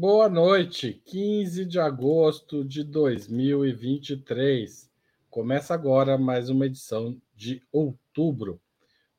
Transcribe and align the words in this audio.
Boa 0.00 0.30
noite, 0.30 1.02
15 1.04 1.66
de 1.66 1.78
agosto 1.78 2.64
de 2.64 2.82
2023. 2.82 4.90
Começa 5.28 5.74
agora 5.74 6.16
mais 6.16 6.48
uma 6.48 6.64
edição 6.64 7.20
de 7.36 7.62
outubro. 7.70 8.58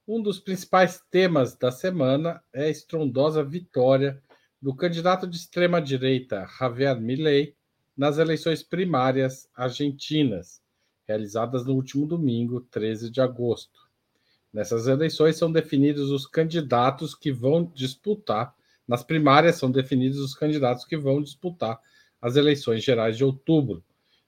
Um 0.07 0.19
dos 0.19 0.39
principais 0.39 0.99
temas 1.11 1.55
da 1.55 1.71
semana 1.71 2.41
é 2.51 2.63
a 2.63 2.69
estrondosa 2.69 3.43
vitória 3.43 4.19
do 4.59 4.73
candidato 4.73 5.27
de 5.27 5.37
extrema-direita 5.37 6.47
Javier 6.59 6.99
Milei 6.99 7.55
nas 7.95 8.17
eleições 8.17 8.63
primárias 8.63 9.47
argentinas, 9.55 10.63
realizadas 11.07 11.63
no 11.63 11.75
último 11.75 12.07
domingo, 12.07 12.59
13 12.71 13.11
de 13.11 13.21
agosto. 13.21 13.79
Nessas 14.51 14.87
eleições 14.87 15.37
são 15.37 15.51
definidos 15.51 16.09
os 16.09 16.25
candidatos 16.25 17.13
que 17.13 17.31
vão 17.31 17.71
disputar 17.71 18.55
nas 18.91 19.03
primárias 19.03 19.55
são 19.55 19.71
definidos 19.71 20.19
os 20.19 20.35
candidatos 20.35 20.83
que 20.83 20.97
vão 20.97 21.21
disputar 21.21 21.79
as 22.21 22.35
eleições 22.35 22.83
gerais 22.83 23.15
de 23.15 23.23
outubro. 23.23 23.81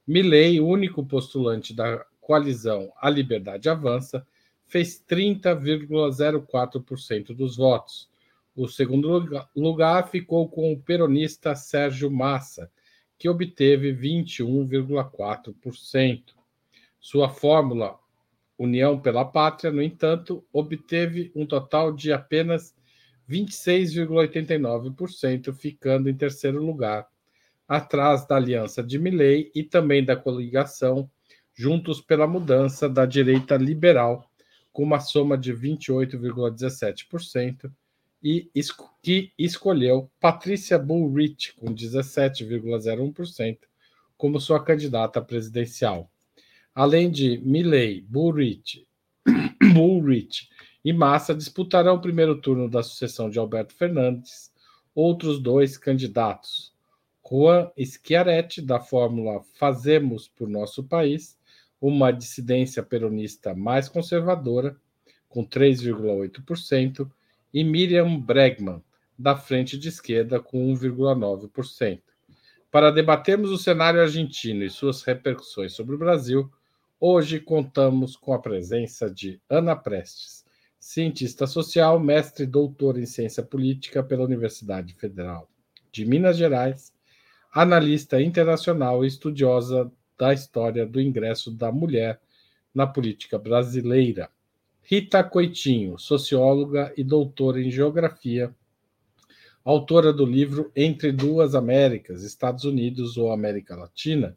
Milley, 0.08 0.62
único 0.62 1.06
postulante 1.06 1.74
da 1.74 2.06
coalizão 2.22 2.90
A 3.02 3.10
Liberdade 3.10 3.68
Avança, 3.68 4.26
fez 4.66 5.04
30,04% 5.06 7.36
dos 7.36 7.58
votos. 7.58 8.10
O 8.56 8.70
segundo 8.70 9.28
lugar 9.54 10.08
ficou 10.08 10.48
com 10.48 10.72
o 10.72 10.80
peronista 10.80 11.54
Sérgio 11.56 12.10
Massa, 12.10 12.72
que 13.20 13.28
obteve 13.28 13.94
21,4%. 13.94 16.24
Sua 17.02 17.28
fórmula 17.28 18.00
União 18.58 18.98
pela 18.98 19.26
Pátria, 19.26 19.74
no 19.74 19.84
entanto, 19.84 20.42
obteve 20.54 21.34
um 21.36 21.46
total 21.46 21.92
de 21.92 22.14
apenas 22.14 22.74
26,89%, 23.30 25.54
ficando 25.54 26.10
em 26.10 26.16
terceiro 26.16 26.64
lugar, 26.64 27.08
atrás 27.68 28.26
da 28.28 28.36
aliança 28.36 28.84
de 28.84 29.00
Milley 29.00 29.52
e 29.56 29.64
também 29.64 30.04
da 30.04 30.16
coligação 30.16 31.10
Juntos 31.56 32.02
pela 32.02 32.26
Mudança 32.26 32.90
da 32.90 33.06
direita 33.06 33.56
liberal, 33.56 34.28
com 34.72 34.82
uma 34.82 35.00
soma 35.00 35.38
de 35.38 35.54
28,17%, 35.54 37.72
e 38.24 38.50
que 39.04 39.32
escolheu 39.38 40.10
Patrícia 40.20 40.80
Bullrich, 40.80 41.54
com 41.56 41.68
17,01%, 41.68 43.60
como 44.18 44.40
sua 44.40 44.64
candidata 44.64 45.22
presidencial. 45.22 46.10
Além 46.74 47.12
de 47.12 47.38
Milley, 47.40 48.02
Bullrich, 48.02 48.88
Bullrich 49.76 50.50
e 50.84 50.92
Massa 50.92 51.34
disputarão 51.34 51.96
o 51.96 52.02
primeiro 52.02 52.40
turno 52.40 52.70
da 52.70 52.84
sucessão 52.84 53.30
de 53.30 53.40
Alberto 53.40 53.74
Fernandes 53.74 54.54
outros 54.96 55.40
dois 55.40 55.78
candidatos. 55.78 56.72
Juan 57.28 57.72
Schiaretti, 57.78 58.62
da 58.62 58.80
fórmula 58.80 59.42
Fazemos 59.56 60.28
por 60.28 60.48
Nosso 60.48 60.84
País, 60.84 61.38
uma 61.82 62.12
dissidência 62.12 62.84
peronista 62.84 63.56
mais 63.56 63.90
conservadora, 63.90 64.76
com 65.28 65.44
3,8%, 65.46 67.10
e 67.54 67.64
Miriam 67.64 68.20
Bregman, 68.20 68.84
da 69.18 69.36
Frente 69.36 69.78
de 69.78 69.90
Esquerda, 69.90 70.40
com 70.40 70.74
1,9%. 70.74 72.02
Para 72.72 72.92
debatermos 72.92 73.52
o 73.52 73.58
cenário 73.58 74.02
argentino 74.02 74.64
e 74.64 74.70
suas 74.70 75.04
repercussões 75.04 75.74
sobre 75.74 75.96
o 75.96 76.00
Brasil, 76.00 76.52
hoje 77.00 77.40
contamos 77.40 78.16
com 78.16 78.34
a 78.34 78.40
presença 78.40 79.10
de 79.10 79.40
Ana 79.50 79.76
Prestes 79.76 80.43
cientista 80.84 81.48
social, 81.48 81.98
mestre 81.98 82.44
e 82.44 82.48
doutor 82.48 83.00
em 83.00 83.06
ciência 83.06 83.42
política 83.42 84.04
pela 84.04 84.26
Universidade 84.26 84.94
Federal 84.96 85.50
de 85.90 86.06
Minas 86.06 86.36
Gerais, 86.36 86.92
analista 87.54 88.22
internacional 88.22 89.06
e 89.06 89.08
estudiosa 89.08 89.90
da 90.18 90.34
história 90.34 90.86
do 90.86 91.00
ingresso 91.00 91.52
da 91.52 91.72
mulher 91.72 92.20
na 92.76 92.86
política 92.86 93.40
brasileira. 93.40 94.30
Rita 94.82 95.24
Coitinho, 95.24 95.98
socióloga 95.98 96.92
e 96.98 97.04
doutora 97.04 97.62
em 97.62 97.72
geografia, 97.72 98.54
autora 99.64 100.12
do 100.12 100.26
livro 100.26 100.70
Entre 100.76 101.14
Duas 101.14 101.56
Américas, 101.56 102.24
Estados 102.24 102.66
Unidos 102.66 103.16
ou 103.16 103.32
América 103.32 103.74
Latina, 103.74 104.36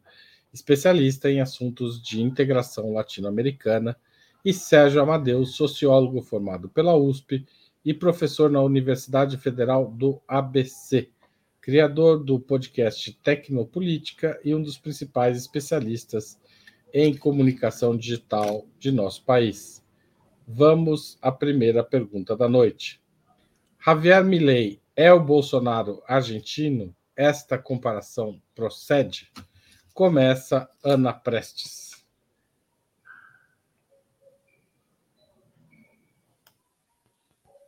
especialista 0.53 1.29
em 1.29 1.41
assuntos 1.41 2.01
de 2.01 2.21
integração 2.21 2.93
latino-americana 2.93 3.97
e 4.47 4.53
Sérgio 4.53 5.01
Amadeus, 5.01 5.57
sociólogo 5.57 6.21
formado 6.21 6.69
pela 6.69 6.95
USP 6.95 7.45
e 7.83 7.93
professor 7.93 8.49
na 8.49 8.61
Universidade 8.61 9.35
Federal 9.35 9.91
do 9.91 10.21
ABC, 10.25 11.09
criador 11.59 12.23
do 12.23 12.39
podcast 12.39 13.11
Tecnopolítica 13.21 14.39
e 14.45 14.55
um 14.55 14.63
dos 14.63 14.77
principais 14.77 15.37
especialistas 15.37 16.39
em 16.93 17.13
comunicação 17.13 17.97
digital 17.97 18.65
de 18.79 18.89
nosso 18.89 19.25
país. 19.25 19.83
Vamos 20.47 21.17
à 21.21 21.29
primeira 21.29 21.83
pergunta 21.83 22.33
da 22.33 22.47
noite. 22.47 23.01
Javier 23.85 24.23
Milei 24.23 24.79
é 24.95 25.11
o 25.11 25.19
Bolsonaro 25.19 26.01
argentino? 26.07 26.95
Esta 27.17 27.57
comparação 27.57 28.41
procede? 28.55 29.29
Começa 29.93 30.69
Ana 30.81 31.11
Prestes. 31.11 31.86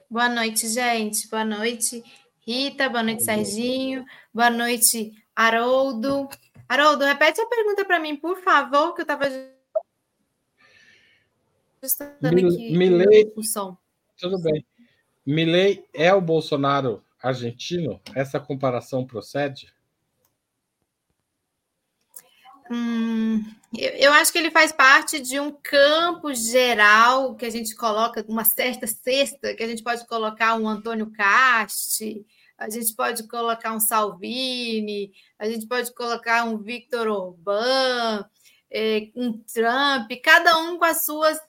Boa 0.09 0.27
noite, 0.27 0.67
gente. 0.67 1.27
Boa 1.29 1.45
noite, 1.45 2.03
Rita. 2.41 2.89
Boa 2.89 3.03
noite, 3.03 3.23
Serginho. 3.23 4.03
Boa 4.33 4.49
noite, 4.49 5.13
Haroldo. 5.35 6.27
Haroldo, 6.67 7.05
repete 7.05 7.39
a 7.39 7.45
pergunta 7.45 7.85
para 7.85 7.99
mim, 7.99 8.15
por 8.15 8.41
favor, 8.41 8.95
que 8.95 9.01
eu 9.01 9.03
estava 9.03 9.25
ajustando 11.81 12.27
aqui 12.27 12.75
Milei, 12.75 13.31
o 13.35 13.43
som. 13.43 13.77
Tudo 14.17 14.41
bem. 14.41 14.65
Milei 15.23 15.85
é 15.93 16.11
o 16.11 16.19
Bolsonaro 16.19 17.03
argentino? 17.21 18.01
Essa 18.15 18.39
comparação 18.39 19.05
procede? 19.05 19.71
Hum, 22.69 23.43
eu, 23.77 24.13
acho 24.13 24.31
que 24.31 24.37
ele 24.37 24.51
faz 24.51 24.71
parte 24.71 25.19
de 25.19 25.39
um 25.39 25.51
campo 25.51 26.33
geral 26.33 27.35
que 27.35 27.45
a 27.45 27.49
gente 27.49 27.75
coloca, 27.75 28.23
uma 28.27 28.43
certa 28.43 28.85
cesta, 28.85 29.53
que 29.55 29.63
a 29.63 29.67
gente 29.67 29.83
pode 29.83 30.05
colocar 30.07 30.55
um 30.55 30.67
Antônio 30.67 31.11
Casti, 31.11 32.25
a 32.57 32.69
gente 32.69 32.93
pode 32.93 33.27
colocar 33.27 33.73
um 33.73 33.79
Salvini, 33.79 35.11
a 35.37 35.47
gente 35.47 35.65
pode 35.67 35.93
colocar 35.93 36.43
um 36.43 36.57
Victor 36.57 37.07
Orbán, 37.07 38.25
é, 38.71 39.09
um 39.15 39.33
Trump, 39.33 40.11
cada 40.23 40.57
um 40.57 40.77
com 40.77 40.85
as 40.85 41.05
suas 41.05 41.39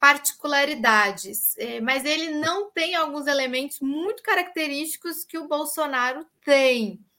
particularidades, 0.00 1.56
é, 1.56 1.80
mas 1.80 2.04
ele 2.04 2.30
não 2.32 2.70
tem 2.70 2.94
alguns 2.94 3.26
elementos 3.26 3.80
muito 3.80 4.22
característicos 4.22 5.24
que 5.24 5.38
o 5.38 5.48
Bolsonaro 5.48 6.26
tem. 6.44 7.00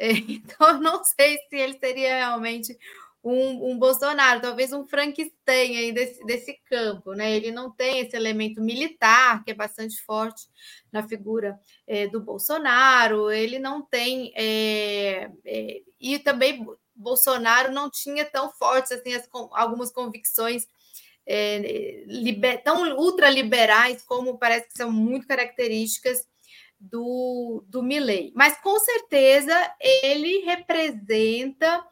Então, 0.00 0.68
eu 0.68 0.80
não 0.80 1.04
sei 1.04 1.38
se 1.48 1.54
ele 1.54 1.78
seria 1.78 2.16
realmente 2.16 2.76
um, 3.24 3.70
um, 3.70 3.78
Bolsonaro, 3.78 4.40
talvez 4.40 4.72
um 4.72 4.84
Frankenstein 4.84 5.76
aí 5.76 5.92
desse, 5.92 6.24
desse 6.24 6.58
campo, 6.68 7.12
né? 7.12 7.30
Ele 7.30 7.52
não 7.52 7.70
tem 7.70 8.00
esse 8.00 8.16
elemento 8.16 8.60
militar, 8.60 9.44
que 9.44 9.52
é 9.52 9.54
bastante 9.54 10.02
forte 10.02 10.48
na 10.90 11.06
figura 11.06 11.58
é, 11.86 12.08
do 12.08 12.20
Bolsonaro, 12.20 13.30
ele 13.30 13.58
não 13.60 13.80
tem. 13.80 14.32
É, 14.34 15.30
é, 15.44 15.82
e 16.00 16.18
também 16.18 16.66
Bolsonaro 16.94 17.72
não 17.72 17.88
tinha 17.88 18.24
tão 18.24 18.50
fortes 18.50 18.90
assim 18.90 19.14
as, 19.14 19.28
algumas 19.52 19.92
convicções. 19.92 20.66
É, 21.24 22.02
liber, 22.08 22.64
tão 22.64 22.96
ultraliberais 22.98 24.02
como 24.02 24.38
parece 24.38 24.66
que 24.66 24.76
são 24.76 24.90
muito 24.90 25.24
características 25.24 26.26
do, 26.80 27.64
do 27.68 27.80
Milley. 27.80 28.32
Mas 28.34 28.60
com 28.60 28.76
certeza 28.80 29.54
ele 29.80 30.38
representa 30.38 31.86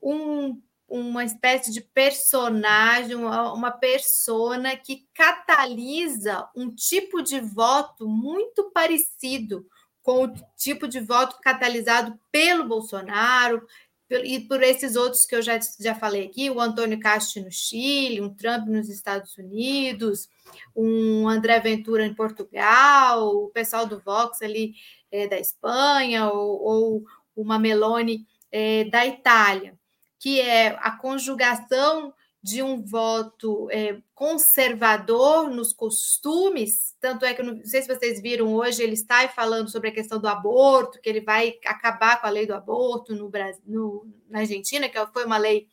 um 0.00 0.60
uma 0.88 1.22
espécie 1.22 1.70
de 1.70 1.82
personagem, 1.82 3.14
uma, 3.14 3.52
uma 3.52 3.70
persona 3.70 4.74
que 4.74 5.06
catalisa 5.12 6.48
um 6.56 6.74
tipo 6.74 7.22
de 7.22 7.40
voto 7.40 8.08
muito 8.08 8.70
parecido 8.72 9.66
com 10.02 10.24
o 10.24 10.34
tipo 10.56 10.88
de 10.88 11.00
voto 11.00 11.38
catalisado 11.42 12.18
pelo 12.32 12.66
Bolsonaro 12.66 13.66
e 14.10 14.40
por 14.40 14.62
esses 14.62 14.96
outros 14.96 15.26
que 15.26 15.36
eu 15.36 15.42
já, 15.42 15.58
já 15.78 15.94
falei 15.94 16.24
aqui, 16.24 16.48
o 16.48 16.58
Antônio 16.58 16.98
Castro 16.98 17.42
no 17.42 17.52
Chile, 17.52 18.22
um 18.22 18.34
Trump 18.34 18.66
nos 18.66 18.88
Estados 18.88 19.36
Unidos, 19.36 20.30
um 20.74 21.28
André 21.28 21.60
Ventura 21.60 22.06
em 22.06 22.14
Portugal, 22.14 23.28
o 23.36 23.50
pessoal 23.50 23.84
do 23.84 24.00
Vox 24.00 24.40
ali 24.40 24.72
é, 25.12 25.28
da 25.28 25.38
Espanha, 25.38 26.30
ou, 26.30 26.62
ou 26.62 27.04
uma 27.36 27.58
Meloni 27.58 28.26
é, 28.50 28.84
da 28.84 29.04
Itália 29.04 29.77
que 30.18 30.40
é 30.40 30.76
a 30.80 30.90
conjugação 30.90 32.12
de 32.42 32.62
um 32.62 32.82
voto 32.84 33.68
é, 33.70 34.00
conservador 34.14 35.50
nos 35.50 35.72
costumes, 35.72 36.96
tanto 37.00 37.24
é 37.24 37.34
que 37.34 37.42
não 37.42 37.64
sei 37.64 37.82
se 37.82 37.88
vocês 37.88 38.22
viram 38.22 38.54
hoje, 38.54 38.82
ele 38.82 38.94
está 38.94 39.28
falando 39.28 39.70
sobre 39.70 39.88
a 39.88 39.92
questão 39.92 40.20
do 40.20 40.28
aborto, 40.28 41.00
que 41.00 41.08
ele 41.08 41.20
vai 41.20 41.58
acabar 41.66 42.20
com 42.20 42.26
a 42.26 42.30
lei 42.30 42.46
do 42.46 42.54
aborto 42.54 43.14
no 43.14 43.28
Brasil, 43.28 43.60
no, 43.66 44.06
na 44.28 44.40
Argentina, 44.40 44.88
que 44.88 45.04
foi 45.08 45.24
uma 45.24 45.36
lei 45.36 45.66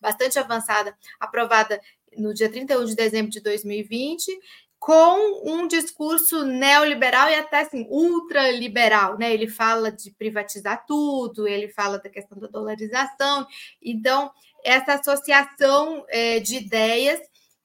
bastante 0.00 0.38
avançada, 0.38 0.96
aprovada 1.18 1.80
no 2.16 2.34
dia 2.34 2.50
31 2.50 2.84
de 2.84 2.94
dezembro 2.94 3.30
de 3.30 3.40
2020, 3.40 4.38
com 4.80 5.42
um 5.44 5.68
discurso 5.68 6.42
neoliberal 6.42 7.28
e 7.28 7.34
até 7.34 7.60
assim, 7.60 7.86
ultraliberal, 7.90 9.18
né? 9.18 9.30
Ele 9.30 9.46
fala 9.46 9.92
de 9.92 10.10
privatizar 10.10 10.86
tudo, 10.86 11.46
ele 11.46 11.68
fala 11.68 11.98
da 11.98 12.08
questão 12.08 12.38
da 12.38 12.46
dolarização. 12.46 13.46
Então, 13.82 14.32
essa 14.64 14.94
associação 14.94 16.02
é, 16.08 16.40
de 16.40 16.56
ideias 16.56 17.20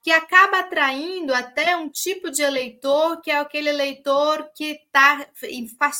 que 0.05 0.11
acaba 0.11 0.59
atraindo 0.59 1.33
até 1.33 1.75
um 1.75 1.89
tipo 1.89 2.29
de 2.29 2.43
eleitor 2.43 3.19
que 3.21 3.31
é 3.31 3.39
aquele 3.39 3.69
eleitor 3.69 4.51
que 4.53 4.73
está 4.73 5.27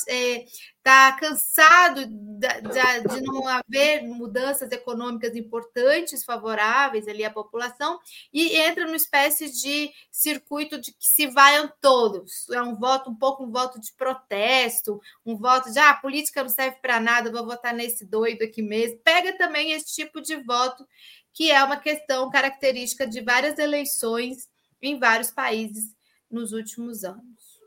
é, 0.08 0.46
tá 0.84 1.14
cansado 1.14 2.06
de, 2.06 2.48
de, 2.62 3.22
não 3.22 3.48
haver 3.48 4.04
mudanças 4.04 4.72
econômicas 4.72 5.36
importantes 5.36 6.24
favoráveis 6.24 7.08
ali 7.08 7.26
à 7.26 7.32
população 7.32 8.00
e 8.32 8.56
entra 8.56 8.86
numa 8.86 8.96
espécie 8.96 9.50
de 9.50 9.92
circuito 10.12 10.80
de 10.80 10.92
que 10.92 11.08
se 11.08 11.26
vaiam 11.26 11.68
todos. 11.82 12.48
É 12.52 12.62
um 12.62 12.76
voto, 12.76 13.10
um 13.10 13.16
pouco 13.16 13.44
um 13.44 13.52
voto 13.52 13.82
de 13.82 13.92
protesto, 13.94 15.02
um 15.26 15.36
voto 15.36 15.74
de 15.74 15.80
ah, 15.80 15.90
a 15.90 15.96
política 15.96 16.44
não 16.44 16.50
serve 16.50 16.78
para 16.80 17.00
nada, 17.00 17.32
vou 17.32 17.44
votar 17.44 17.74
nesse 17.74 18.06
doido 18.06 18.44
aqui 18.44 18.62
mesmo. 18.62 19.00
Pega 19.00 19.36
também 19.36 19.72
esse 19.72 19.96
tipo 19.96 20.22
de 20.22 20.36
voto 20.36 20.86
que 21.36 21.52
é 21.52 21.62
uma 21.62 21.76
questão 21.76 22.30
característica 22.30 23.06
de 23.06 23.20
várias 23.20 23.60
eleições 23.60 24.50
em 24.82 24.98
vários 24.98 25.30
países 25.30 25.94
nos 26.32 26.54
últimos 26.54 27.04
anos. 27.04 27.60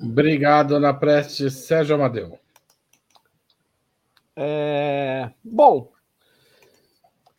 Obrigado, 0.00 0.74
Ana 0.74 0.92
Preste. 0.92 1.48
Sérgio 1.50 1.94
Amadeu. 1.94 2.38
É, 4.34 5.30
bom, 5.42 5.92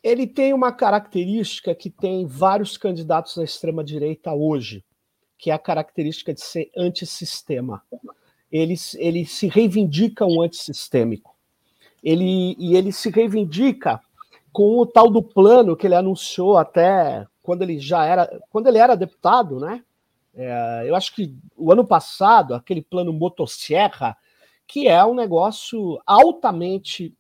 ele 0.02 0.26
tem 0.26 0.54
uma 0.54 0.72
característica 0.72 1.76
que 1.76 1.90
tem 1.90 2.26
vários 2.26 2.78
candidatos 2.78 3.36
da 3.36 3.44
extrema-direita 3.44 4.34
hoje, 4.34 4.86
que 5.38 5.52
é 5.52 5.54
a 5.54 5.60
característica 5.60 6.34
de 6.34 6.42
ser 6.42 6.72
antissistema. 6.76 7.84
Ele, 8.50 8.76
ele 8.96 9.26
se 9.26 9.48
reivindica 9.48 10.26
um 10.26 10.42
antissistêmico 10.42 11.37
ele, 12.08 12.56
e 12.58 12.74
ele 12.78 12.94
se 12.94 13.10
reivindica 13.10 14.00
com 14.54 14.80
o 14.80 14.86
tal 14.86 15.10
do 15.10 15.22
plano 15.22 15.76
que 15.76 15.86
ele 15.86 15.94
anunciou 15.96 16.58
até 16.58 17.28
quando 17.44 17.64
ele 17.64 17.78
já 17.80 18.06
era, 18.06 18.42
quando 18.50 18.68
ele 18.68 18.78
era 18.78 18.96
deputado, 18.96 19.60
né? 19.60 19.84
É, 20.34 20.86
eu 20.86 20.96
acho 20.96 21.14
que 21.14 21.36
o 21.58 21.70
ano 21.70 21.86
passado, 21.86 22.54
aquele 22.54 22.82
plano 22.82 23.12
motosserra, 23.12 24.16
que 24.66 24.88
é 24.88 25.04
um 25.04 25.14
negócio 25.14 26.02
altamente 26.06 27.14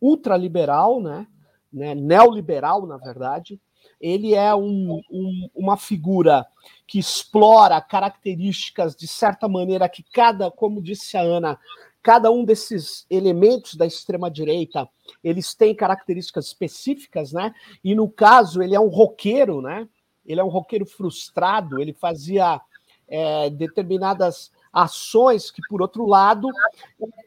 ultraliberal, 0.00 1.02
né? 1.02 1.26
né? 1.70 1.94
Neoliberal, 1.94 2.86
na 2.86 2.96
verdade. 2.96 3.60
Ele 4.00 4.34
é 4.34 4.54
um, 4.54 5.02
um, 5.10 5.50
uma 5.54 5.76
figura 5.76 6.46
que 6.86 6.98
explora 6.98 7.78
características 7.80 8.96
de 8.96 9.06
certa 9.06 9.46
maneira 9.48 9.86
que 9.86 10.02
cada, 10.02 10.50
como 10.50 10.82
disse 10.82 11.16
a 11.18 11.20
Ana, 11.20 11.58
Cada 12.02 12.30
um 12.30 12.44
desses 12.44 13.04
elementos 13.10 13.74
da 13.74 13.86
extrema 13.86 14.30
direita, 14.30 14.88
eles 15.22 15.54
têm 15.54 15.74
características 15.74 16.46
específicas, 16.46 17.32
né? 17.32 17.54
E 17.84 17.94
no 17.94 18.08
caso, 18.08 18.62
ele 18.62 18.74
é 18.74 18.80
um 18.80 18.88
roqueiro, 18.88 19.60
né? 19.60 19.86
Ele 20.24 20.40
é 20.40 20.44
um 20.44 20.48
roqueiro 20.48 20.86
frustrado, 20.86 21.78
ele 21.78 21.92
fazia 21.92 22.60
é, 23.08 23.50
determinadas 23.50 24.50
ações 24.72 25.50
que, 25.50 25.60
por 25.68 25.82
outro 25.82 26.06
lado, 26.06 26.48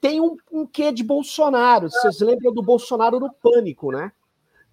tem 0.01 0.21
um, 0.21 0.37
um 0.51 0.65
quê 0.65 0.91
de 0.91 1.03
Bolsonaro. 1.03 1.89
Vocês 1.89 2.19
lembram 2.21 2.53
do 2.53 2.63
Bolsonaro 2.63 3.19
no 3.19 3.31
pânico, 3.31 3.91
né? 3.91 4.11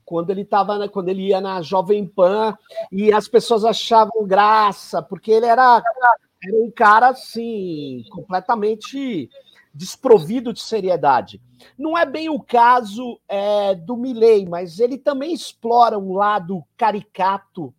Quando 0.05 0.31
ele 0.31 0.45
tava, 0.45 0.89
quando 0.89 1.09
ele 1.09 1.29
ia 1.29 1.41
na 1.41 1.63
Jovem 1.63 2.07
Pan 2.07 2.57
e 2.91 3.13
as 3.13 3.29
pessoas 3.29 3.65
achavam 3.65 4.27
graça, 4.27 5.03
porque 5.03 5.31
ele 5.31 5.47
era, 5.47 5.83
era 6.43 6.57
um 6.57 6.71
cara 6.71 7.09
assim, 7.11 8.05
completamente 8.11 9.29
desprovido 9.73 10.53
de 10.53 10.61
seriedade. 10.61 11.41
Não 11.79 11.97
é 11.97 12.05
bem 12.05 12.29
o 12.29 12.41
caso 12.41 13.21
é, 13.29 13.75
do 13.75 13.97
Milley, 13.97 14.47
mas 14.47 14.81
ele 14.81 14.99
também 14.99 15.33
explora 15.33 15.99
um 15.99 16.15
lado 16.15 16.65
caricato, 16.77 17.73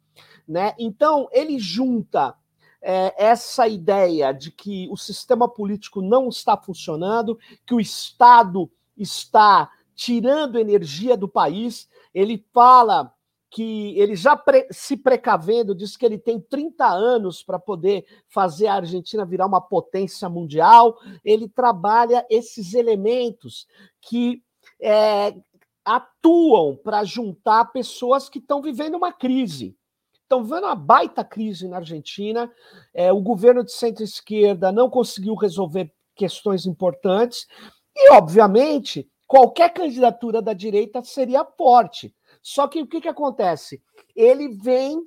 né? 0.47 0.73
Então 0.79 1.27
ele 1.31 1.59
junta 1.59 2.35
é, 2.81 3.13
essa 3.17 3.67
ideia 3.67 4.33
de 4.33 4.51
que 4.51 4.87
o 4.89 4.97
sistema 4.97 5.47
político 5.47 6.01
não 6.01 6.29
está 6.29 6.57
funcionando, 6.57 7.37
que 7.65 7.75
o 7.75 7.79
Estado 7.79 8.71
está 8.97 9.69
tirando 9.95 10.57
energia 10.57 11.15
do 11.15 11.27
país. 11.27 11.87
Ele 12.13 12.43
fala 12.53 13.13
que 13.51 13.99
ele 13.99 14.15
já 14.15 14.37
pre 14.37 14.65
se 14.71 14.95
precavendo, 14.95 15.75
diz 15.75 15.97
que 15.97 16.05
ele 16.05 16.17
tem 16.17 16.39
30 16.39 16.87
anos 16.87 17.43
para 17.43 17.59
poder 17.59 18.05
fazer 18.29 18.67
a 18.67 18.75
Argentina 18.75 19.25
virar 19.25 19.45
uma 19.45 19.59
potência 19.59 20.29
mundial. 20.29 20.97
Ele 21.23 21.49
trabalha 21.49 22.25
esses 22.29 22.73
elementos 22.73 23.67
que 23.99 24.41
é, 24.81 25.35
atuam 25.83 26.77
para 26.77 27.03
juntar 27.03 27.65
pessoas 27.73 28.29
que 28.29 28.39
estão 28.39 28.61
vivendo 28.61 28.95
uma 28.95 29.11
crise. 29.11 29.75
Estão 30.23 30.45
vendo 30.45 30.63
uma 30.63 30.75
baita 30.75 31.21
crise 31.21 31.67
na 31.67 31.77
Argentina. 31.77 32.49
É, 32.93 33.11
o 33.11 33.19
governo 33.19 33.65
de 33.65 33.73
centro-esquerda 33.73 34.71
não 34.71 34.89
conseguiu 34.89 35.35
resolver 35.35 35.93
questões 36.15 36.65
importantes. 36.65 37.45
E, 37.93 38.13
obviamente, 38.13 39.11
qualquer 39.27 39.73
candidatura 39.73 40.41
da 40.41 40.53
direita 40.53 41.03
seria 41.03 41.43
forte 41.43 42.15
só 42.41 42.67
que 42.67 42.81
o 42.81 42.87
que, 42.87 43.01
que 43.01 43.07
acontece? 43.07 43.81
Ele 44.15 44.49
vem, 44.49 45.01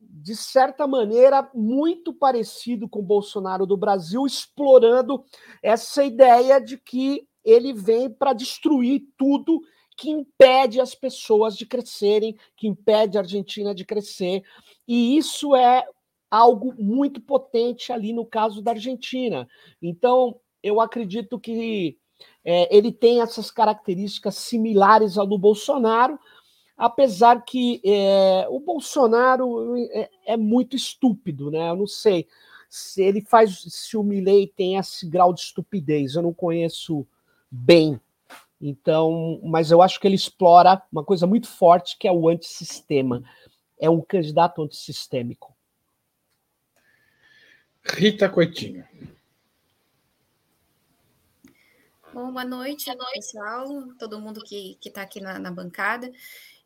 de 0.00 0.36
certa 0.36 0.86
maneira, 0.86 1.48
muito 1.54 2.12
parecido 2.12 2.88
com 2.88 3.00
o 3.00 3.04
Bolsonaro 3.04 3.66
do 3.66 3.76
Brasil, 3.76 4.26
explorando 4.26 5.24
essa 5.62 6.04
ideia 6.04 6.60
de 6.60 6.76
que 6.78 7.26
ele 7.44 7.72
vem 7.72 8.10
para 8.10 8.32
destruir 8.32 9.02
tudo 9.16 9.60
que 9.96 10.10
impede 10.10 10.80
as 10.80 10.94
pessoas 10.94 11.56
de 11.56 11.66
crescerem, 11.66 12.36
que 12.56 12.66
impede 12.66 13.16
a 13.16 13.20
Argentina 13.20 13.74
de 13.74 13.84
crescer. 13.84 14.42
E 14.88 15.16
isso 15.16 15.54
é 15.54 15.84
algo 16.30 16.74
muito 16.76 17.20
potente 17.20 17.92
ali 17.92 18.12
no 18.12 18.26
caso 18.26 18.60
da 18.60 18.72
Argentina. 18.72 19.48
Então, 19.80 20.40
eu 20.62 20.80
acredito 20.80 21.38
que 21.38 21.96
é, 22.44 22.74
ele 22.76 22.92
tem 22.92 23.20
essas 23.20 23.50
características 23.50 24.34
similares 24.36 25.16
ao 25.16 25.26
do 25.26 25.38
Bolsonaro, 25.38 26.18
apesar 26.76 27.44
que 27.44 27.80
é, 27.84 28.46
o 28.48 28.60
Bolsonaro 28.60 29.76
é, 29.76 30.10
é, 30.26 30.36
muito 30.36 30.76
estúpido, 30.76 31.50
né? 31.50 31.70
Eu 31.70 31.76
não 31.76 31.86
sei 31.86 32.26
se 32.68 33.02
ele 33.02 33.20
faz, 33.20 33.64
se 33.68 33.96
o 33.96 34.02
Milley 34.02 34.48
tem 34.48 34.76
esse 34.76 35.06
grau 35.06 35.32
de 35.32 35.40
estupidez, 35.40 36.14
eu 36.14 36.22
não 36.22 36.34
conheço 36.34 37.06
bem. 37.50 38.00
Então, 38.60 39.40
mas 39.44 39.70
eu 39.70 39.82
acho 39.82 40.00
que 40.00 40.06
ele 40.06 40.16
explora 40.16 40.82
uma 40.90 41.04
coisa 41.04 41.26
muito 41.26 41.48
forte 41.48 41.98
que 41.98 42.08
é 42.08 42.12
o 42.12 42.28
antissistema. 42.28 43.22
É 43.78 43.88
um 43.90 44.00
candidato 44.00 44.62
antissistêmico. 44.62 45.54
Rita 47.84 48.28
Coitinho. 48.28 48.84
Bom, 52.12 52.32
boa 52.32 52.44
noite, 52.44 52.86
boa 52.86 52.96
noite, 52.96 53.14
pessoal, 53.14 53.66
todo 53.98 54.20
mundo 54.20 54.40
que 54.44 54.78
está 54.84 55.02
aqui 55.02 55.20
na, 55.20 55.38
na 55.38 55.50
bancada. 55.50 56.10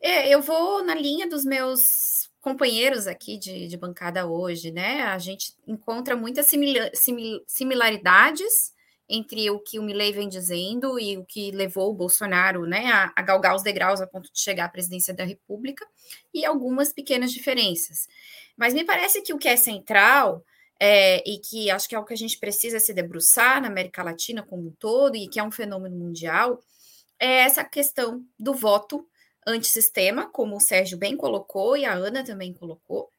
É, 0.00 0.28
eu 0.28 0.40
vou 0.40 0.84
na 0.84 0.94
linha 0.94 1.28
dos 1.28 1.44
meus 1.44 2.30
companheiros 2.40 3.06
aqui 3.06 3.36
de, 3.36 3.66
de 3.66 3.76
bancada 3.76 4.26
hoje, 4.26 4.70
né? 4.70 5.02
A 5.02 5.18
gente 5.18 5.54
encontra 5.66 6.16
muitas 6.16 6.46
simila 6.46 6.90
simil 6.94 7.42
similaridades 7.46 8.72
entre 9.08 9.50
o 9.50 9.58
que 9.58 9.78
o 9.78 9.82
Milley 9.82 10.12
vem 10.12 10.28
dizendo 10.28 10.98
e 11.00 11.16
o 11.16 11.24
que 11.24 11.50
levou 11.50 11.90
o 11.90 11.94
Bolsonaro 11.94 12.66
né, 12.66 12.86
a, 12.92 13.12
a, 13.16 13.22
galgar 13.22 13.56
os 13.56 13.62
degraus 13.62 14.02
a 14.02 14.06
ponto 14.06 14.30
de 14.30 14.38
chegar 14.38 14.66
à 14.66 14.68
presidência 14.68 15.14
da 15.14 15.24
República, 15.24 15.86
e 16.32 16.44
algumas 16.44 16.92
pequenas 16.92 17.32
diferenças. 17.32 18.06
Mas 18.54 18.74
me 18.74 18.84
parece 18.84 19.22
que 19.22 19.32
o 19.32 19.38
que 19.38 19.48
é 19.48 19.56
central, 19.56 20.44
é, 20.78 21.22
e 21.26 21.38
que 21.38 21.70
acho 21.70 21.88
que 21.88 21.94
é 21.94 21.98
o 21.98 22.04
que 22.04 22.12
a 22.12 22.16
gente 22.18 22.38
precisa 22.38 22.78
se 22.78 22.92
debruçar 22.92 23.62
na 23.62 23.68
América 23.68 24.02
Latina 24.02 24.42
como 24.42 24.68
um 24.68 24.72
todo, 24.72 25.16
e 25.16 25.26
que 25.26 25.40
é 25.40 25.42
um 25.42 25.50
fenômeno 25.50 25.96
mundial, 25.96 26.60
é 27.18 27.38
essa 27.38 27.64
questão 27.64 28.22
do 28.38 28.52
voto 28.52 29.06
antissistema, 29.46 30.26
como 30.30 30.56
o 30.56 30.60
Sérgio 30.60 30.98
bem 30.98 31.16
colocou 31.16 31.76
e 31.76 31.84
a 31.84 31.94
Ana 31.94 32.24
também 32.24 32.52
colocou. 32.52 33.10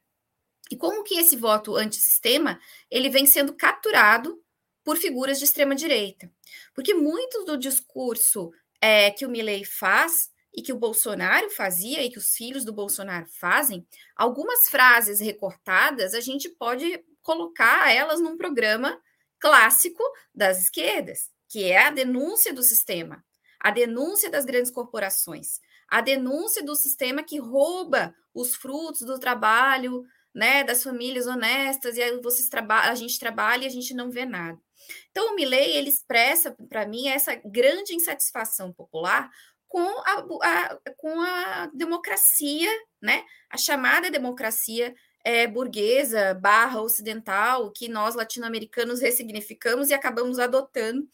E 0.70 0.76
como 0.76 1.02
que 1.02 1.18
esse 1.18 1.36
voto 1.36 1.76
antissistema 1.76 2.60
ele 2.90 3.10
vem 3.10 3.26
sendo 3.26 3.54
capturado 3.54 4.40
por 4.84 4.96
figuras 4.96 5.38
de 5.38 5.44
extrema 5.44 5.74
direita? 5.74 6.30
Porque 6.74 6.94
muito 6.94 7.44
do 7.44 7.56
discurso 7.56 8.52
é, 8.80 9.10
que 9.10 9.26
o 9.26 9.28
Milley 9.28 9.64
faz 9.64 10.30
e 10.54 10.62
que 10.62 10.72
o 10.72 10.78
Bolsonaro 10.78 11.50
fazia 11.50 12.02
e 12.02 12.10
que 12.10 12.18
os 12.18 12.34
filhos 12.34 12.64
do 12.64 12.72
Bolsonaro 12.72 13.26
fazem, 13.26 13.86
algumas 14.16 14.68
frases 14.68 15.20
recortadas 15.20 16.14
a 16.14 16.20
gente 16.20 16.48
pode 16.48 17.04
colocar 17.22 17.92
elas 17.92 18.20
num 18.20 18.36
programa 18.36 19.00
clássico 19.38 20.02
das 20.34 20.60
esquerdas, 20.60 21.30
que 21.48 21.64
é 21.64 21.86
a 21.86 21.90
denúncia 21.90 22.52
do 22.52 22.62
sistema, 22.62 23.24
a 23.58 23.70
denúncia 23.70 24.30
das 24.30 24.44
grandes 24.44 24.70
corporações, 24.70 25.60
a 25.90 26.00
denúncia 26.00 26.64
do 26.64 26.76
sistema 26.76 27.22
que 27.22 27.38
rouba 27.38 28.14
os 28.32 28.54
frutos 28.54 29.00
do 29.00 29.18
trabalho, 29.18 30.04
né, 30.32 30.62
das 30.62 30.84
famílias 30.84 31.26
honestas 31.26 31.96
e 31.96 32.02
aí 32.02 32.20
vocês 32.20 32.48
a 32.68 32.94
gente 32.94 33.18
trabalha 33.18 33.64
e 33.64 33.66
a 33.66 33.70
gente 33.70 33.92
não 33.92 34.10
vê 34.10 34.24
nada. 34.24 34.58
Então 35.10 35.32
o 35.32 35.34
Milley 35.34 35.76
ele 35.76 35.88
expressa 35.88 36.56
para 36.68 36.86
mim 36.86 37.08
essa 37.08 37.34
grande 37.44 37.94
insatisfação 37.94 38.72
popular 38.72 39.28
com 39.66 39.82
a, 39.82 40.24
a, 40.42 40.80
com 40.96 41.20
a 41.20 41.66
democracia, 41.74 42.70
né, 43.02 43.24
a 43.48 43.56
chamada 43.56 44.10
democracia 44.10 44.94
é, 45.24 45.46
burguesa 45.46 46.34
barra 46.34 46.80
ocidental 46.80 47.70
que 47.72 47.88
nós 47.88 48.14
latino-americanos 48.14 49.00
ressignificamos 49.00 49.90
e 49.90 49.94
acabamos 49.94 50.38
adotando 50.38 51.06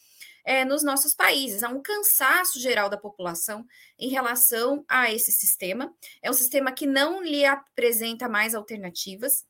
é, 0.46 0.64
nos 0.64 0.84
nossos 0.84 1.12
países. 1.12 1.64
Há 1.64 1.68
um 1.68 1.82
cansaço 1.82 2.60
geral 2.60 2.88
da 2.88 2.96
população 2.96 3.66
em 3.98 4.08
relação 4.08 4.84
a 4.88 5.12
esse 5.12 5.32
sistema. 5.32 5.92
É 6.22 6.30
um 6.30 6.34
sistema 6.34 6.70
que 6.70 6.86
não 6.86 7.20
lhe 7.20 7.44
apresenta 7.44 8.28
mais 8.28 8.54
alternativas. 8.54 9.44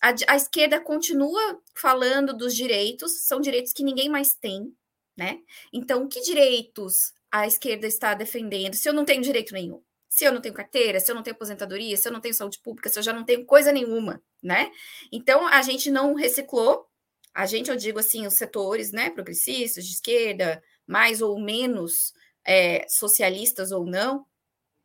A, 0.00 0.14
a 0.28 0.36
esquerda 0.36 0.80
continua 0.80 1.60
falando 1.74 2.32
dos 2.32 2.54
direitos, 2.54 3.24
são 3.24 3.40
direitos 3.40 3.72
que 3.72 3.82
ninguém 3.82 4.08
mais 4.08 4.34
tem, 4.34 4.72
né? 5.16 5.40
Então, 5.72 6.06
que 6.06 6.20
direitos 6.20 7.12
a 7.30 7.46
esquerda 7.46 7.86
está 7.86 8.14
defendendo 8.14 8.74
se 8.74 8.88
eu 8.88 8.92
não 8.92 9.04
tenho 9.04 9.22
direito 9.22 9.52
nenhum? 9.52 9.82
Se 10.08 10.24
eu 10.24 10.32
não 10.32 10.40
tenho 10.40 10.54
carteira, 10.54 11.00
se 11.00 11.10
eu 11.10 11.14
não 11.14 11.22
tenho 11.22 11.34
aposentadoria, 11.34 11.96
se 11.96 12.06
eu 12.06 12.12
não 12.12 12.20
tenho 12.20 12.32
saúde 12.32 12.60
pública, 12.60 12.88
se 12.88 12.98
eu 12.98 13.02
já 13.02 13.12
não 13.12 13.24
tenho 13.24 13.44
coisa 13.44 13.72
nenhuma, 13.72 14.22
né? 14.40 14.70
Então, 15.10 15.46
a 15.48 15.60
gente 15.60 15.90
não 15.90 16.14
reciclou 16.14 16.88
a 17.36 17.44
gente, 17.44 17.68
eu 17.68 17.76
digo 17.76 17.98
assim, 17.98 18.26
os 18.26 18.32
setores 18.32 18.92
né, 18.92 19.10
progressistas, 19.10 19.84
de 19.84 19.92
esquerda, 19.92 20.62
mais 20.86 21.20
ou 21.20 21.38
menos 21.38 22.14
é, 22.42 22.86
socialistas 22.88 23.72
ou 23.72 23.84
não, 23.84 24.24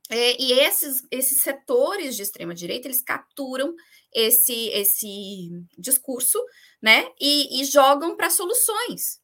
é, 0.10 0.36
e 0.38 0.52
esses, 0.60 1.08
esses 1.10 1.42
setores 1.42 2.18
de 2.18 2.24
extrema 2.24 2.54
direita 2.54 2.90
eles 2.90 3.02
capturam 3.02 3.74
esse 4.14 4.68
esse 4.74 5.50
discurso, 5.78 6.38
né, 6.82 7.10
e, 7.18 7.62
e 7.62 7.64
jogam 7.64 8.18
para 8.18 8.30
soluções. 8.30 9.22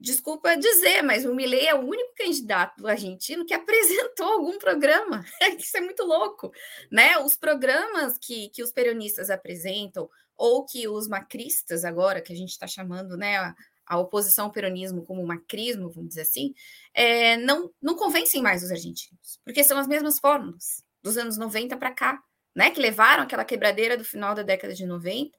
Desculpa 0.00 0.56
dizer, 0.56 1.02
mas 1.02 1.24
o 1.24 1.34
Milei 1.34 1.68
é 1.68 1.74
o 1.74 1.86
único 1.86 2.14
candidato 2.16 2.84
argentino 2.84 3.46
que 3.46 3.54
apresentou 3.54 4.26
algum 4.26 4.58
programa. 4.58 5.24
Isso 5.56 5.76
é 5.76 5.80
muito 5.80 6.02
louco, 6.04 6.50
né? 6.90 7.16
Os 7.18 7.36
programas 7.36 8.18
que, 8.18 8.50
que 8.50 8.62
os 8.62 8.72
peronistas 8.72 9.30
apresentam, 9.30 10.10
ou 10.36 10.64
que 10.64 10.86
os 10.86 11.08
macristas, 11.08 11.84
agora, 11.84 12.20
que 12.20 12.32
a 12.32 12.36
gente 12.36 12.50
está 12.50 12.66
chamando 12.66 13.16
né, 13.16 13.38
a, 13.38 13.54
a, 13.86 13.98
oposição 13.98 14.46
ao 14.46 14.52
peronismo 14.52 15.04
como 15.04 15.26
macrismo, 15.26 15.90
vamos 15.90 16.10
dizer 16.10 16.22
assim, 16.22 16.54
é, 16.92 17.36
não, 17.36 17.70
não 17.80 17.96
convencem 17.96 18.42
mais 18.42 18.62
os 18.62 18.70
argentinos, 18.70 19.40
porque 19.44 19.64
são 19.64 19.78
as 19.78 19.86
mesmas 19.86 20.18
fórmulas 20.18 20.84
dos 21.02 21.16
anos 21.16 21.38
90 21.38 21.76
para 21.76 21.92
cá, 21.92 22.20
né, 22.54 22.70
que 22.70 22.80
levaram 22.80 23.22
aquela 23.22 23.44
quebradeira 23.44 23.96
do 23.96 24.04
final 24.04 24.34
da 24.34 24.42
década 24.42 24.74
de 24.74 24.86
90 24.86 25.30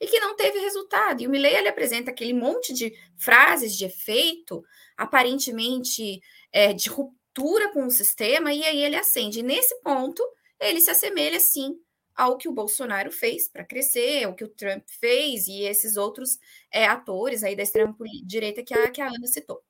e 0.00 0.06
que 0.06 0.20
não 0.20 0.36
teve 0.36 0.58
resultado. 0.58 1.22
E 1.22 1.26
o 1.26 1.30
Milley 1.30 1.54
ele 1.54 1.68
apresenta 1.68 2.10
aquele 2.10 2.34
monte 2.34 2.72
de 2.72 2.92
frases 3.16 3.76
de 3.76 3.84
efeito, 3.84 4.62
aparentemente 4.96 6.20
é, 6.52 6.72
de 6.72 6.88
ruptura 6.88 7.72
com 7.72 7.86
o 7.86 7.90
sistema, 7.90 8.52
e 8.52 8.64
aí 8.64 8.82
ele 8.82 8.96
acende. 8.96 9.40
E 9.40 9.42
nesse 9.42 9.80
ponto, 9.82 10.22
ele 10.60 10.80
se 10.80 10.90
assemelha, 10.90 11.38
sim, 11.40 11.76
ao 12.14 12.36
que 12.36 12.48
o 12.48 12.52
Bolsonaro 12.52 13.10
fez 13.10 13.48
para 13.48 13.64
crescer, 13.64 14.24
ao 14.24 14.34
que 14.34 14.44
o 14.44 14.48
Trump 14.48 14.84
fez 15.00 15.48
e 15.48 15.62
esses 15.62 15.96
outros 15.96 16.38
é, 16.70 16.86
atores 16.86 17.42
aí 17.42 17.56
da 17.56 17.62
extrema 17.62 17.94
direita 18.24 18.62
que 18.62 18.72
a, 18.72 18.90
que 18.90 19.00
a 19.00 19.08
Ana 19.08 19.26
citou. 19.26 19.60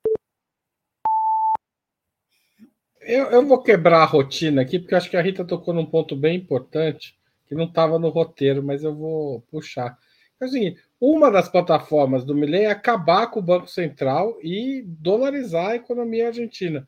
Eu, 3.00 3.26
eu 3.26 3.46
vou 3.46 3.62
quebrar 3.62 4.02
a 4.02 4.06
rotina 4.06 4.62
aqui, 4.62 4.78
porque 4.78 4.94
acho 4.94 5.10
que 5.10 5.16
a 5.16 5.22
Rita 5.22 5.44
tocou 5.44 5.74
num 5.74 5.84
ponto 5.84 6.16
bem 6.16 6.36
importante, 6.36 7.18
que 7.46 7.54
não 7.54 7.64
estava 7.64 7.98
no 7.98 8.08
roteiro, 8.08 8.62
mas 8.62 8.82
eu 8.82 8.94
vou 8.94 9.42
puxar. 9.50 9.98
É 10.40 10.74
uma 11.00 11.30
das 11.30 11.48
plataformas 11.48 12.24
do 12.24 12.34
Milley 12.34 12.64
é 12.64 12.70
acabar 12.70 13.28
com 13.28 13.40
o 13.40 13.42
Banco 13.42 13.66
Central 13.66 14.38
e 14.42 14.82
dolarizar 14.86 15.70
a 15.70 15.76
economia 15.76 16.28
argentina, 16.28 16.86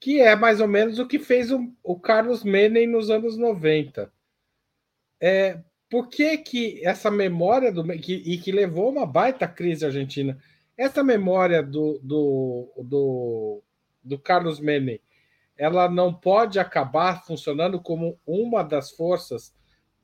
que 0.00 0.20
é 0.20 0.34
mais 0.36 0.60
ou 0.60 0.68
menos 0.68 0.98
o 0.98 1.06
que 1.06 1.18
fez 1.18 1.50
o, 1.50 1.72
o 1.82 1.98
Carlos 1.98 2.44
Menem 2.44 2.86
nos 2.86 3.10
anos 3.10 3.36
90 3.36 4.12
é, 5.22 5.60
por 5.88 6.08
que, 6.08 6.36
que 6.38 6.84
essa 6.84 7.08
memória 7.08 7.70
do 7.70 7.84
que, 8.00 8.14
e 8.14 8.36
que 8.38 8.50
levou 8.50 8.90
uma 8.90 9.06
baita 9.06 9.46
crise 9.46 9.86
argentina, 9.86 10.36
essa 10.76 11.04
memória 11.04 11.62
do, 11.62 12.00
do, 12.02 12.72
do, 12.82 13.62
do 14.02 14.18
Carlos 14.18 14.58
Menem, 14.58 15.00
ela 15.56 15.88
não 15.88 16.12
pode 16.12 16.58
acabar 16.58 17.24
funcionando 17.24 17.80
como 17.80 18.18
uma 18.26 18.64
das 18.64 18.90
forças 18.90 19.54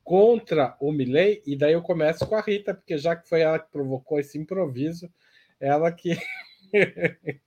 contra 0.05 0.77
o 0.81 0.93
Milley, 0.93 1.43
e 1.45 1.57
daí 1.57 1.73
eu 1.73 1.83
começo 1.83 2.25
com 2.25 2.37
a 2.37 2.41
Rita, 2.41 2.73
porque 2.73 2.97
já 2.97 3.17
que 3.17 3.29
foi 3.29 3.41
ela 3.41 3.59
que 3.59 3.71
provocou 3.73 4.21
esse 4.21 4.39
improviso, 4.39 5.11
ela 5.59 5.91
que 5.91 6.17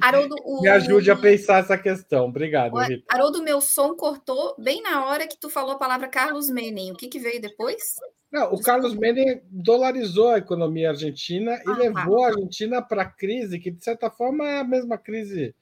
Haroldo, 0.00 0.36
o... 0.44 0.60
Me 0.60 0.68
ajude 0.68 1.10
a 1.10 1.16
pensar 1.16 1.58
essa 1.58 1.76
questão. 1.76 2.26
Obrigado, 2.26 2.76
Rita. 2.76 3.04
Haroldo, 3.08 3.42
meu 3.42 3.60
som 3.60 3.94
cortou 3.94 4.54
bem 4.58 4.82
na 4.82 5.06
hora 5.06 5.26
que 5.26 5.38
tu 5.38 5.48
falou 5.48 5.72
a 5.72 5.78
palavra 5.78 6.08
Carlos 6.08 6.48
Menem. 6.48 6.92
O 6.92 6.96
que, 6.96 7.08
que 7.08 7.18
veio 7.18 7.40
depois? 7.40 7.96
Não, 8.30 8.52
o 8.52 8.60
Carlos 8.60 8.94
Menem 8.94 9.42
dolarizou 9.48 10.30
a 10.30 10.38
economia 10.38 10.90
argentina 10.90 11.52
e 11.64 11.70
ah, 11.70 11.76
levou 11.76 12.18
tá. 12.18 12.24
a 12.24 12.28
Argentina 12.30 12.82
para 12.82 13.02
a 13.02 13.10
crise, 13.10 13.58
que 13.58 13.70
de 13.70 13.82
certa 13.82 14.10
forma 14.10 14.44
é 14.44 14.58
a 14.58 14.64
mesma 14.64 14.98
crise. 14.98 15.54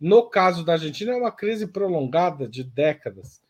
No 0.00 0.28
caso 0.30 0.64
da 0.64 0.74
Argentina, 0.74 1.12
é 1.12 1.16
uma 1.16 1.32
crise 1.32 1.66
prolongada 1.66 2.48
de 2.48 2.64
décadas. 2.64 3.42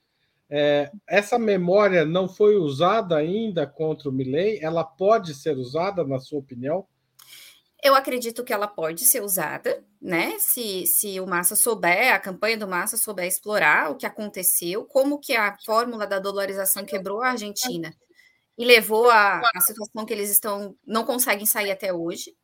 É, 0.48 0.90
essa 1.06 1.38
memória 1.38 2.04
não 2.04 2.28
foi 2.28 2.56
usada 2.56 3.16
ainda 3.16 3.66
contra 3.66 4.08
o 4.08 4.12
Milley? 4.12 4.58
Ela 4.60 4.82
pode 4.82 5.32
ser 5.34 5.56
usada, 5.56 6.02
na 6.02 6.18
sua 6.18 6.40
opinião? 6.40 6.86
Eu 7.82 7.94
acredito 7.94 8.44
que 8.44 8.52
ela 8.52 8.68
pode 8.68 9.04
ser 9.04 9.22
usada, 9.22 9.82
né? 10.00 10.38
Se, 10.38 10.86
se 10.86 11.18
o 11.18 11.26
Massa 11.26 11.56
souber, 11.56 12.12
a 12.12 12.18
campanha 12.18 12.58
do 12.58 12.68
Massa 12.68 12.96
souber 12.96 13.26
explorar 13.26 13.90
o 13.90 13.96
que 13.96 14.04
aconteceu, 14.04 14.84
como 14.84 15.18
que 15.18 15.34
a 15.34 15.56
fórmula 15.64 16.06
da 16.06 16.18
dolarização 16.18 16.84
quebrou 16.84 17.22
a 17.22 17.30
Argentina 17.30 17.94
e 18.58 18.64
levou 18.64 19.10
à 19.10 19.40
situação 19.60 20.04
que 20.04 20.12
eles 20.12 20.30
estão 20.30 20.76
não 20.86 21.04
conseguem 21.04 21.46
sair 21.46 21.70
até 21.70 21.92
hoje. 21.92 22.34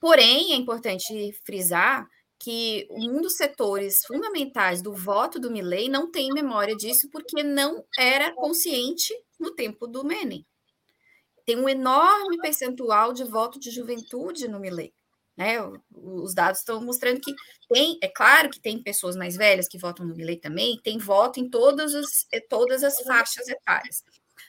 Porém, 0.00 0.52
é 0.52 0.56
importante 0.56 1.32
frisar 1.44 2.06
que 2.38 2.88
um 2.90 3.20
dos 3.20 3.36
setores 3.36 4.00
fundamentais 4.06 4.82
do 4.82 4.94
voto 4.94 5.38
do 5.38 5.50
Milley 5.50 5.88
não 5.88 6.10
tem 6.10 6.32
memória 6.32 6.74
disso 6.74 7.08
porque 7.12 7.42
não 7.42 7.84
era 7.98 8.34
consciente 8.34 9.14
no 9.38 9.54
tempo 9.54 9.86
do 9.86 10.04
Menem 10.04 10.44
tem 11.50 11.58
um 11.58 11.68
enorme 11.68 12.38
percentual 12.38 13.12
de 13.12 13.24
voto 13.24 13.58
de 13.58 13.72
juventude 13.72 14.46
no 14.46 14.60
Milley. 14.60 14.94
Né? 15.36 15.56
Os 15.92 16.32
dados 16.32 16.60
estão 16.60 16.80
mostrando 16.80 17.20
que 17.20 17.34
tem, 17.68 17.98
é 18.00 18.06
claro 18.06 18.48
que 18.48 18.60
tem 18.60 18.80
pessoas 18.80 19.16
mais 19.16 19.36
velhas 19.36 19.66
que 19.66 19.76
votam 19.76 20.06
no 20.06 20.14
Milley 20.14 20.36
também, 20.36 20.80
tem 20.80 20.96
voto 20.96 21.40
em 21.40 21.50
todas 21.50 21.92
as, 21.92 22.24
eh, 22.32 22.38
todas 22.38 22.84
as 22.84 23.00
faixas 23.00 23.48
etárias, 23.48 24.04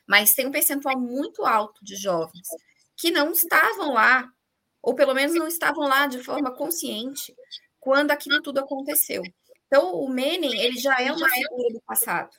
mas 0.05 0.35
tem 0.35 0.45
um 0.45 0.51
percentual 0.51 0.95
muito 0.99 1.43
alto 1.43 1.83
de 1.83 1.95
jovens 1.95 2.47
que 2.95 3.09
não 3.09 3.31
estavam 3.31 3.93
lá, 3.93 4.31
ou 4.79 4.93
pelo 4.93 5.15
menos 5.15 5.33
não 5.33 5.47
estavam 5.47 5.87
lá 5.87 6.05
de 6.05 6.23
forma 6.23 6.53
consciente 6.53 7.33
quando 7.79 8.11
aquilo 8.11 8.43
tudo 8.43 8.59
aconteceu. 8.59 9.23
Então, 9.65 9.95
o 9.95 10.07
Menem, 10.07 10.61
ele 10.61 10.77
já 10.77 11.01
é 11.01 11.11
uma 11.11 11.29
figura 11.29 11.73
do 11.73 11.81
passado. 11.81 12.29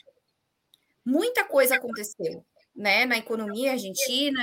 Muita 1.04 1.42
coisa 1.42 1.75
aconteceu 1.75 2.45
né, 2.75 3.05
na 3.05 3.19
economia 3.19 3.73
argentina. 3.73 4.43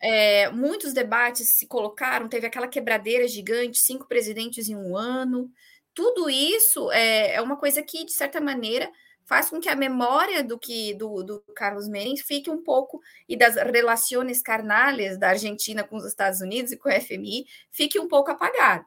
É, 0.00 0.50
muitos 0.50 0.92
debates 0.92 1.56
se 1.56 1.66
colocaram, 1.66 2.28
teve 2.28 2.46
aquela 2.46 2.66
quebradeira 2.66 3.26
gigante, 3.28 3.78
cinco 3.78 4.06
presidentes 4.08 4.68
em 4.68 4.76
um 4.76 4.96
ano. 4.96 5.50
Tudo 5.94 6.28
isso 6.28 6.90
é, 6.90 7.34
é 7.34 7.40
uma 7.40 7.56
coisa 7.56 7.82
que, 7.82 8.04
de 8.04 8.12
certa 8.12 8.40
maneira, 8.40 8.90
faz 9.24 9.48
com 9.48 9.60
que 9.60 9.68
a 9.68 9.76
memória 9.76 10.42
do 10.42 10.58
que 10.58 10.94
do, 10.94 11.22
do 11.22 11.40
Carlos 11.54 11.88
Menem 11.88 12.16
fique 12.16 12.50
um 12.50 12.62
pouco 12.62 13.00
e 13.28 13.36
das 13.36 13.54
relações 13.54 14.42
carnales 14.42 15.18
da 15.18 15.30
Argentina 15.30 15.84
com 15.84 15.96
os 15.96 16.04
Estados 16.04 16.40
Unidos 16.40 16.72
e 16.72 16.76
com 16.76 16.88
o 16.88 17.00
FMI 17.00 17.46
fique 17.70 17.98
um 17.98 18.08
pouco 18.08 18.30
apagada. 18.30 18.84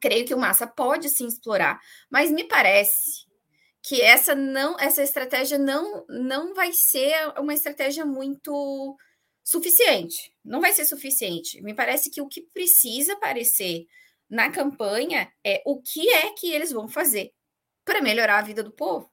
Creio 0.00 0.26
que 0.26 0.34
o 0.34 0.38
Massa 0.38 0.66
pode 0.66 1.08
sim 1.08 1.26
explorar, 1.26 1.78
mas 2.10 2.30
me 2.30 2.44
parece 2.44 3.27
que 3.82 4.02
essa 4.02 4.34
não 4.34 4.78
essa 4.78 5.02
estratégia 5.02 5.58
não 5.58 6.04
não 6.08 6.54
vai 6.54 6.72
ser 6.72 7.14
uma 7.38 7.54
estratégia 7.54 8.04
muito 8.04 8.96
suficiente. 9.44 10.32
Não 10.44 10.60
vai 10.60 10.72
ser 10.72 10.84
suficiente. 10.84 11.62
Me 11.62 11.74
parece 11.74 12.10
que 12.10 12.20
o 12.20 12.28
que 12.28 12.42
precisa 12.52 13.14
aparecer 13.14 13.86
na 14.28 14.50
campanha 14.50 15.32
é 15.44 15.62
o 15.64 15.80
que 15.80 16.08
é 16.10 16.30
que 16.32 16.52
eles 16.52 16.70
vão 16.70 16.86
fazer 16.86 17.32
para 17.84 18.02
melhorar 18.02 18.38
a 18.40 18.42
vida 18.42 18.62
do 18.62 18.70
povo. 18.70 19.10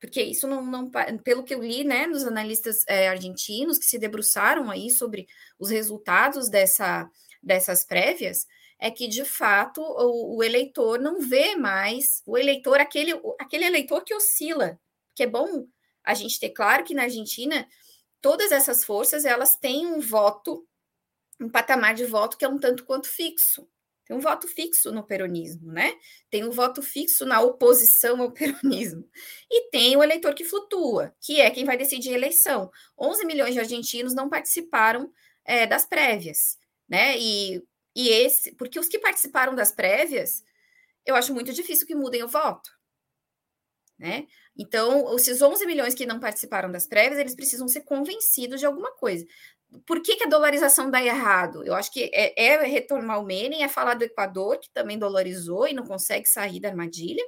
Porque 0.00 0.22
isso 0.22 0.46
não, 0.46 0.64
não, 0.64 0.90
pelo 1.22 1.44
que 1.44 1.54
eu 1.54 1.62
li, 1.62 1.84
né, 1.84 2.06
nos 2.06 2.24
analistas 2.24 2.84
é, 2.88 3.08
argentinos 3.08 3.78
que 3.78 3.84
se 3.84 3.98
debruçaram 3.98 4.70
aí 4.70 4.90
sobre 4.90 5.26
os 5.58 5.70
resultados 5.70 6.48
dessa, 6.48 7.10
dessas 7.42 7.84
prévias, 7.84 8.46
é 8.78 8.90
que 8.90 9.08
de 9.08 9.24
fato 9.24 9.80
o, 9.80 10.36
o 10.36 10.42
eleitor 10.42 10.98
não 11.00 11.20
vê 11.20 11.56
mais 11.56 12.22
o 12.26 12.36
eleitor, 12.36 12.80
aquele, 12.80 13.12
aquele 13.38 13.64
eleitor 13.64 14.04
que 14.04 14.14
oscila. 14.14 14.78
Que 15.14 15.22
é 15.22 15.26
bom 15.26 15.66
a 16.04 16.14
gente 16.14 16.38
ter 16.38 16.50
claro 16.50 16.84
que 16.84 16.94
na 16.94 17.02
Argentina 17.02 17.66
todas 18.20 18.52
essas 18.52 18.84
forças 18.84 19.24
elas 19.24 19.56
têm 19.56 19.86
um 19.86 20.00
voto, 20.00 20.66
um 21.40 21.48
patamar 21.48 21.94
de 21.94 22.04
voto 22.04 22.36
que 22.36 22.44
é 22.44 22.48
um 22.48 22.58
tanto 22.58 22.84
quanto 22.84 23.08
fixo. 23.08 23.68
Tem 24.06 24.16
um 24.16 24.20
voto 24.20 24.46
fixo 24.46 24.92
no 24.92 25.02
peronismo, 25.02 25.72
né? 25.72 25.92
Tem 26.30 26.44
um 26.44 26.52
voto 26.52 26.80
fixo 26.80 27.26
na 27.26 27.40
oposição 27.40 28.22
ao 28.22 28.30
peronismo. 28.32 29.08
E 29.50 29.68
tem 29.70 29.96
o 29.96 30.02
eleitor 30.02 30.32
que 30.32 30.44
flutua, 30.44 31.12
que 31.20 31.40
é 31.40 31.50
quem 31.50 31.64
vai 31.64 31.76
decidir 31.76 32.10
a 32.10 32.18
eleição. 32.18 32.70
11 32.96 33.24
milhões 33.24 33.54
de 33.54 33.58
argentinos 33.58 34.14
não 34.14 34.28
participaram 34.28 35.12
é, 35.44 35.66
das 35.66 35.84
prévias, 35.84 36.56
né? 36.88 37.18
E, 37.18 37.64
e 37.96 38.08
esse, 38.10 38.54
porque 38.54 38.78
os 38.78 38.88
que 38.88 38.98
participaram 38.98 39.54
das 39.54 39.72
prévias, 39.72 40.44
eu 41.04 41.16
acho 41.16 41.34
muito 41.34 41.52
difícil 41.52 41.86
que 41.86 41.94
mudem 41.94 42.22
o 42.22 42.28
voto, 42.28 42.70
né? 43.98 44.26
Então, 44.58 45.14
esses 45.16 45.42
11 45.42 45.66
milhões 45.66 45.94
que 45.94 46.06
não 46.06 46.20
participaram 46.20 46.70
das 46.70 46.86
prévias, 46.86 47.18
eles 47.18 47.34
precisam 47.34 47.66
ser 47.66 47.80
convencidos 47.80 48.60
de 48.60 48.66
alguma 48.66 48.92
coisa 48.92 49.26
por 49.84 50.00
que, 50.00 50.16
que, 50.16 50.24
a 50.24 50.28
dolarização 50.28 50.90
dá 50.90 51.02
errado? 51.02 51.64
Eu 51.64 51.74
acho 51.74 51.92
que 51.92 52.10
é, 52.12 52.44
é 52.44 52.64
retornar 52.64 53.20
o 53.20 53.24
Menem, 53.24 53.62
é 53.62 53.68
falar 53.68 53.94
do 53.94 54.04
Equador, 54.04 54.58
que 54.58 54.70
também 54.70 54.98
dolarizou 54.98 55.66
e 55.66 55.74
não 55.74 55.84
consegue 55.84 56.26
sair 56.28 56.60
da 56.60 56.68
armadilha, 56.68 57.22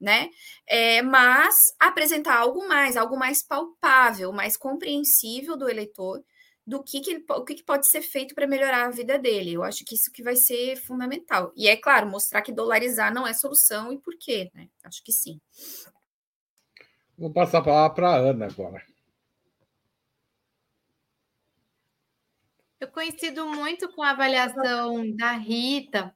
né? 0.00 0.30
É, 0.66 1.02
mas 1.02 1.74
apresentar 1.80 2.36
algo 2.36 2.68
mais, 2.68 2.96
algo 2.96 3.18
mais 3.18 3.42
palpável, 3.42 4.32
mais 4.32 4.56
compreensível 4.56 5.56
do 5.56 5.68
eleitor, 5.68 6.22
do 6.68 6.82
que, 6.82 7.00
que, 7.00 7.10
ele, 7.10 7.24
o 7.26 7.44
que, 7.44 7.54
que 7.54 7.64
pode 7.64 7.86
ser 7.86 8.02
feito 8.02 8.34
para 8.34 8.46
melhorar 8.46 8.84
a 8.84 8.90
vida 8.90 9.18
dele. 9.18 9.54
Eu 9.54 9.64
acho 9.64 9.86
que 9.86 9.94
isso 9.94 10.12
que 10.12 10.22
vai 10.22 10.36
ser 10.36 10.76
fundamental. 10.76 11.50
E 11.56 11.66
é 11.66 11.74
claro, 11.74 12.06
mostrar 12.06 12.42
que 12.42 12.52
dolarizar 12.52 13.12
não 13.12 13.26
é 13.26 13.32
solução 13.32 13.90
e 13.90 13.96
por 13.96 14.14
quê, 14.18 14.50
né? 14.54 14.68
Acho 14.84 15.02
que 15.02 15.10
sim. 15.10 15.40
Vou 17.16 17.32
passar 17.32 17.58
a 17.58 17.62
palavra 17.62 17.94
para 17.94 18.10
a 18.10 18.16
Ana 18.16 18.48
agora. 18.48 18.84
Eu 22.78 22.88
coincido 22.88 23.46
muito 23.46 23.90
com 23.94 24.02
a 24.02 24.10
avaliação 24.10 25.10
da 25.16 25.32
Rita 25.32 26.14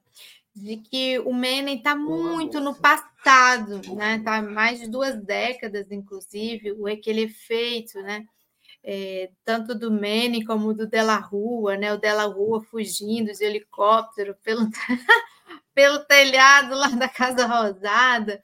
de 0.55 0.77
que 0.77 1.17
o 1.17 1.33
Menem 1.33 1.77
está 1.77 1.95
muito 1.95 2.59
no 2.59 2.75
passado, 2.75 3.81
né? 3.95 4.17
Está 4.17 4.39
mais 4.39 4.79
de 4.79 4.87
duas 4.87 5.19
décadas, 5.19 5.91
inclusive, 5.91 6.73
o 6.73 6.85
aquele 6.85 7.21
efeito, 7.21 7.99
né? 8.03 8.23
É, 8.83 9.29
tanto 9.45 9.73
do 9.73 9.89
Menem 9.89 10.43
como 10.43 10.73
do 10.73 10.85
Della 10.85 11.17
Rua, 11.17 11.77
né? 11.77 11.93
O 11.93 11.97
Della 11.97 12.25
Rua 12.25 12.61
fugindo 12.61 13.31
de 13.31 13.43
helicóptero 13.43 14.35
pelo, 14.43 14.67
pelo 15.73 15.99
telhado 15.99 16.75
lá 16.75 16.89
da 16.89 17.07
Casa 17.07 17.45
Rosada. 17.45 18.41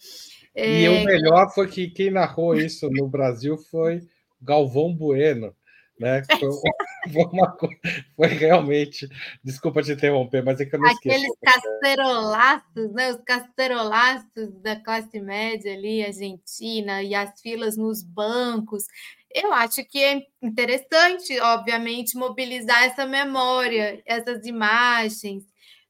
É... 0.56 0.82
E 0.82 0.90
o 0.90 1.04
melhor 1.04 1.54
foi 1.54 1.68
que 1.68 1.90
quem 1.90 2.10
narrou 2.10 2.56
isso 2.56 2.90
no 2.90 3.08
Brasil 3.08 3.58
foi 3.58 4.02
Galvão 4.42 4.94
Bueno 4.94 5.54
né? 6.00 6.24
Foi, 7.14 7.24
uma, 7.32 7.58
foi 8.16 8.28
realmente. 8.28 9.08
Desculpa 9.42 9.82
te 9.82 9.94
interromper, 9.94 10.44
mas 10.44 10.60
é 10.60 10.66
que 10.66 10.76
eu 10.76 10.80
não 10.80 10.90
Aqueles 10.90 11.24
esqueço. 11.24 11.62
cacerolaços, 11.82 12.92
né? 12.92 13.12
Os 13.12 13.22
cacerolaços 13.24 14.54
da 14.62 14.76
classe 14.76 15.20
média 15.20 15.74
ali, 15.74 16.04
argentina, 16.04 17.02
e 17.02 17.16
as 17.16 17.40
filas 17.40 17.78
nos 17.78 18.04
bancos. 18.04 18.86
Eu 19.34 19.54
acho 19.54 19.86
que 19.86 20.04
é 20.04 20.22
interessante, 20.42 21.40
obviamente, 21.40 22.18
mobilizar 22.18 22.84
essa 22.84 23.06
memória, 23.06 24.02
essas 24.06 24.46
imagens, 24.46 25.44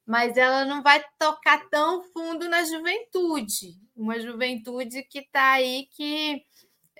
mas 0.05 0.35
ela 0.37 0.65
não 0.65 0.83
vai 0.83 1.03
tocar 1.17 1.69
tão 1.69 2.03
fundo 2.11 2.49
na 2.49 2.63
juventude, 2.65 3.75
uma 3.95 4.19
juventude 4.19 5.03
que 5.03 5.19
está 5.19 5.53
aí 5.53 5.87
que 5.91 6.43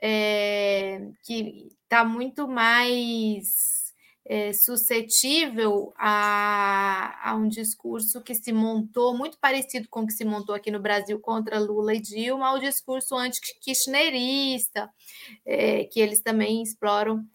é, 0.02 1.02
que 1.24 1.68
está 1.84 2.06
muito 2.06 2.48
mais 2.48 3.79
é, 4.30 4.54
suscetível 4.54 5.92
a, 5.98 7.32
a, 7.32 7.36
um 7.36 7.48
discurso 7.48 8.22
que 8.22 8.36
se 8.36 8.54
montou, 8.54 9.18
muito 9.18 9.40
parecido 9.40 9.88
com 9.90 10.02
o 10.02 10.06
que 10.06 10.14
se 10.14 10.24
montou 10.24 10.54
aqui 10.54 10.70
no 10.70 10.80
Brasil 10.80 11.20
contra 11.20 11.58
Lula 11.58 11.96
e 11.96 12.00
Dilma, 12.00 12.50
ao 12.50 12.60
discurso 12.60 13.16
anti-kirchnerista, 13.16 14.88
é, 15.44 15.86
que 15.86 16.00
eles 16.00 16.22
também 16.22 16.62
exploram 16.62 17.26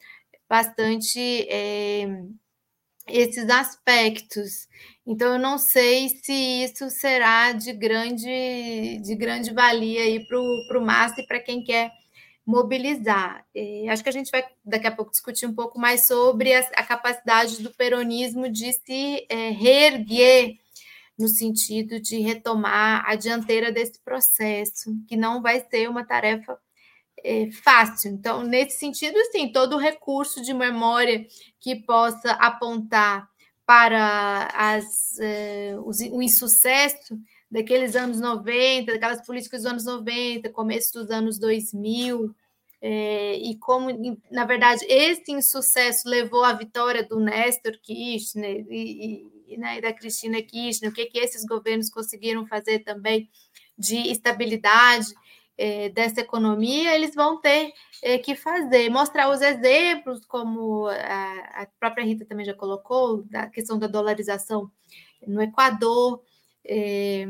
bastante 0.49 1.19
é, 1.51 2.07
esses 3.09 3.51
aspectos. 3.51 4.69
Então, 5.05 5.33
eu 5.33 5.39
não 5.41 5.59
sei 5.59 6.09
se 6.09 6.33
isso 6.33 6.89
será 6.91 7.51
de 7.51 7.73
grande, 7.73 9.01
de 9.03 9.17
grande 9.17 9.53
valia 9.53 10.25
para 10.29 10.79
o 10.79 10.87
Massa 10.87 11.21
e 11.21 11.27
para 11.27 11.41
quem 11.41 11.65
quer 11.65 11.91
mobilizar. 12.47 13.45
E 13.55 13.89
acho 13.89 14.03
que 14.03 14.09
a 14.09 14.13
gente 14.13 14.31
vai 14.31 14.45
daqui 14.65 14.87
a 14.87 14.93
pouco 14.93 15.11
discutir 15.11 15.47
um 15.47 15.55
pouco 15.55 15.79
mais 15.79 16.07
sobre 16.07 16.55
a, 16.55 16.61
a 16.75 16.83
capacidade 16.83 17.63
do 17.63 17.71
peronismo 17.71 18.51
de 18.51 18.73
se 18.73 19.27
é, 19.29 19.51
reerguer 19.51 20.59
no 21.19 21.29
sentido 21.29 22.01
de 22.01 22.19
retomar 22.19 23.05
a 23.07 23.15
dianteira 23.15 23.71
desse 23.71 24.01
processo, 24.01 24.95
que 25.07 25.17
não 25.17 25.41
vai 25.41 25.65
ser 25.71 25.89
uma 25.89 26.05
tarefa 26.05 26.59
é, 27.23 27.51
fácil. 27.51 28.11
Então, 28.11 28.43
nesse 28.43 28.79
sentido, 28.79 29.17
sim, 29.31 29.51
todo 29.51 29.79
recurso 29.79 30.43
de 30.43 30.53
memória 30.53 31.27
que 31.61 31.77
possa 31.77 32.33
apontar 32.33 33.29
para 33.65 34.49
as, 34.53 35.19
é, 35.19 35.77
os, 35.85 36.01
o 36.01 36.21
insucesso 36.21 37.19
daqueles 37.55 37.95
anos 37.95 38.19
90, 38.19 38.93
daquelas 38.93 39.25
políticas 39.25 39.63
dos 39.63 39.71
anos 39.71 39.85
90, 39.85 40.51
começo 40.51 40.93
dos 40.93 41.09
anos 41.09 41.39
2000, 41.39 42.35
é, 42.83 43.37
e 43.37 43.57
como, 43.59 43.89
na 44.29 44.45
verdade, 44.45 44.85
esse 44.89 45.31
insucesso 45.31 46.09
levou 46.09 46.43
à 46.43 46.53
vitória 46.53 47.05
do 47.05 47.21
Néstor 47.21 47.79
Kirchner 47.81 48.67
e, 48.69 49.31
e, 49.47 49.57
né, 49.57 49.81
da 49.81 49.93
Cristina 49.93 50.43
Kirchner, 50.43 50.91
o 50.91 50.95
que, 50.95 51.07
que 51.07 51.19
esses 51.21 51.47
governos 51.47 51.89
conseguiram 51.91 52.45
fazer 52.45 52.81
também 52.81 53.31
de 53.79 53.99
estabilidade 54.11 55.15
é, 55.57 55.91
dessa 55.91 56.23
economia, 56.23 56.93
eles 56.93 57.15
vão 57.15 57.41
ter 57.41 57.73
é, 58.03 58.19
que 58.19 58.35
fazer, 58.35 58.91
mostrar 58.91 59.31
os 59.31 59.41
exemplos, 59.41 60.27
como 60.27 60.89
a, 60.89 61.63
a 61.63 61.67
própria 61.79 62.05
Rita 62.05 62.25
também 62.25 62.45
já 62.45 62.53
colocou, 62.53 63.23
da 63.23 63.47
questão 63.47 63.79
da 63.79 63.87
dolarização 63.87 64.69
no 65.25 65.41
Equador, 65.41 66.21
é, 66.65 67.27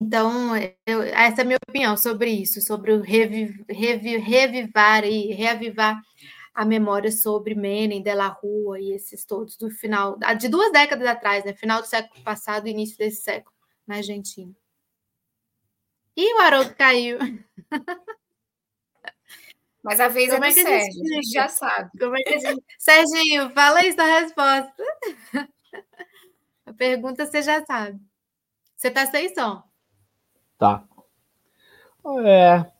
então, 0.00 0.56
eu, 0.86 1.02
essa 1.02 1.40
é 1.40 1.42
a 1.42 1.44
minha 1.46 1.58
opinião 1.68 1.96
sobre 1.96 2.30
isso, 2.30 2.60
sobre 2.60 2.92
o 2.92 3.00
reviv, 3.00 3.64
reviv, 3.70 4.18
revivar 4.18 5.04
e 5.04 5.32
reavivar 5.32 6.00
a 6.54 6.64
memória 6.64 7.10
sobre 7.10 7.54
Menem, 7.54 8.02
Della 8.02 8.28
Rua 8.28 8.78
e 8.80 8.92
esses 8.92 9.24
todos 9.24 9.56
do 9.56 9.70
final, 9.70 10.18
de 10.38 10.48
duas 10.48 10.70
décadas 10.72 11.06
atrás, 11.06 11.44
né? 11.44 11.54
Final 11.54 11.80
do 11.80 11.86
século 11.86 12.22
passado, 12.22 12.68
início 12.68 12.98
desse 12.98 13.22
século, 13.22 13.54
na 13.86 13.96
Argentina. 13.96 14.54
E 16.16 16.34
o 16.34 16.38
Haroldo 16.38 16.74
caiu. 16.76 17.18
Mas 19.82 20.00
a 20.00 20.08
vez 20.08 20.30
Como 20.30 20.44
é, 20.44 20.48
é 20.48 20.52
do 20.52 20.60
Sérgio, 20.60 21.02
a 21.02 21.14
gente 21.14 21.30
já 21.30 21.48
sabe. 21.48 21.90
Como 21.98 22.16
é 22.16 22.22
que 22.22 22.38
gente... 22.38 22.64
Serginho, 22.78 23.50
fala 23.50 23.80
aí 23.80 23.92
sua 23.92 24.20
resposta. 24.20 24.74
A 26.66 26.72
pergunta 26.72 27.26
você 27.26 27.42
já 27.42 27.64
sabe. 27.64 28.00
Você 28.76 28.88
está 28.88 29.06
sem 29.06 29.34
som. 29.34 29.62
Tá. 30.58 30.84
É, 32.26 32.70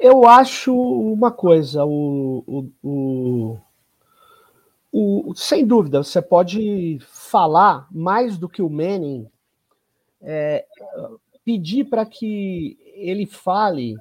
eu, 0.00 0.26
acho 0.26 0.74
uma 0.74 1.30
coisa, 1.30 1.84
o, 1.84 2.44
o, 2.82 3.58
o, 4.92 5.28
o, 5.30 5.34
sem 5.34 5.66
dúvida, 5.66 6.02
você 6.02 6.20
pode 6.20 6.98
falar 7.02 7.86
mais 7.90 8.38
do 8.38 8.48
que 8.48 8.62
o 8.62 8.68
Manning, 8.70 9.30
é, 10.20 10.66
pedir 11.44 11.84
para 11.84 12.06
que 12.06 12.78
ele 12.94 13.26
fale 13.26 13.94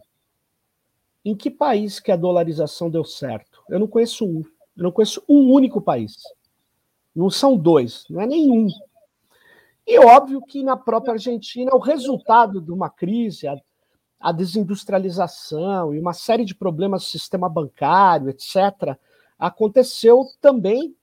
em 1.23 1.35
que 1.35 1.49
país 1.49 1.99
que 1.99 2.11
a 2.11 2.17
dolarização 2.17 2.89
deu 2.89 3.03
certo. 3.03 3.63
Eu 3.69 3.79
não 3.79 3.87
conheço 3.87 4.25
um. 4.25 4.43
Eu 4.75 4.83
não 4.83 4.91
conheço 4.91 5.23
um 5.27 5.51
único 5.51 5.81
país. 5.81 6.15
Não 7.15 7.29
são 7.29 7.57
dois, 7.57 8.05
não 8.09 8.21
é 8.21 8.25
nenhum. 8.25 8.67
E 9.85 9.99
óbvio 9.99 10.41
que 10.41 10.63
na 10.63 10.77
própria 10.77 11.13
Argentina, 11.13 11.71
o 11.73 11.79
resultado 11.79 12.61
de 12.61 12.71
uma 12.71 12.89
crise, 12.89 13.47
a, 13.47 13.57
a 14.19 14.31
desindustrialização 14.31 15.93
e 15.93 15.99
uma 15.99 16.13
série 16.13 16.45
de 16.45 16.55
problemas 16.55 17.03
do 17.03 17.09
sistema 17.09 17.49
bancário, 17.49 18.29
etc., 18.29 18.95
aconteceu 19.37 20.25
também 20.39 20.95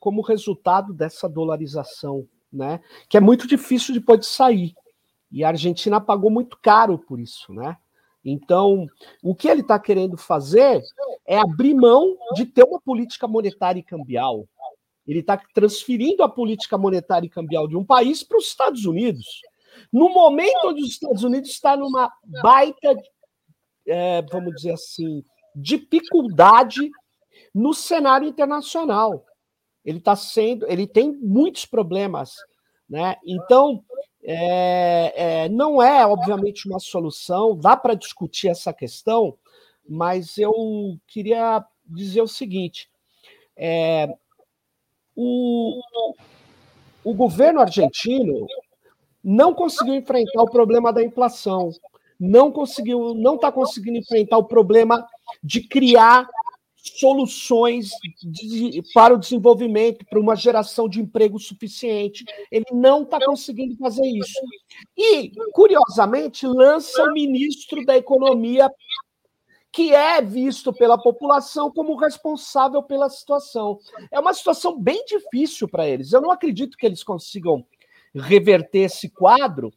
como 0.00 0.22
resultado 0.22 0.92
dessa 0.92 1.28
dolarização, 1.28 2.26
né? 2.52 2.80
Que 3.08 3.16
é 3.16 3.20
muito 3.20 3.46
difícil 3.46 3.94
depois 3.94 4.20
de 4.20 4.26
sair. 4.26 4.74
E 5.30 5.44
a 5.44 5.48
Argentina 5.48 6.00
pagou 6.00 6.30
muito 6.30 6.58
caro 6.60 6.98
por 6.98 7.20
isso, 7.20 7.52
né? 7.52 7.76
Então, 8.24 8.86
o 9.22 9.34
que 9.34 9.48
ele 9.48 9.60
está 9.60 9.78
querendo 9.78 10.16
fazer 10.16 10.82
é 11.26 11.38
abrir 11.38 11.74
mão 11.74 12.16
de 12.34 12.46
ter 12.46 12.64
uma 12.64 12.80
política 12.80 13.26
monetária 13.26 13.80
e 13.80 13.84
cambial. 13.84 14.46
Ele 15.06 15.20
está 15.20 15.36
transferindo 15.54 16.22
a 16.22 16.28
política 16.28 16.78
monetária 16.78 17.26
e 17.26 17.30
cambial 17.30 17.66
de 17.66 17.76
um 17.76 17.84
país 17.84 18.22
para 18.22 18.38
os 18.38 18.46
Estados 18.46 18.84
Unidos. 18.84 19.40
No 19.92 20.08
momento 20.08 20.68
onde 20.68 20.82
os 20.82 20.90
Estados 20.90 21.24
Unidos 21.24 21.50
está 21.50 21.76
numa 21.76 22.10
baita, 22.42 22.94
é, 23.86 24.22
vamos 24.22 24.54
dizer 24.54 24.72
assim, 24.72 25.24
dificuldade 25.54 26.90
no 27.54 27.74
cenário 27.74 28.28
internacional. 28.28 29.24
Ele 29.84 29.98
está 29.98 30.14
sendo, 30.14 30.66
ele 30.70 30.86
tem 30.86 31.12
muitos 31.12 31.66
problemas, 31.66 32.36
né? 32.88 33.16
Então, 33.26 33.84
é, 34.22 35.12
é, 35.16 35.48
não 35.48 35.82
é, 35.82 36.06
obviamente, 36.06 36.68
uma 36.68 36.78
solução, 36.78 37.58
dá 37.58 37.76
para 37.76 37.94
discutir 37.94 38.48
essa 38.48 38.72
questão, 38.72 39.36
mas 39.88 40.38
eu 40.38 40.52
queria 41.08 41.64
dizer 41.84 42.22
o 42.22 42.28
seguinte: 42.28 42.88
é, 43.56 44.08
o, 45.16 45.80
o 47.04 47.14
governo 47.14 47.60
argentino 47.60 48.46
não 49.22 49.54
conseguiu 49.54 49.94
enfrentar 49.94 50.42
o 50.42 50.50
problema 50.50 50.92
da 50.92 51.02
inflação, 51.02 51.70
não 52.18 52.50
conseguiu, 52.50 53.14
não 53.14 53.36
está 53.36 53.50
conseguindo 53.52 53.98
enfrentar 53.98 54.38
o 54.38 54.44
problema 54.44 55.06
de 55.42 55.60
criar 55.60 56.28
soluções 56.76 57.90
de, 58.22 58.82
para 58.92 59.14
o 59.14 59.18
desenvolvimento, 59.18 60.04
para 60.04 60.18
uma 60.18 60.34
geração 60.34 60.88
de 60.88 61.00
emprego 61.00 61.38
suficiente. 61.38 62.24
Ele 62.50 62.64
não 62.72 63.02
está 63.02 63.24
conseguindo 63.24 63.76
fazer 63.76 64.04
isso. 64.04 64.38
E, 64.96 65.30
curiosamente, 65.52 66.46
lança 66.46 67.04
o 67.04 67.12
ministro 67.12 67.84
da 67.84 67.96
Economia, 67.96 68.68
que 69.72 69.94
é 69.94 70.20
visto 70.20 70.72
pela 70.72 71.00
população 71.00 71.70
como 71.70 71.96
responsável 71.96 72.82
pela 72.82 73.08
situação. 73.08 73.78
É 74.10 74.20
uma 74.20 74.34
situação 74.34 74.78
bem 74.78 75.02
difícil 75.06 75.66
para 75.66 75.88
eles. 75.88 76.12
Eu 76.12 76.20
não 76.20 76.30
acredito 76.30 76.76
que 76.76 76.84
eles 76.84 77.02
consigam 77.02 77.64
reverter 78.14 78.80
esse 78.80 79.08
quadro, 79.08 79.72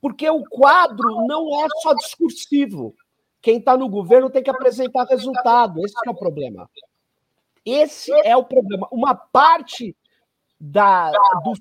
porque 0.00 0.28
o 0.28 0.44
quadro 0.44 1.26
não 1.26 1.64
é 1.64 1.66
só 1.80 1.94
discursivo 1.94 2.94
quem 3.42 3.58
está 3.58 3.76
no 3.76 3.88
governo 3.88 4.30
tem 4.30 4.42
que 4.42 4.50
apresentar 4.50 5.04
resultado. 5.04 5.80
Esse 5.84 5.94
é 6.06 6.10
o 6.10 6.14
problema. 6.14 6.68
Esse 7.64 8.12
é 8.12 8.36
o 8.36 8.44
problema. 8.44 8.86
Uma 8.92 9.14
parte 9.14 9.96
da, 10.60 11.10
do, 11.42 11.54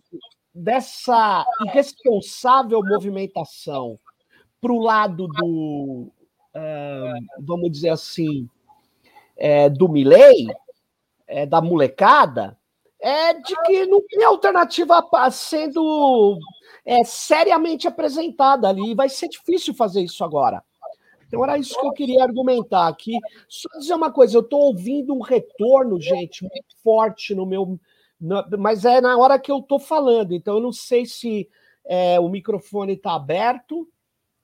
dessa 0.53 1.45
irresponsável 1.65 2.81
movimentação 2.83 3.97
para 4.59 4.73
o 4.73 4.81
lado 4.81 5.27
do, 5.27 6.11
vamos 7.39 7.71
dizer 7.71 7.89
assim, 7.89 8.49
é, 9.37 9.69
do 9.69 9.87
Milley, 9.87 10.47
é, 11.27 11.45
da 11.45 11.61
molecada, 11.61 12.57
é 12.99 13.33
de 13.33 13.55
que 13.63 13.85
não 13.85 14.01
tem 14.01 14.23
alternativa 14.23 15.01
sendo 15.31 16.37
é, 16.85 17.03
seriamente 17.03 17.87
apresentada 17.87 18.67
ali. 18.67 18.93
Vai 18.93 19.07
ser 19.07 19.29
difícil 19.29 19.73
fazer 19.73 20.01
isso 20.01 20.23
agora. 20.23 20.61
Então 21.25 21.43
era 21.43 21.57
isso 21.57 21.79
que 21.79 21.85
eu 21.85 21.93
queria 21.93 22.23
argumentar 22.23 22.87
aqui. 22.87 23.17
Só 23.47 23.69
dizer 23.79 23.93
uma 23.93 24.11
coisa, 24.11 24.35
eu 24.35 24.41
estou 24.41 24.61
ouvindo 24.61 25.13
um 25.13 25.21
retorno, 25.21 26.01
gente, 26.01 26.41
muito 26.41 26.75
forte 26.83 27.33
no 27.33 27.45
meu. 27.45 27.79
mas 28.57 28.83
é 28.83 28.99
na 28.99 29.15
hora 29.17 29.39
que 29.39 29.51
eu 29.51 29.59
estou 29.59 29.79
falando, 29.79 30.33
então 30.33 30.55
eu 30.55 30.59
não 30.59 30.73
sei 30.73 31.05
se 31.05 31.47
é, 31.85 32.19
o 32.19 32.27
microfone 32.27 32.93
está 32.93 33.13
aberto, 33.13 33.87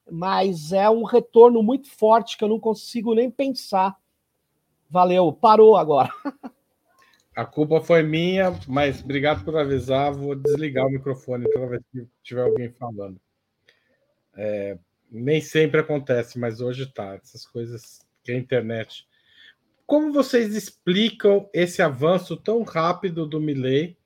mas 0.09 0.71
é 0.71 0.89
um 0.89 1.03
retorno 1.03 1.63
muito 1.63 1.89
forte 1.89 2.37
que 2.37 2.43
eu 2.43 2.47
não 2.47 2.59
consigo 2.59 3.13
nem 3.13 3.29
pensar. 3.29 3.95
Valeu, 4.89 5.33
parou 5.33 5.75
agora. 5.75 6.09
A 7.35 7.43
culpa 7.45 7.81
foi 7.81 8.01
minha, 8.01 8.57
mas 8.65 9.03
obrigado 9.03 9.43
por 9.43 9.57
avisar. 9.57 10.13
Vou 10.13 10.35
desligar 10.35 10.85
o 10.85 10.89
microfone 10.89 11.51
toda 11.51 11.67
vez 11.67 11.83
que 11.91 12.07
tiver 12.23 12.43
alguém 12.43 12.71
falando. 12.71 13.19
É, 14.37 14.77
nem 15.11 15.41
sempre 15.41 15.81
acontece, 15.81 16.39
mas 16.39 16.61
hoje 16.61 16.85
tá. 16.93 17.15
Essas 17.15 17.45
coisas 17.45 17.99
que 18.23 18.31
a 18.31 18.37
internet. 18.37 19.05
Como 19.85 20.13
vocês 20.13 20.55
explicam 20.55 21.49
esse 21.53 21.81
avanço 21.81 22.37
tão 22.37 22.63
rápido 22.63 23.27
do 23.27 23.41
Milley, 23.41 23.97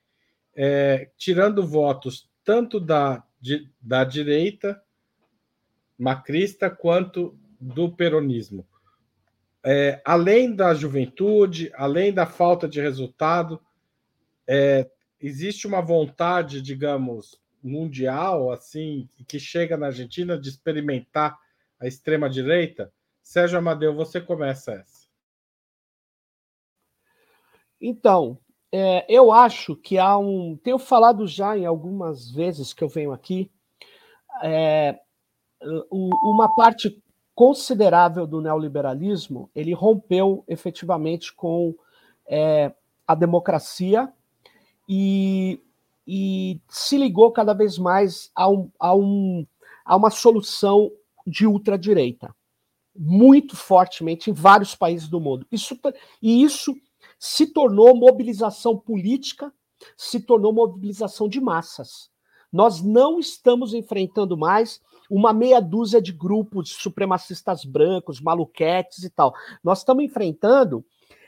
é, 0.56 1.12
tirando 1.16 1.66
votos 1.66 2.28
tanto 2.44 2.80
da, 2.80 3.24
de, 3.40 3.70
da 3.80 4.04
direita 4.04 4.82
macrista 6.00 6.70
quanto 6.70 7.38
do 7.60 7.92
peronismo? 7.92 8.66
É, 9.64 10.02
além 10.06 10.56
da 10.56 10.74
juventude, 10.74 11.70
além 11.76 12.14
da 12.14 12.26
falta 12.26 12.68
de 12.68 12.80
resultado, 12.80 13.62
é, 14.48 14.90
existe 15.20 15.68
uma 15.68 15.82
vontade, 15.82 16.62
digamos, 16.62 17.40
mundial, 17.62 18.52
assim, 18.52 19.10
que 19.28 19.38
chega 19.38 19.76
na 19.76 19.88
Argentina 19.88 20.40
de 20.40 20.48
experimentar 20.48 21.38
a 21.78 21.86
extrema-direita? 21.86 22.92
Sérgio 23.22 23.60
Amadeu, 23.60 23.94
você 23.94 24.22
começa 24.22 24.72
essa. 24.72 25.10
Então, 27.82 28.40
é, 28.72 29.06
eu 29.10 29.32
acho 29.32 29.76
que 29.76 29.98
há 29.98 30.18
um. 30.18 30.58
Tenho 30.58 30.80
falado 30.80 31.28
já 31.28 31.58
em 31.58 31.66
algumas 31.66 32.32
vezes 32.32 32.74
que 32.74 32.84
eu 32.84 32.90
venho 32.90 33.12
aqui, 33.12 33.52
é, 34.42 35.00
uma 35.92 36.54
parte 36.56 37.02
considerável 37.36 38.26
do 38.26 38.42
neoliberalismo 38.42 39.50
ele 39.56 39.74
rompeu 39.74 40.44
efetivamente 40.48 41.34
com 41.34 41.76
é, 42.28 42.74
a 43.08 43.16
democracia 43.16 44.12
e 44.88 45.60
e 46.12 46.60
se 46.68 46.98
ligou 46.98 47.32
cada 47.32 47.54
vez 47.54 47.78
mais 47.78 48.32
a, 48.34 48.50
um, 48.50 48.72
a, 48.80 48.96
um, 48.96 49.46
a 49.86 49.96
uma 49.96 50.10
solução 50.10 50.92
de 51.26 51.46
ultradireita, 51.46 52.36
muito 52.96 53.56
fortemente 53.56 54.32
em 54.32 54.34
vários 54.34 54.74
países 54.74 55.08
do 55.08 55.20
mundo. 55.20 55.46
Isso, 55.52 55.80
e 56.20 56.42
isso 56.42 56.76
se 57.20 57.46
tornou 57.46 57.96
mobilização 57.96 58.76
política, 58.76 59.54
se 59.96 60.20
tornou 60.20 60.52
mobilização 60.52 61.30
de 61.30 61.40
massas. 61.40 62.10
Nós 62.52 62.82
não 62.82 63.20
estamos 63.20 63.76
enfrentando 63.76 64.36
mais 64.36 64.82
uma 65.10 65.34
meia 65.34 65.60
dúzia 65.60 66.02
de 66.02 66.12
grupos 66.12 66.70
supremacistas 66.70 67.66
brancos, 67.66 68.22
maluquetes 68.22 69.04
e 69.04 69.10
tal. 69.10 69.34
Nós 69.64 69.80
estamos 69.80 70.04
enfrentando 70.04 70.86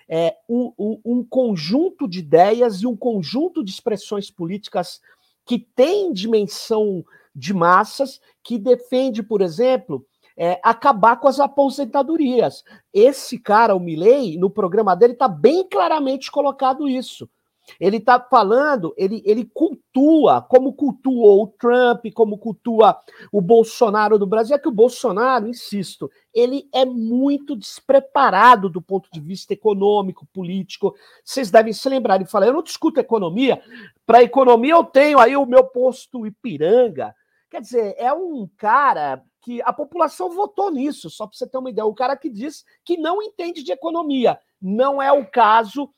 é, 0.08 0.36
um, 0.48 0.72
um, 0.78 1.02
um 1.04 1.24
conjunto 1.24 2.08
de 2.08 2.20
ideias 2.20 2.82
e 2.82 2.88
um 2.88 2.96
conjunto 2.96 3.64
de 3.64 3.72
expressões 3.72 4.30
políticas 4.30 5.02
que 5.46 5.58
tem 5.58 6.14
dimensão 6.14 7.04
de 7.36 7.54
massas, 7.54 8.20
que 8.44 8.58
defende, 8.58 9.24
por 9.24 9.42
exemplo, 9.42 10.06
é, 10.38 10.60
acabar 10.64 11.18
com 11.18 11.28
as 11.28 11.40
aposentadorias. 11.40 12.64
Esse 12.94 13.38
cara, 13.38 13.76
o 13.76 13.80
Milley, 13.80 14.38
no 14.38 14.50
programa 14.50 14.96
dele, 14.96 15.14
está 15.14 15.28
bem 15.28 15.68
claramente 15.68 16.32
colocado 16.32 16.88
isso. 16.88 17.30
Ele 17.80 17.98
está 17.98 18.20
falando, 18.20 18.94
ele, 18.98 19.22
ele 19.26 19.46
cultua, 19.46 20.42
como 20.42 20.74
cultuou 20.74 21.44
o 21.44 21.48
Trump, 21.48 22.06
como 22.14 22.38
cultua 22.38 23.00
o 23.32 23.42
Bolsonaro 23.42 24.18
do 24.18 24.28
Brasil. 24.28 24.56
É 24.56 24.60
que 24.60 24.68
o 24.68 24.74
Bolsonaro, 24.74 25.48
insisto, 25.48 26.10
ele 26.34 26.68
é 26.74 26.86
muito 26.86 27.56
despreparado 27.56 28.70
do 28.70 28.82
ponto 28.82 29.10
de 29.12 29.20
vista 29.20 29.54
econômico, 29.54 30.28
político. 30.34 30.96
Vocês 31.24 31.52
devem 31.52 31.74
se 31.74 31.88
lembrar, 31.88 32.16
ele 32.16 32.26
fala: 32.26 32.46
eu 32.46 32.54
não 32.54 32.64
discuto 32.64 33.00
economia, 33.00 33.62
para 34.06 34.24
economia 34.24 34.74
eu 34.74 34.84
tenho 34.84 35.20
aí 35.20 35.36
o 35.36 35.46
meu 35.46 35.64
posto 35.64 36.26
Ipiranga. 36.26 37.16
Quer 37.50 37.62
dizer, 37.62 37.96
é 37.98 38.14
um 38.14 38.48
cara 38.58 39.22
que 39.42 39.62
a 39.64 39.74
população 39.74 40.30
votou 40.30 40.72
nisso, 40.72 41.10
só 41.10 41.26
para 41.28 41.38
você 41.38 41.48
ter 41.48 41.58
uma 41.58 41.70
ideia. 41.70 41.86
O 41.86 41.94
cara 41.94 42.16
que 42.16 42.30
diz 42.30 42.64
que 42.86 42.96
não 42.96 43.22
entende 43.22 43.64
de 43.64 43.72
economia. 43.72 44.40
Não 44.62 45.02
é 45.02 45.12
o 45.12 45.26
caso 45.26 45.90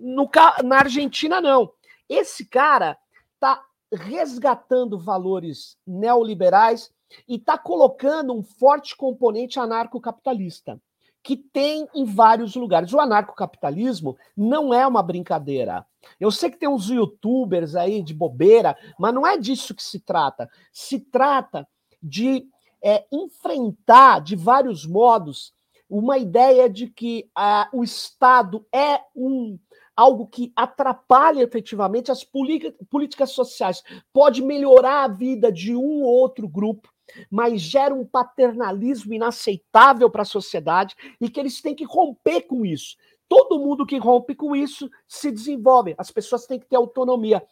no, 0.00 0.30
na 0.64 0.78
Argentina, 0.78 1.40
não. 1.40 1.70
Esse 2.08 2.44
cara 2.44 2.96
está 3.34 3.62
resgatando 3.92 4.98
valores 4.98 5.76
neoliberais 5.86 6.90
e 7.26 7.36
está 7.36 7.56
colocando 7.56 8.34
um 8.34 8.42
forte 8.42 8.96
componente 8.96 9.58
anarcocapitalista, 9.58 10.80
que 11.22 11.36
tem 11.36 11.88
em 11.94 12.04
vários 12.04 12.54
lugares. 12.54 12.92
O 12.92 13.00
anarcocapitalismo 13.00 14.16
não 14.36 14.72
é 14.72 14.86
uma 14.86 15.02
brincadeira. 15.02 15.86
Eu 16.20 16.30
sei 16.30 16.50
que 16.50 16.58
tem 16.58 16.68
uns 16.68 16.88
youtubers 16.88 17.74
aí 17.74 18.02
de 18.02 18.14
bobeira, 18.14 18.76
mas 18.98 19.14
não 19.14 19.26
é 19.26 19.36
disso 19.36 19.74
que 19.74 19.82
se 19.82 20.00
trata. 20.00 20.48
Se 20.72 21.00
trata 21.00 21.66
de 22.02 22.46
é, 22.82 23.04
enfrentar 23.10 24.20
de 24.20 24.36
vários 24.36 24.86
modos 24.86 25.52
uma 25.88 26.18
ideia 26.18 26.68
de 26.68 26.86
que 26.86 27.30
ah, 27.34 27.68
o 27.72 27.82
Estado 27.82 28.66
é 28.72 29.00
um 29.16 29.58
algo 29.98 30.28
que 30.28 30.52
atrapalha 30.54 31.42
efetivamente 31.42 32.12
as 32.12 32.22
políticas 32.22 33.32
sociais, 33.32 33.82
pode 34.12 34.40
melhorar 34.40 35.02
a 35.02 35.08
vida 35.08 35.50
de 35.50 35.74
um 35.74 36.02
ou 36.02 36.20
outro 36.20 36.46
grupo, 36.46 36.88
mas 37.28 37.60
gera 37.60 37.92
um 37.92 38.06
paternalismo 38.06 39.12
inaceitável 39.12 40.08
para 40.08 40.22
a 40.22 40.24
sociedade 40.24 40.94
e 41.20 41.28
que 41.28 41.40
eles 41.40 41.60
têm 41.60 41.74
que 41.74 41.84
romper 41.84 42.42
com 42.42 42.64
isso. 42.64 42.96
Todo 43.28 43.58
mundo 43.58 43.84
que 43.84 43.98
rompe 43.98 44.36
com 44.36 44.54
isso 44.54 44.88
se 45.08 45.32
desenvolve. 45.32 45.96
As 45.98 46.12
pessoas 46.12 46.46
têm 46.46 46.60
que 46.60 46.66
ter 46.66 46.76
autonomia. 46.76 47.42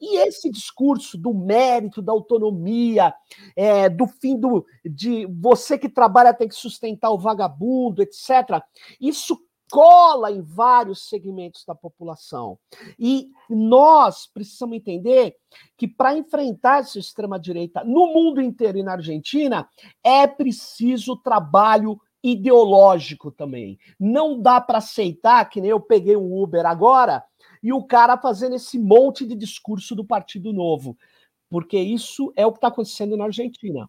E 0.00 0.18
esse 0.18 0.48
discurso 0.48 1.18
do 1.18 1.34
mérito, 1.34 2.00
da 2.00 2.12
autonomia, 2.12 3.12
é, 3.56 3.88
do 3.88 4.06
fim 4.06 4.38
do, 4.38 4.64
de 4.84 5.26
você 5.26 5.76
que 5.76 5.88
trabalha 5.88 6.32
tem 6.32 6.46
que 6.46 6.54
sustentar 6.54 7.10
o 7.10 7.18
vagabundo, 7.18 8.00
etc., 8.00 8.62
isso 9.00 9.36
cola 9.70 10.30
em 10.30 10.40
vários 10.40 11.08
segmentos 11.08 11.64
da 11.64 11.74
população. 11.74 12.58
E 12.98 13.30
nós 13.48 14.26
precisamos 14.26 14.76
entender 14.76 15.36
que 15.76 15.88
para 15.88 16.16
enfrentar 16.16 16.80
essa 16.80 16.98
extrema-direita 16.98 17.84
no 17.84 18.06
mundo 18.08 18.40
inteiro 18.40 18.78
e 18.78 18.82
na 18.82 18.92
Argentina, 18.92 19.68
é 20.02 20.26
preciso 20.26 21.16
trabalho 21.16 22.00
ideológico 22.22 23.30
também. 23.30 23.78
Não 23.98 24.40
dá 24.40 24.60
para 24.60 24.78
aceitar 24.78 25.44
que 25.48 25.60
nem 25.60 25.70
eu 25.70 25.80
peguei 25.80 26.16
um 26.16 26.42
Uber 26.42 26.66
agora 26.66 27.22
e 27.62 27.72
o 27.72 27.82
cara 27.82 28.16
fazendo 28.18 28.56
esse 28.56 28.78
monte 28.78 29.26
de 29.26 29.34
discurso 29.34 29.94
do 29.94 30.04
Partido 30.04 30.52
Novo, 30.52 30.96
porque 31.48 31.78
isso 31.78 32.32
é 32.36 32.44
o 32.46 32.52
que 32.52 32.58
está 32.58 32.68
acontecendo 32.68 33.16
na 33.16 33.24
Argentina. 33.24 33.88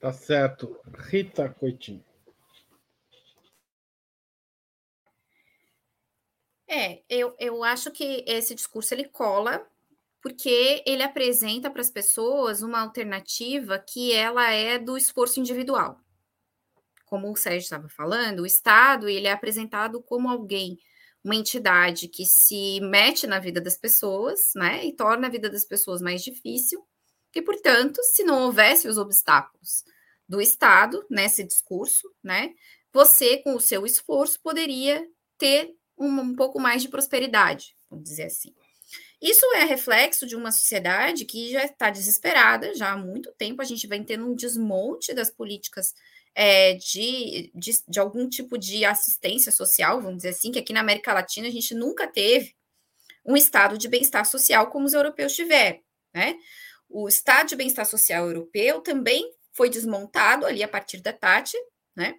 Tá 0.00 0.12
certo. 0.12 0.76
Rita 0.98 1.48
Coitinho. 1.48 2.02
É, 6.74 7.02
eu, 7.06 7.36
eu 7.38 7.62
acho 7.62 7.90
que 7.90 8.24
esse 8.26 8.54
discurso 8.54 8.94
ele 8.94 9.04
cola 9.04 9.68
porque 10.22 10.82
ele 10.86 11.02
apresenta 11.02 11.70
para 11.70 11.82
as 11.82 11.90
pessoas 11.90 12.62
uma 12.62 12.80
alternativa 12.80 13.78
que 13.78 14.14
ela 14.14 14.50
é 14.50 14.78
do 14.78 14.96
esforço 14.96 15.38
individual. 15.38 16.00
Como 17.04 17.30
o 17.30 17.36
Sérgio 17.36 17.60
estava 17.60 17.90
falando, 17.90 18.40
o 18.40 18.46
Estado 18.46 19.06
ele 19.06 19.26
é 19.26 19.32
apresentado 19.32 20.00
como 20.02 20.30
alguém, 20.30 20.78
uma 21.22 21.36
entidade 21.36 22.08
que 22.08 22.24
se 22.24 22.80
mete 22.80 23.26
na 23.26 23.38
vida 23.38 23.60
das 23.60 23.76
pessoas, 23.76 24.40
né, 24.56 24.82
e 24.86 24.96
torna 24.96 25.26
a 25.26 25.30
vida 25.30 25.50
das 25.50 25.66
pessoas 25.66 26.00
mais 26.00 26.22
difícil, 26.22 26.82
e, 27.34 27.42
portanto, 27.42 28.00
se 28.02 28.24
não 28.24 28.44
houvesse 28.44 28.88
os 28.88 28.96
obstáculos 28.96 29.84
do 30.26 30.40
Estado 30.40 31.04
nesse 31.10 31.44
discurso, 31.44 32.10
né, 32.22 32.54
você, 32.92 33.38
com 33.38 33.56
o 33.56 33.60
seu 33.60 33.84
esforço, 33.84 34.40
poderia 34.40 35.06
ter 35.36 35.74
um, 36.04 36.34
pouco 36.34 36.60
mais 36.60 36.82
de 36.82 36.88
prosperidade, 36.88 37.76
vamos 37.90 38.08
dizer 38.08 38.24
assim. 38.24 38.54
Isso 39.20 39.44
é 39.54 39.64
reflexo 39.64 40.26
de 40.26 40.34
uma 40.34 40.50
sociedade 40.50 41.24
que 41.24 41.50
já 41.50 41.64
está 41.64 41.90
desesperada, 41.90 42.74
já 42.74 42.92
há 42.92 42.96
muito 42.96 43.32
tempo 43.32 43.62
a 43.62 43.64
gente 43.64 43.86
vem 43.86 44.02
tendo 44.02 44.26
um 44.26 44.34
desmonte 44.34 45.14
das 45.14 45.30
políticas 45.30 45.94
é, 46.34 46.74
de, 46.74 47.52
de, 47.54 47.72
de, 47.86 48.00
algum 48.00 48.28
tipo 48.28 48.58
de 48.58 48.84
assistência 48.84 49.52
social, 49.52 50.00
vamos 50.00 50.18
dizer 50.18 50.30
assim, 50.30 50.50
que 50.50 50.58
aqui 50.58 50.72
na 50.72 50.80
América 50.80 51.12
Latina 51.12 51.46
a 51.46 51.50
gente 51.50 51.74
nunca 51.74 52.06
teve 52.08 52.54
um 53.24 53.36
estado 53.36 53.78
de 53.78 53.88
bem-estar 53.88 54.24
social 54.24 54.68
como 54.70 54.86
os 54.86 54.94
europeus 54.94 55.34
tiveram, 55.34 55.78
né? 56.12 56.36
O 56.88 57.08
estado 57.08 57.48
de 57.48 57.56
bem-estar 57.56 57.86
social 57.86 58.26
europeu 58.26 58.80
também 58.80 59.24
foi 59.52 59.70
desmontado 59.70 60.44
ali 60.44 60.62
a 60.62 60.68
partir 60.68 61.00
da 61.00 61.12
Tati, 61.12 61.56
né? 61.94 62.14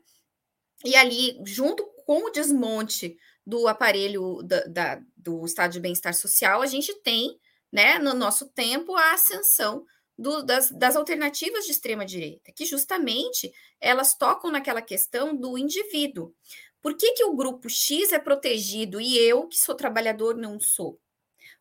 E 0.85 0.95
ali, 0.95 1.39
junto 1.45 1.85
com 2.05 2.25
o 2.25 2.29
desmonte 2.29 3.17
do 3.45 3.67
aparelho 3.67 4.41
da, 4.43 4.61
da, 4.65 5.01
do 5.15 5.45
estado 5.45 5.71
de 5.71 5.79
bem-estar 5.79 6.13
social, 6.13 6.61
a 6.61 6.65
gente 6.65 6.93
tem, 7.01 7.37
né, 7.71 7.99
no 7.99 8.13
nosso 8.13 8.47
tempo, 8.49 8.95
a 8.95 9.13
ascensão 9.13 9.85
do, 10.17 10.43
das, 10.43 10.71
das 10.71 10.95
alternativas 10.95 11.65
de 11.65 11.71
extrema 11.71 12.05
direita, 12.05 12.51
que 12.55 12.65
justamente 12.65 13.51
elas 13.81 14.15
tocam 14.15 14.51
naquela 14.51 14.81
questão 14.81 15.35
do 15.35 15.57
indivíduo. 15.57 16.33
Por 16.81 16.95
que, 16.95 17.13
que 17.13 17.23
o 17.23 17.35
grupo 17.35 17.69
X 17.69 18.11
é 18.11 18.19
protegido 18.19 18.99
e 18.99 19.17
eu, 19.17 19.47
que 19.47 19.57
sou 19.57 19.75
trabalhador, 19.75 20.35
não 20.35 20.59
sou? 20.59 20.99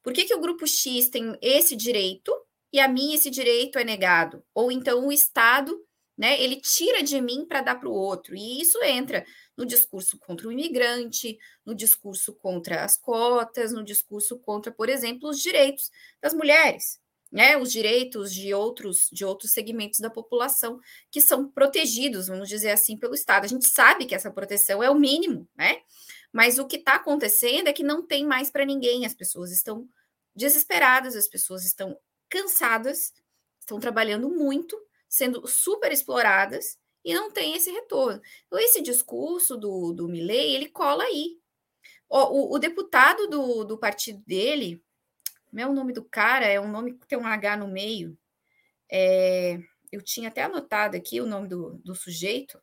Por 0.03 0.12
que, 0.12 0.25
que 0.25 0.35
o 0.35 0.40
grupo 0.40 0.66
X 0.66 1.09
tem 1.09 1.37
esse 1.40 1.77
direito 1.77 2.33
e 2.73 2.81
a 2.81 2.88
mim 2.88 3.14
esse 3.14 3.31
direito 3.31 3.79
é 3.79 3.85
negado? 3.85 4.45
Ou 4.53 4.71
então 4.71 5.07
o 5.07 5.12
Estado 5.12 5.81
né? 6.16 6.40
Ele 6.40 6.61
tira 6.61 7.03
de 7.03 7.20
mim 7.20 7.46
para 7.46 7.62
dar 7.62 7.77
para 7.77 7.88
o 7.88 7.92
outro. 7.92 8.35
E 8.37 8.61
isso 8.61 8.83
entra 8.83 9.25
no 9.57 9.64
discurso 9.64 10.18
contra 10.18 10.48
o 10.48 10.53
imigrante, 10.53 11.38
no 11.64 11.75
discurso 11.75 12.35
contra 12.35 12.85
as 12.85 12.96
cotas, 12.96 13.72
no 13.72 13.85
discurso 13.85 14.38
contra, 14.38 14.72
por 14.72 14.88
exemplo, 14.88 15.29
os 15.29 15.40
direitos 15.40 15.90
das 16.20 16.35
mulheres, 16.35 17.01
né? 17.31 17.57
Os 17.57 17.72
direitos 17.72 18.33
de 18.33 18.53
outros 18.53 19.09
de 19.12 19.25
outros 19.25 19.53
segmentos 19.53 20.01
da 20.01 20.11
população 20.11 20.79
que 21.11 21.20
são 21.20 21.48
protegidos, 21.51 22.29
vamos 22.29 22.48
dizer 22.48 22.70
assim, 22.70 22.96
pelo 22.96 23.14
Estado. 23.14 23.44
A 23.44 23.48
gente 23.48 23.66
sabe 23.66 24.07
que 24.07 24.14
essa 24.14 24.31
proteção 24.31 24.83
é 24.83 24.90
o 24.90 24.94
mínimo, 24.94 25.48
né? 25.57 25.79
Mas 26.33 26.59
o 26.59 26.66
que 26.66 26.77
está 26.77 26.94
acontecendo 26.94 27.68
é 27.68 27.72
que 27.72 27.83
não 27.83 28.07
tem 28.07 28.27
mais 28.27 28.51
para 28.51 28.64
ninguém. 28.64 29.05
As 29.05 29.14
pessoas 29.14 29.53
estão 29.53 29.88
desesperadas, 30.35 31.14
as 31.14 31.29
pessoas 31.29 31.64
estão 31.64 31.98
cansadas, 32.29 33.12
estão 33.61 33.79
trabalhando 33.79 34.31
muito 34.31 34.77
sendo 35.12 35.46
super 35.46 35.92
exploradas 35.92 36.79
e 37.05 37.12
não 37.12 37.31
tem 37.31 37.55
esse 37.55 37.70
retorno. 37.70 38.22
Então, 38.46 38.59
esse 38.59 38.81
discurso 38.81 39.59
do, 39.59 39.92
do 39.92 40.09
Milley, 40.09 40.55
ele 40.55 40.70
cola 40.70 41.05
aí. 41.05 41.38
O, 42.09 42.18
o, 42.18 42.55
o 42.55 42.59
deputado 42.59 43.27
do, 43.29 43.62
do 43.62 43.77
partido 43.77 44.22
dele, 44.27 44.83
meu 45.53 45.68
é 45.68 45.72
nome 45.72 45.92
do 45.92 46.03
cara, 46.03 46.46
é 46.46 46.59
um 46.59 46.70
nome 46.70 46.94
que 46.94 47.07
tem 47.07 47.18
um 47.18 47.27
H 47.27 47.59
no 47.59 47.68
meio. 47.68 48.16
É, 48.90 49.59
eu 49.92 50.01
tinha 50.01 50.29
até 50.29 50.44
anotado 50.44 50.96
aqui 50.96 51.20
o 51.20 51.27
nome 51.27 51.46
do, 51.46 51.75
do 51.85 51.94
sujeito. 51.94 52.59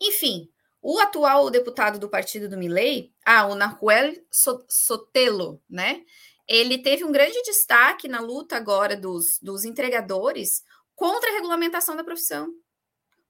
Enfim, 0.00 0.48
o 0.80 1.00
atual 1.00 1.50
deputado 1.50 1.98
do 1.98 2.08
partido 2.08 2.48
do 2.48 2.56
Milley, 2.56 3.12
ah, 3.26 3.48
o 3.48 3.56
Nahuel 3.56 4.14
Sotelo, 4.30 5.60
né? 5.68 6.04
Ele 6.46 6.78
teve 6.78 7.04
um 7.04 7.12
grande 7.12 7.42
destaque 7.42 8.06
na 8.06 8.20
luta 8.20 8.56
agora 8.56 8.96
dos, 8.96 9.40
dos 9.42 9.64
entregadores 9.64 10.62
contra 11.00 11.30
a 11.30 11.32
regulamentação 11.32 11.96
da 11.96 12.04
profissão. 12.04 12.52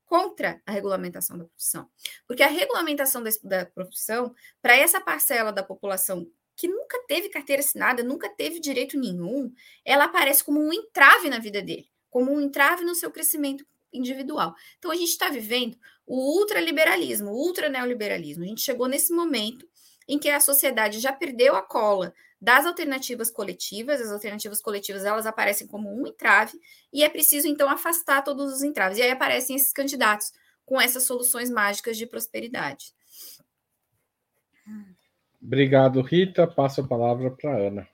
Contra 0.04 0.61
a 0.66 0.72
regulamentação 0.72 1.38
da 1.38 1.44
profissão. 1.44 1.88
Porque 2.26 2.42
a 2.42 2.48
regulamentação 2.48 3.22
da, 3.44 3.64
profissão, 3.64 4.35
para 4.61 4.76
essa 4.76 5.00
parcela 5.00 5.52
da 5.52 5.62
população 5.62 6.28
que 6.56 6.66
nunca 6.66 7.00
teve 7.06 7.28
carteira 7.28 7.61
assinada, 7.61 8.02
nunca 8.02 8.28
teve 8.28 8.59
direito 8.59 8.98
nenhum, 8.98 9.52
ela 9.85 10.06
aparece 10.06 10.42
como 10.42 10.61
um 10.61 10.72
entrave 10.72 11.30
na 11.30 11.38
vida 11.38 11.62
dele, 11.62 11.88
como 12.11 12.33
um 12.33 12.40
entrave 12.40 12.85
no 12.85 12.96
seu 12.96 13.09
crescimento 13.09 13.64
individual. 13.92 14.52
Então 14.76 14.90
a 14.90 14.96
gente 14.96 15.11
está 15.11 15.28
vivendo 15.28 15.78
o 16.04 16.40
ultraliberalismo, 16.40 17.30
o 17.30 17.46
ultraneoliberalismo. 17.46 18.42
A 18.42 18.48
gente 18.48 18.62
chegou 18.62 18.88
nesse 18.88 19.12
momento 19.12 19.64
em 20.09 20.18
que 20.18 20.28
a 20.28 20.40
sociedade 20.40 20.98
já 20.98 21.12
perdeu 21.12 21.54
a 21.54 21.62
cola 21.62 22.12
das 22.40 22.64
alternativas 22.64 23.31
coletivas. 23.31 24.00
As 24.00 24.11
alternativas 24.11 24.61
coletivas 24.61 25.05
elas 25.05 25.26
aparecem 25.26 25.66
como 25.66 25.92
um 25.92 26.07
entrave 26.07 26.59
e 26.92 27.05
é 27.05 27.09
preciso 27.09 27.46
então 27.46 27.68
afastar 27.68 28.22
todos 28.22 28.53
os 28.53 28.62
entraves. 28.62 28.98
E 28.98 29.03
aí 29.03 29.11
aparecem 29.11 29.57
esses 29.57 29.72
candidatos 29.72 30.33
com 30.64 30.81
essas 30.81 31.05
soluções 31.05 31.50
mágicas 31.50 31.96
de 31.98 32.07
prosperidade. 32.07 32.94
Obrigado, 35.42 36.00
Rita. 36.00 36.46
Passo 36.46 36.81
a 36.81 36.87
palavra 36.87 37.31
para 37.31 37.57
Ana. 37.57 37.88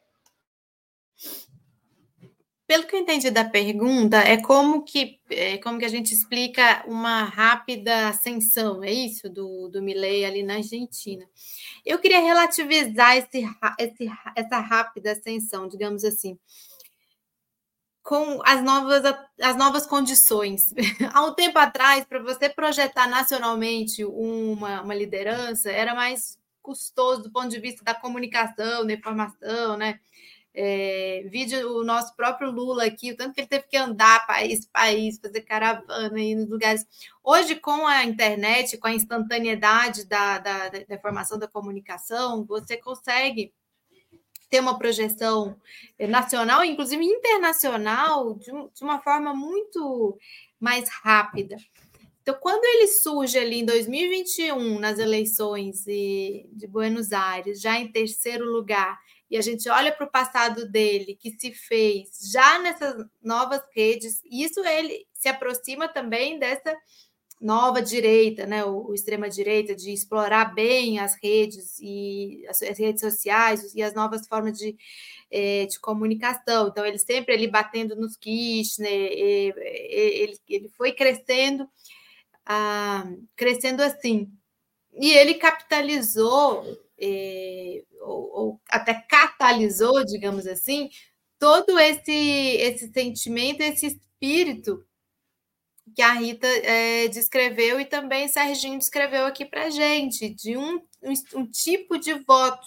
Pelo 2.66 2.85
que 2.85 2.96
eu 2.96 3.00
entendi 3.00 3.31
da 3.31 3.44
pergunta, 3.44 4.16
é 4.16 4.37
como 4.42 4.83
que, 4.83 5.20
é 5.31 5.57
como 5.59 5.79
que 5.79 5.85
a 5.85 5.88
gente 5.88 6.12
explica 6.12 6.85
uma 6.87 7.22
rápida 7.22 8.09
ascensão, 8.09 8.83
é 8.83 8.90
isso, 8.90 9.31
do, 9.31 9.68
do 9.68 9.81
Milley 9.81 10.24
ali 10.24 10.42
na 10.42 10.55
Argentina. 10.55 11.24
Eu 11.85 12.00
queria 12.00 12.18
relativizar 12.18 13.16
esse, 13.16 13.48
esse, 13.79 14.11
essa 14.35 14.59
rápida 14.59 15.12
ascensão, 15.12 15.68
digamos 15.68 16.05
assim, 16.05 16.37
com 18.02 18.40
as 18.44 18.62
novas, 18.62 19.02
as 19.40 19.57
novas 19.57 19.87
condições. 19.87 20.72
Há 21.14 21.24
um 21.24 21.35
tempo 21.35 21.59
atrás, 21.61 22.05
para 22.05 22.20
você 22.20 22.48
projetar 22.48 23.09
nacionalmente 23.09 24.05
uma, 24.05 24.83
uma 24.83 24.94
liderança, 24.94 25.70
era 25.70 25.94
mais 25.94 26.37
custoso 26.61 27.22
do 27.22 27.31
ponto 27.31 27.48
de 27.48 27.61
vista 27.61 27.85
da 27.85 27.94
comunicação, 27.94 28.85
da 28.85 28.92
informação, 28.92 29.76
né? 29.76 30.00
É, 30.59 31.29
vídeo 31.31 31.77
o 31.77 31.85
nosso 31.85 32.16
próprio 32.16 32.51
Lula 32.51 32.87
aqui, 32.87 33.12
o 33.12 33.16
tanto 33.16 33.35
que 33.35 33.42
ele 33.42 33.47
teve 33.47 33.66
que 33.69 33.77
andar 33.77 34.27
país 34.27 34.64
país, 34.64 35.19
fazer 35.21 35.42
caravana 35.42 36.16
aí 36.16 36.35
nos 36.35 36.49
lugares. 36.49 36.87
Hoje, 37.23 37.57
com 37.57 37.87
a 37.87 38.03
internet, 38.05 38.79
com 38.79 38.87
a 38.87 38.95
instantaneidade 38.95 40.07
da, 40.07 40.38
da, 40.38 40.69
da 40.71 40.95
informação 40.95 41.38
da 41.38 41.47
comunicação, 41.47 42.47
você 42.47 42.79
consegue 42.79 43.53
ter 44.49 44.61
uma 44.61 44.79
projeção 44.79 45.61
nacional, 46.09 46.64
inclusive 46.64 47.05
internacional, 47.05 48.35
de, 48.35 48.47
de 48.47 48.83
uma 48.83 48.99
forma 49.01 49.35
muito 49.35 50.16
mais 50.59 50.88
rápida. 50.88 51.57
Então, 52.23 52.35
quando 52.40 52.64
ele 52.64 52.88
surge 52.88 53.38
ali 53.38 53.61
em 53.61 53.64
2021, 53.66 54.79
nas 54.79 54.99
eleições 54.99 55.85
de 55.85 56.66
Buenos 56.66 57.12
Aires, 57.12 57.61
já 57.61 57.79
em 57.79 57.92
terceiro 57.92 58.45
lugar, 58.47 58.99
e 59.30 59.36
a 59.36 59.40
gente 59.40 59.68
olha 59.68 59.92
para 59.92 60.06
o 60.06 60.10
passado 60.10 60.70
dele, 60.70 61.16
que 61.16 61.30
se 61.32 61.52
fez 61.52 62.30
já 62.32 62.58
nessas 62.60 63.04
novas 63.22 63.60
redes, 63.74 64.20
isso 64.30 64.60
ele 64.64 65.06
se 65.12 65.28
aproxima 65.28 65.88
também 65.88 66.38
dessa 66.38 66.76
nova 67.40 67.82
direita, 67.82 68.46
né, 68.46 68.64
o, 68.64 68.88
o 68.88 68.94
extrema 68.94 69.28
direita, 69.28 69.74
de 69.74 69.92
explorar 69.92 70.54
bem 70.54 70.98
as 70.98 71.16
redes 71.22 71.78
e 71.80 72.46
as, 72.48 72.62
as 72.62 72.78
redes 72.78 73.00
sociais 73.00 73.74
e 73.74 73.82
as 73.82 73.94
novas 73.94 74.26
formas 74.26 74.56
de, 74.58 74.76
é, 75.30 75.66
de 75.66 75.78
comunicação. 75.78 76.68
Então 76.68 76.84
ele 76.86 76.98
sempre 76.98 77.34
ele 77.34 77.48
batendo 77.48 77.94
nos 77.94 78.16
Kirchner, 78.16 78.90
ele, 78.90 80.38
ele 80.48 80.68
foi 80.70 80.92
crescendo, 80.92 81.68
ah, 82.46 83.04
crescendo 83.34 83.82
assim. 83.82 84.30
E 84.94 85.12
ele 85.12 85.34
capitalizou, 85.34 86.64
é, 87.00 87.85
ou, 88.00 88.30
ou 88.32 88.61
até 88.70 88.94
catalisou, 88.94 90.04
digamos 90.04 90.46
assim, 90.46 90.88
todo 91.38 91.78
esse, 91.78 92.12
esse 92.12 92.90
sentimento, 92.92 93.61
esse 93.61 93.87
espírito 93.87 94.85
que 95.94 96.02
a 96.02 96.12
Rita 96.12 96.46
é, 96.46 97.09
descreveu 97.09 97.80
e 97.80 97.85
também 97.85 98.28
Serginho 98.28 98.78
descreveu 98.78 99.24
aqui 99.24 99.44
para 99.44 99.70
gente, 99.70 100.28
de 100.28 100.56
um, 100.56 100.80
um, 101.02 101.12
um, 101.37 101.46
tipo 101.46 101.98
de 101.98 102.12
voto, 102.14 102.66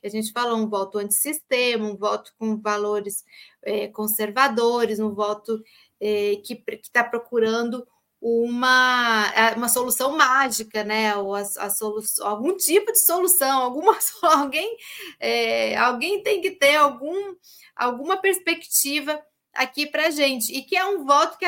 que 0.00 0.06
a 0.06 0.10
gente 0.10 0.32
falou, 0.32 0.58
um 0.58 0.68
voto 0.68 0.98
antissistema, 0.98 1.86
um 1.86 1.96
voto 1.96 2.32
com 2.38 2.60
valores 2.60 3.24
é, 3.62 3.88
conservadores, 3.88 4.98
um 4.98 5.14
voto 5.14 5.62
é, 6.00 6.36
que 6.36 6.62
está 6.82 7.04
procurando 7.04 7.86
uma, 8.26 9.30
é, 9.36 9.54
uma 9.54 9.68
solução 9.68 10.16
mágica, 10.16 10.82
né? 10.82 11.14
Ou 11.14 11.34
a, 11.34 11.40
a 11.40 11.68
solução, 11.68 12.26
algum 12.26 12.56
tipo 12.56 12.90
de 12.90 12.98
solução, 12.98 13.60
alguma 13.60 13.98
alguém, 14.22 14.78
é, 15.20 15.76
alguém 15.76 16.22
tem 16.22 16.40
que 16.40 16.52
ter 16.52 16.76
algum, 16.76 17.34
alguma 17.76 18.16
perspectiva 18.16 19.20
aqui 19.54 19.86
para 19.86 20.10
gente 20.10 20.52
e 20.52 20.62
que 20.62 20.76
é 20.76 20.84
um 20.84 21.04
voto 21.04 21.38
que 21.38 21.46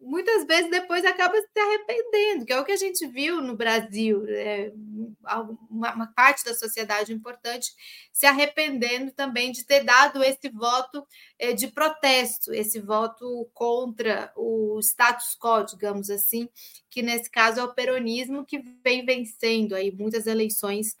muitas 0.00 0.46
vezes 0.46 0.70
depois 0.70 1.04
acaba 1.04 1.34
se 1.36 1.60
arrependendo, 1.60 2.46
que 2.46 2.52
é 2.52 2.60
o 2.60 2.64
que 2.64 2.72
a 2.72 2.76
gente 2.76 3.06
viu 3.06 3.40
no 3.40 3.56
Brasil, 3.56 4.24
é, 4.28 4.72
uma, 5.68 5.94
uma, 5.94 6.06
parte 6.14 6.44
da 6.44 6.54
sociedade 6.54 7.12
importante 7.12 7.72
se 8.12 8.26
arrependendo 8.26 9.10
também 9.10 9.50
de 9.50 9.64
ter 9.64 9.82
dado 9.82 10.22
esse 10.22 10.48
voto 10.48 11.06
é, 11.38 11.52
de 11.52 11.68
protesto, 11.68 12.52
esse 12.52 12.80
voto 12.80 13.48
contra 13.52 14.32
o 14.36 14.78
status 14.80 15.36
quo, 15.36 15.64
digamos 15.64 16.10
assim, 16.10 16.48
que 16.88 17.02
nesse 17.02 17.30
caso 17.30 17.60
é 17.60 17.64
o 17.64 17.74
peronismo 17.74 18.44
que 18.44 18.58
vem 18.84 19.04
vencendo 19.04 19.74
aí 19.74 19.90
muitas 19.90 20.26
eleições 20.26 20.96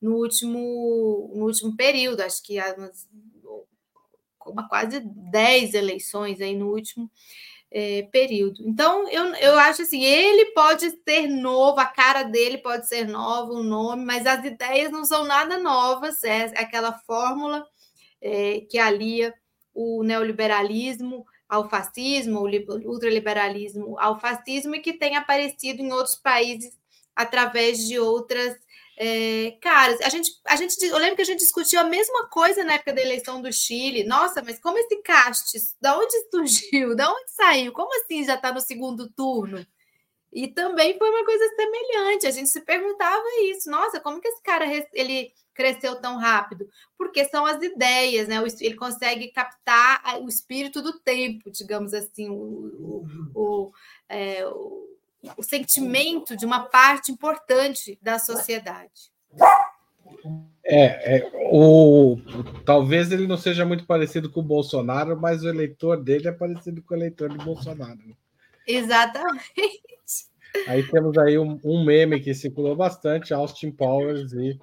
no 0.00 0.16
último, 0.16 1.32
no 1.34 1.46
último 1.46 1.76
período, 1.76 2.22
acho 2.22 2.42
que 2.42 2.58
uma 2.58 2.90
quase 4.68 5.00
10 5.00 5.74
eleições 5.74 6.40
aí 6.40 6.54
no 6.54 6.70
último 6.70 7.10
é, 7.70 8.02
período. 8.12 8.62
Então, 8.66 9.08
eu, 9.08 9.34
eu 9.36 9.58
acho 9.58 9.82
assim, 9.82 10.04
ele 10.04 10.52
pode 10.52 10.90
ser 10.90 11.26
novo, 11.26 11.80
a 11.80 11.86
cara 11.86 12.22
dele 12.22 12.58
pode 12.58 12.86
ser 12.86 13.08
nova, 13.08 13.50
o 13.52 13.62
nome, 13.62 14.04
mas 14.04 14.26
as 14.26 14.44
ideias 14.44 14.90
não 14.90 15.04
são 15.04 15.24
nada 15.24 15.58
novas, 15.58 16.22
é 16.22 16.44
aquela 16.56 16.92
fórmula 16.92 17.66
é, 18.20 18.60
que 18.70 18.78
alia 18.78 19.34
o 19.74 20.02
neoliberalismo 20.02 21.24
ao 21.48 21.68
fascismo, 21.68 22.40
o 22.40 22.90
ultraliberalismo 22.90 23.98
ao 23.98 24.20
fascismo, 24.20 24.74
e 24.74 24.80
que 24.80 24.92
tem 24.92 25.16
aparecido 25.16 25.82
em 25.82 25.92
outros 25.92 26.16
países 26.16 26.78
através 27.16 27.86
de 27.86 27.98
outras 27.98 28.54
é, 29.04 29.58
cara, 29.60 29.98
a 30.04 30.08
gente, 30.08 30.30
a 30.46 30.54
gente, 30.54 30.80
eu 30.84 30.96
lembro 30.96 31.16
que 31.16 31.22
a 31.22 31.24
gente 31.24 31.40
discutiu 31.40 31.80
a 31.80 31.84
mesma 31.84 32.28
coisa 32.28 32.62
na 32.62 32.74
época 32.74 32.92
da 32.92 33.00
eleição 33.00 33.42
do 33.42 33.52
Chile. 33.52 34.04
Nossa, 34.04 34.40
mas 34.44 34.60
como 34.60 34.78
esse 34.78 35.02
Castes, 35.02 35.74
da 35.80 35.98
onde 35.98 36.14
surgiu? 36.30 36.94
Da 36.94 37.12
onde 37.12 37.32
saiu? 37.32 37.72
Como 37.72 37.90
assim 37.96 38.24
já 38.24 38.36
está 38.36 38.52
no 38.52 38.60
segundo 38.60 39.10
turno? 39.10 39.66
E 40.32 40.46
também 40.46 40.96
foi 40.96 41.10
uma 41.10 41.24
coisa 41.24 41.44
semelhante. 41.56 42.28
A 42.28 42.30
gente 42.30 42.48
se 42.48 42.60
perguntava 42.60 43.24
isso. 43.50 43.68
Nossa, 43.68 43.98
como 43.98 44.20
que 44.20 44.28
esse 44.28 44.40
cara 44.40 44.66
ele 44.92 45.32
cresceu 45.52 46.00
tão 46.00 46.16
rápido? 46.16 46.68
Porque 46.96 47.24
são 47.24 47.44
as 47.44 47.60
ideias, 47.60 48.28
né? 48.28 48.36
Ele 48.60 48.76
consegue 48.76 49.32
captar 49.32 50.22
o 50.22 50.28
espírito 50.28 50.80
do 50.80 51.00
tempo, 51.00 51.50
digamos 51.50 51.92
assim, 51.92 52.30
o, 52.30 52.36
o, 52.36 53.06
o, 53.34 53.72
é, 54.08 54.46
o 54.46 54.91
o 55.36 55.42
sentimento 55.42 56.36
de 56.36 56.44
uma 56.44 56.60
parte 56.60 57.12
importante 57.12 57.98
da 58.02 58.18
sociedade. 58.18 59.12
É, 60.64 61.16
é, 61.16 61.30
o, 61.50 62.18
talvez 62.64 63.10
ele 63.10 63.26
não 63.26 63.36
seja 63.36 63.64
muito 63.64 63.84
parecido 63.84 64.30
com 64.30 64.40
o 64.40 64.44
Bolsonaro, 64.44 65.20
mas 65.20 65.42
o 65.42 65.48
eleitor 65.48 66.02
dele 66.02 66.28
é 66.28 66.32
parecido 66.32 66.82
com 66.82 66.94
o 66.94 66.96
eleitor 66.96 67.28
do 67.28 67.44
Bolsonaro. 67.44 67.98
Exatamente. 68.66 69.42
Aí 70.66 70.82
temos 70.88 71.16
aí 71.18 71.38
um, 71.38 71.58
um, 71.64 71.84
meme 71.84 72.20
que 72.20 72.34
circulou 72.34 72.76
bastante, 72.76 73.34
Austin 73.34 73.72
Powers 73.72 74.32
e 74.32 74.58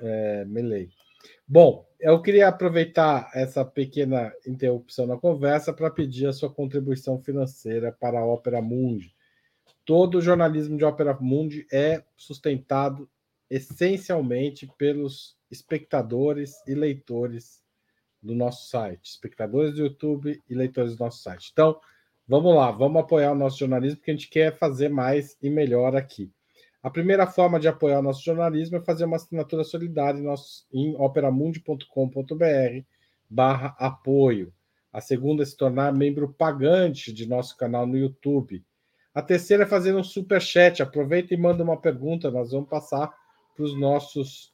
é, 0.00 0.44
Milley. 0.46 0.88
Bom, 1.46 1.86
eu 1.98 2.22
queria 2.22 2.48
aproveitar 2.48 3.30
essa 3.34 3.64
pequena 3.64 4.32
interrupção 4.46 5.06
na 5.06 5.16
conversa 5.16 5.72
para 5.72 5.90
pedir 5.90 6.26
a 6.28 6.32
sua 6.32 6.48
contribuição 6.48 7.20
financeira 7.20 7.90
para 7.92 8.20
a 8.20 8.24
Ópera 8.24 8.62
Mundi 8.62 9.17
todo 9.88 10.18
o 10.18 10.20
jornalismo 10.20 10.76
de 10.76 10.84
Opera 10.84 11.16
Mundi 11.18 11.66
é 11.72 12.04
sustentado 12.14 13.08
essencialmente 13.48 14.70
pelos 14.76 15.34
espectadores 15.50 16.56
e 16.66 16.74
leitores 16.74 17.62
do 18.22 18.34
nosso 18.34 18.68
site, 18.68 19.06
espectadores 19.06 19.76
do 19.76 19.80
YouTube 19.80 20.42
e 20.46 20.54
leitores 20.54 20.94
do 20.94 21.02
nosso 21.02 21.22
site. 21.22 21.48
Então, 21.50 21.80
vamos 22.26 22.54
lá, 22.54 22.70
vamos 22.70 23.00
apoiar 23.00 23.32
o 23.32 23.34
nosso 23.34 23.58
jornalismo, 23.58 23.96
porque 23.96 24.10
a 24.10 24.14
gente 24.14 24.28
quer 24.28 24.58
fazer 24.58 24.90
mais 24.90 25.38
e 25.40 25.48
melhor 25.48 25.96
aqui. 25.96 26.30
A 26.82 26.90
primeira 26.90 27.26
forma 27.26 27.58
de 27.58 27.66
apoiar 27.66 28.00
o 28.00 28.02
nosso 28.02 28.22
jornalismo 28.22 28.76
é 28.76 28.82
fazer 28.82 29.06
uma 29.06 29.16
assinatura 29.16 29.64
solidária 29.64 30.20
em, 30.20 30.26
em 30.70 30.96
operamundi.com.br 30.96 32.84
barra 33.26 33.74
apoio. 33.78 34.52
A 34.92 35.00
segunda 35.00 35.44
é 35.44 35.46
se 35.46 35.56
tornar 35.56 35.94
membro 35.94 36.30
pagante 36.30 37.10
de 37.10 37.26
nosso 37.26 37.56
canal 37.56 37.86
no 37.86 37.96
YouTube 37.96 38.62
a 39.14 39.22
terceira 39.22 39.64
é 39.64 39.66
fazer 39.66 39.94
um 39.94 40.02
super 40.02 40.40
chat. 40.40 40.82
Aproveita 40.82 41.34
e 41.34 41.36
manda 41.36 41.62
uma 41.62 41.80
pergunta. 41.80 42.30
Nós 42.30 42.52
vamos 42.52 42.68
passar 42.68 43.12
para 43.54 43.64
os 43.64 43.78
nossos 43.78 44.52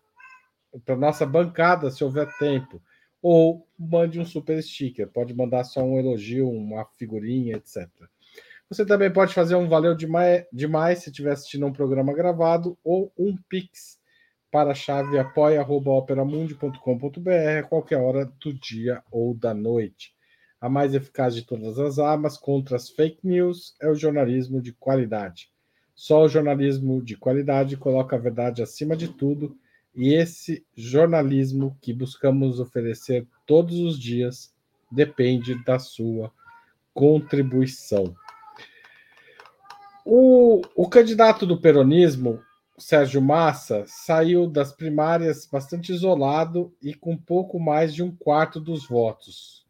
para 0.85 0.97
nossa 0.97 1.25
bancada, 1.25 1.91
se 1.91 2.03
houver 2.03 2.27
tempo. 2.37 2.83
Ou 3.23 3.67
mande 3.79 4.19
um 4.19 4.25
super 4.25 4.61
sticker. 4.63 5.09
Pode 5.09 5.33
mandar 5.35 5.65
só 5.65 5.83
um 5.83 5.99
elogio, 5.99 6.51
uma 6.51 6.85
figurinha, 6.99 7.57
etc. 7.57 7.89
Você 8.69 8.85
também 8.85 9.13
pode 9.13 9.35
fazer 9.35 9.55
um 9.55 9.69
valeu 9.69 9.95
demais, 9.95 10.45
demais 10.53 10.99
se 11.01 11.11
estiver 11.11 11.33
assistindo 11.33 11.67
um 11.67 11.73
programa 11.73 12.13
gravado 12.13 12.77
ou 12.83 13.13
um 13.17 13.37
pix 13.49 14.01
para 14.51 14.71
a 14.71 14.75
chave 14.75 15.19
apoia.operamundi.com.br 15.19 17.59
a 17.59 17.63
qualquer 17.65 17.99
hora 17.99 18.25
do 18.41 18.55
dia 18.55 19.03
ou 19.11 19.35
da 19.35 19.53
noite. 19.53 20.14
A 20.65 20.69
mais 20.71 20.95
eficaz 20.95 21.35
de 21.35 21.43
todas 21.43 21.79
as 21.79 21.99
armas 21.99 22.39
contra 22.39 22.77
as 22.77 22.89
fake 22.89 23.19
news 23.23 23.77
é 23.83 23.87
o 23.87 23.95
jornalismo 23.95 24.63
de 24.63 24.73
qualidade. 24.73 25.51
Só 25.95 26.23
o 26.25 26.29
jornalismo 26.29 27.03
de 27.03 27.19
qualidade 27.19 27.77
coloca 27.77 28.17
a 28.17 28.19
verdade 28.19 28.63
acima 28.63 28.97
de 28.97 29.09
tudo, 29.09 29.59
e 29.95 30.15
esse 30.15 30.65
jornalismo 30.75 31.77
que 31.83 31.93
buscamos 31.93 32.61
oferecer 32.61 33.29
todos 33.45 33.79
os 33.79 33.99
dias 33.99 34.55
depende 34.91 35.63
da 35.67 35.79
sua 35.79 36.33
contribuição. 36.95 38.15
O, 40.03 40.63
o 40.75 40.89
candidato 40.89 41.45
do 41.45 41.61
peronismo, 41.61 42.41
Sérgio 42.79 43.21
Massa, 43.21 43.85
saiu 43.87 44.47
das 44.47 44.73
primárias 44.73 45.47
bastante 45.47 45.93
isolado 45.93 46.75
e 46.81 46.95
com 46.95 47.19
pouco 47.19 47.61
mais 47.61 47.95
de 47.95 48.03
um 48.03 48.11
quarto 48.11 48.59
dos 48.59 48.89
votos 48.89 49.64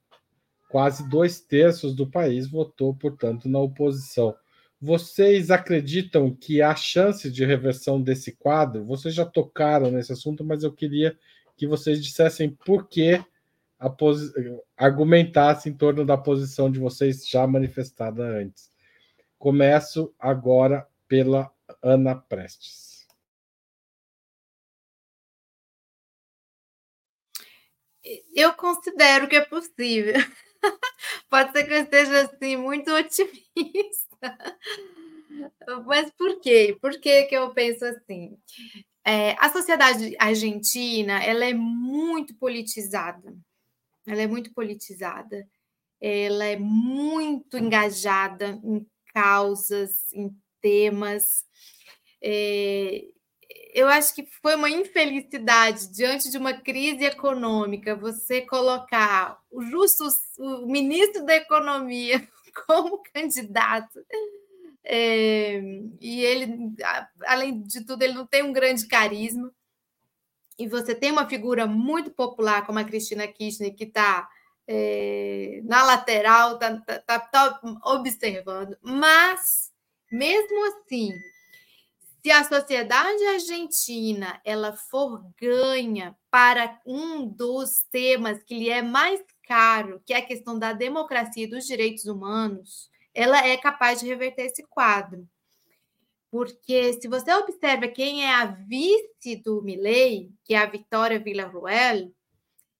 Quase 0.74 1.08
dois 1.08 1.38
terços 1.38 1.94
do 1.94 2.04
país 2.04 2.50
votou, 2.50 2.92
portanto, 2.96 3.48
na 3.48 3.60
oposição. 3.60 4.36
Vocês 4.80 5.52
acreditam 5.52 6.34
que 6.34 6.60
há 6.60 6.74
chance 6.74 7.30
de 7.30 7.44
reversão 7.44 8.02
desse 8.02 8.32
quadro? 8.32 8.84
Vocês 8.84 9.14
já 9.14 9.24
tocaram 9.24 9.88
nesse 9.92 10.12
assunto, 10.12 10.42
mas 10.42 10.64
eu 10.64 10.72
queria 10.72 11.16
que 11.56 11.64
vocês 11.64 12.02
dissessem 12.02 12.50
por 12.50 12.88
que 12.88 13.24
argumentassem 14.76 15.70
em 15.70 15.76
torno 15.76 16.04
da 16.04 16.16
posição 16.16 16.68
de 16.68 16.80
vocês 16.80 17.28
já 17.28 17.46
manifestada 17.46 18.24
antes. 18.24 18.68
Começo 19.38 20.12
agora 20.18 20.88
pela 21.06 21.52
Ana 21.80 22.16
Prestes. 22.16 23.06
Eu 28.34 28.52
considero 28.54 29.28
que 29.28 29.36
é 29.36 29.40
possível. 29.40 30.14
Pode 31.30 31.52
ser 31.52 31.64
que 31.64 31.72
eu 31.72 31.82
esteja 31.82 32.20
assim 32.22 32.56
muito 32.56 32.90
otimista. 32.92 34.38
Mas 35.86 36.10
por 36.12 36.40
quê? 36.40 36.76
Por 36.80 37.00
que, 37.00 37.24
que 37.24 37.36
eu 37.36 37.52
penso 37.52 37.84
assim? 37.84 38.38
é, 39.04 39.36
a 39.38 39.50
sociedade 39.50 40.16
argentina 40.18 41.22
ela 41.22 41.44
é 41.44 41.52
muito 41.52 42.34
politizada. 42.36 43.36
Ela 44.06 44.22
é 44.22 44.26
muito 44.26 44.52
politizada. 44.54 45.46
Ela 46.00 46.44
é 46.46 46.56
muito 46.56 47.58
engajada 47.58 48.60
em 48.64 48.86
causas, 49.12 50.12
em 50.12 50.34
temas. 50.60 51.44
É, 52.22 53.04
eu 53.74 53.88
acho 53.88 54.14
que 54.14 54.24
foi 54.40 54.54
uma 54.54 54.70
infelicidade 54.70 55.88
diante 55.88 56.30
de 56.30 56.38
uma 56.38 56.54
crise 56.54 57.04
econômica 57.04 57.96
você 57.96 58.40
colocar 58.40 59.38
o 59.50 59.62
justo 59.62 60.04
o 60.38 60.66
ministro 60.66 61.26
da 61.26 61.36
economia 61.36 62.26
como 62.66 63.02
candidato 63.12 64.00
é, 64.84 65.60
e 65.98 66.20
ele, 66.20 66.74
além 67.26 67.62
de 67.62 67.84
tudo, 67.84 68.02
ele 68.02 68.12
não 68.12 68.26
tem 68.26 68.42
um 68.42 68.52
grande 68.52 68.86
carisma. 68.86 69.50
E 70.58 70.68
você 70.68 70.94
tem 70.94 71.10
uma 71.10 71.28
figura 71.28 71.66
muito 71.66 72.10
popular 72.10 72.66
como 72.66 72.78
a 72.78 72.84
Cristina 72.84 73.26
Kirchner, 73.26 73.74
que 73.74 73.84
está 73.84 74.28
é, 74.68 75.60
na 75.64 75.82
lateral, 75.84 76.54
está 76.54 76.76
tá, 76.80 76.98
tá, 77.00 77.18
tá 77.18 77.60
observando. 77.86 78.76
Mas, 78.82 79.72
mesmo 80.12 80.66
assim, 80.68 81.10
se 82.24 82.30
a 82.30 82.42
sociedade 82.42 83.22
argentina 83.26 84.40
ela 84.46 84.72
for 84.72 85.22
ganha 85.38 86.16
para 86.30 86.80
um 86.86 87.28
dos 87.28 87.80
temas 87.90 88.42
que 88.42 88.58
lhe 88.58 88.70
é 88.70 88.80
mais 88.80 89.22
caro, 89.46 90.02
que 90.06 90.14
é 90.14 90.16
a 90.16 90.26
questão 90.26 90.58
da 90.58 90.72
democracia 90.72 91.44
e 91.44 91.46
dos 91.46 91.66
direitos 91.66 92.06
humanos, 92.06 92.90
ela 93.12 93.46
é 93.46 93.58
capaz 93.58 94.00
de 94.00 94.06
reverter 94.06 94.46
esse 94.46 94.62
quadro. 94.62 95.28
Porque 96.30 96.94
se 96.94 97.06
você 97.08 97.30
observa 97.34 97.88
quem 97.88 98.24
é 98.24 98.34
a 98.34 98.46
vice 98.46 99.36
do 99.44 99.60
Milley, 99.62 100.32
que 100.44 100.54
é 100.54 100.58
a 100.58 100.66
Vitória 100.66 101.20
Villarroel, 101.20 102.10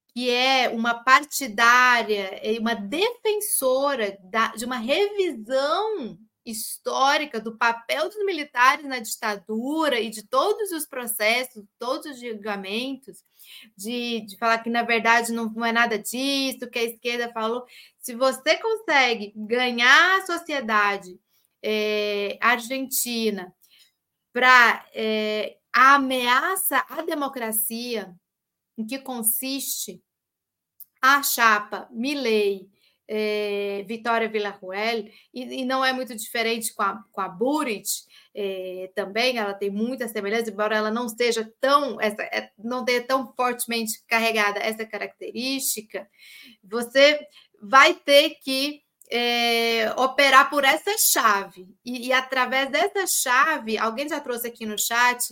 que 0.09 0.31
é 0.31 0.71
uma 0.71 0.95
partidária, 0.95 2.41
uma 2.59 2.75
defensora 2.75 4.19
da, 4.23 4.53
de 4.53 4.65
uma 4.65 4.79
revisão 4.79 6.19
histórica 6.45 7.41
do 7.41 7.57
papel 7.57 8.09
dos 8.09 8.25
militares 8.25 8.85
na 8.85 8.99
ditadura 8.99 9.99
e 9.99 10.11
de 10.11 10.23
todos 10.23 10.73
os 10.73 10.87
processos, 10.87 11.65
todos 11.79 12.07
os 12.07 12.21
julgamentos, 12.21 13.25
de, 13.77 14.21
de 14.23 14.37
falar 14.37 14.59
que 14.59 14.71
na 14.71 14.83
verdade 14.83 15.33
não, 15.33 15.51
não 15.51 15.65
é 15.65 15.73
nada 15.73 15.99
disso, 15.99 16.69
que 16.71 16.79
a 16.79 16.85
esquerda 16.85 17.33
falou. 17.33 17.65
Se 17.99 18.15
você 18.15 18.57
consegue 18.59 19.33
ganhar 19.35 20.19
a 20.19 20.27
sociedade 20.27 21.19
é, 21.63 22.37
argentina 22.41 23.55
para 24.33 24.87
é, 24.93 25.57
a 25.73 25.95
ameaça 25.95 26.85
à 26.89 27.03
democracia, 27.03 28.15
em 28.77 28.85
que 28.85 28.99
consiste 28.99 30.03
a 31.01 31.23
chapa 31.23 31.89
Milley, 31.91 32.69
é, 33.07 33.85
Vitória 33.87 34.29
Villarruel, 34.29 35.05
e, 35.33 35.61
e, 35.61 35.65
não 35.65 35.85
é 35.85 35.93
muito 35.93 36.15
diferente 36.17 36.73
com 36.75 36.83
a, 36.83 37.03
com 37.13 37.21
a 37.21 37.29
Burit, 37.29 37.89
é, 38.35 38.91
também, 38.95 39.39
ela 39.39 39.55
tem 39.55 39.71
muitas 39.71 40.11
semelhanças, 40.11 40.49
embora 40.49 40.77
ela 40.77 40.91
não 40.91 41.09
seja 41.09 41.51
tão, 41.61 42.01
essa, 42.01 42.23
é, 42.23 42.51
não 42.59 42.85
tenha 42.85 43.03
tão 43.03 43.33
fortemente 43.35 44.03
carregada 44.09 44.59
essa 44.59 44.85
característica, 44.87 46.09
você 46.63 47.21
vai 47.61 47.95
ter 47.95 48.37
que 48.43 48.83
é, 49.11 49.93
operar 49.97 50.51
por 50.51 50.65
essa 50.65 50.91
chave. 51.13 51.69
E, 51.85 52.09
e, 52.09 52.13
através 52.13 52.71
dessa 52.71 53.05
chave, 53.07 53.79
alguém 53.79 54.09
já 54.09 54.21
trouxe 54.21 54.49
aqui 54.49 54.67
no 54.67 54.79
chat, 54.79 55.23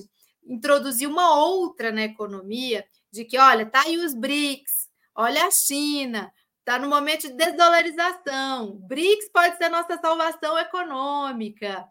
introduzir 0.46 1.08
uma 1.08 1.36
outra 1.38 1.90
na 1.90 2.02
economia, 2.02 2.84
de 3.10 3.24
que, 3.24 3.38
olha, 3.38 3.66
tá 3.66 3.82
aí 3.82 3.98
os 3.98 4.14
BRICS, 4.14 4.88
olha 5.14 5.46
a 5.46 5.50
China, 5.50 6.32
Está 6.62 6.78
no 6.78 6.88
momento 6.88 7.22
de 7.22 7.34
desdolarização. 7.34 8.76
BRICS 8.86 9.30
pode 9.32 9.56
ser 9.56 9.68
nossa 9.68 9.98
salvação 9.98 10.56
econômica. 10.56 11.84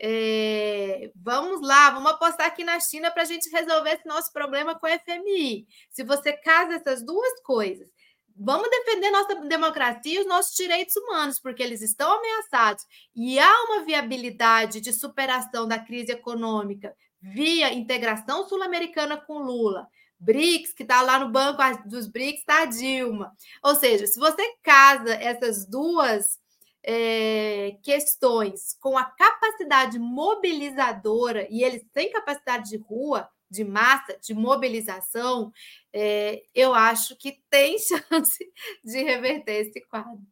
É, 0.00 1.10
vamos 1.16 1.60
lá, 1.60 1.90
vamos 1.90 2.12
apostar 2.12 2.46
aqui 2.46 2.62
na 2.62 2.78
China 2.78 3.10
para 3.10 3.22
a 3.22 3.24
gente 3.26 3.50
resolver 3.50 3.90
esse 3.90 4.06
nosso 4.06 4.32
problema 4.32 4.78
com 4.78 4.86
o 4.86 4.90
FMI. 4.90 5.66
Se 5.90 6.04
você 6.04 6.34
casa 6.34 6.76
essas 6.76 7.04
duas 7.04 7.42
coisas, 7.42 7.88
vamos 8.36 8.70
defender 8.70 9.10
nossa 9.10 9.34
democracia 9.34 10.14
e 10.14 10.20
os 10.20 10.26
nossos 10.26 10.54
direitos 10.54 10.94
humanos, 10.94 11.40
porque 11.40 11.62
eles 11.62 11.82
estão 11.82 12.16
ameaçados. 12.16 12.84
E 13.16 13.40
há 13.40 13.64
uma 13.64 13.84
viabilidade 13.84 14.80
de 14.80 14.92
superação 14.92 15.66
da 15.66 15.80
crise 15.80 16.12
econômica 16.12 16.94
via 17.20 17.74
integração 17.74 18.48
sul-americana 18.48 19.16
com 19.16 19.38
Lula 19.38 19.88
BRICS, 20.22 20.72
que 20.72 20.84
está 20.84 21.02
lá 21.02 21.18
no 21.18 21.30
banco 21.30 21.60
dos 21.86 22.06
BRICS, 22.06 22.40
está 22.40 22.62
a 22.62 22.66
Dilma. 22.66 23.32
Ou 23.62 23.74
seja, 23.74 24.06
se 24.06 24.18
você 24.18 24.42
casa 24.62 25.12
essas 25.14 25.66
duas 25.66 26.40
é, 26.82 27.76
questões 27.82 28.76
com 28.80 28.96
a 28.96 29.04
capacidade 29.04 29.98
mobilizadora, 29.98 31.46
e 31.50 31.62
eles 31.64 31.84
têm 31.92 32.12
capacidade 32.12 32.70
de 32.70 32.76
rua, 32.76 33.28
de 33.50 33.64
massa, 33.64 34.16
de 34.22 34.32
mobilização, 34.32 35.52
é, 35.92 36.42
eu 36.54 36.72
acho 36.72 37.16
que 37.16 37.42
tem 37.50 37.76
chance 37.82 38.38
de 38.82 39.02
reverter 39.02 39.66
esse 39.66 39.80
quadro. 39.82 40.22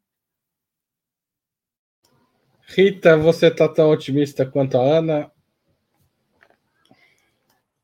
Rita, 2.62 3.16
você 3.16 3.48
está 3.48 3.68
tão 3.68 3.90
otimista 3.90 4.46
quanto 4.46 4.78
a 4.78 4.82
Ana? 4.82 5.32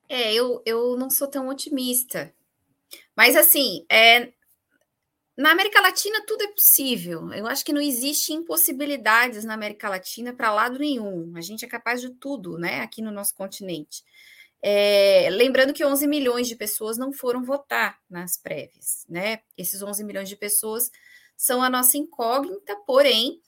É, 0.09 0.33
eu, 0.33 0.63
eu 0.65 0.97
não 0.97 1.11
sou 1.11 1.29
tão 1.29 1.49
otimista. 1.49 2.33
Mas, 3.17 3.37
assim, 3.37 3.85
é, 3.91 4.33
na 5.37 5.51
América 5.53 5.81
Latina 5.81 6.25
tudo 6.27 6.43
é 6.43 6.49
possível. 6.49 7.33
Eu 7.33 7.47
acho 7.47 7.65
que 7.65 7.73
não 7.73 7.81
existe 7.81 8.33
impossibilidades 8.33 9.45
na 9.45 9.55
América 9.55 9.89
Latina 9.89 10.33
para 10.33 10.53
lado 10.53 10.79
nenhum. 10.79 11.33
A 11.37 11.41
gente 11.41 11.65
é 11.65 11.69
capaz 11.69 12.01
de 12.01 12.11
tudo, 12.11 12.59
né, 12.59 12.81
aqui 12.81 13.03
no 13.03 13.11
nosso 13.11 13.35
continente. 13.35 14.03
É, 14.63 15.29
lembrando 15.31 15.75
que 15.75 15.85
11 15.85 16.07
milhões 16.07 16.49
de 16.49 16.57
pessoas 16.57 16.97
não 16.97 17.13
foram 17.13 17.45
votar 17.45 17.99
nas 18.09 18.39
prévias, 18.39 19.05
né? 19.09 19.41
Esses 19.57 19.83
11 19.83 20.03
milhões 20.03 20.29
de 20.29 20.37
pessoas 20.37 20.91
são 21.37 21.63
a 21.63 21.69
nossa 21.69 21.99
incógnita, 21.99 22.75
porém, 22.87 23.39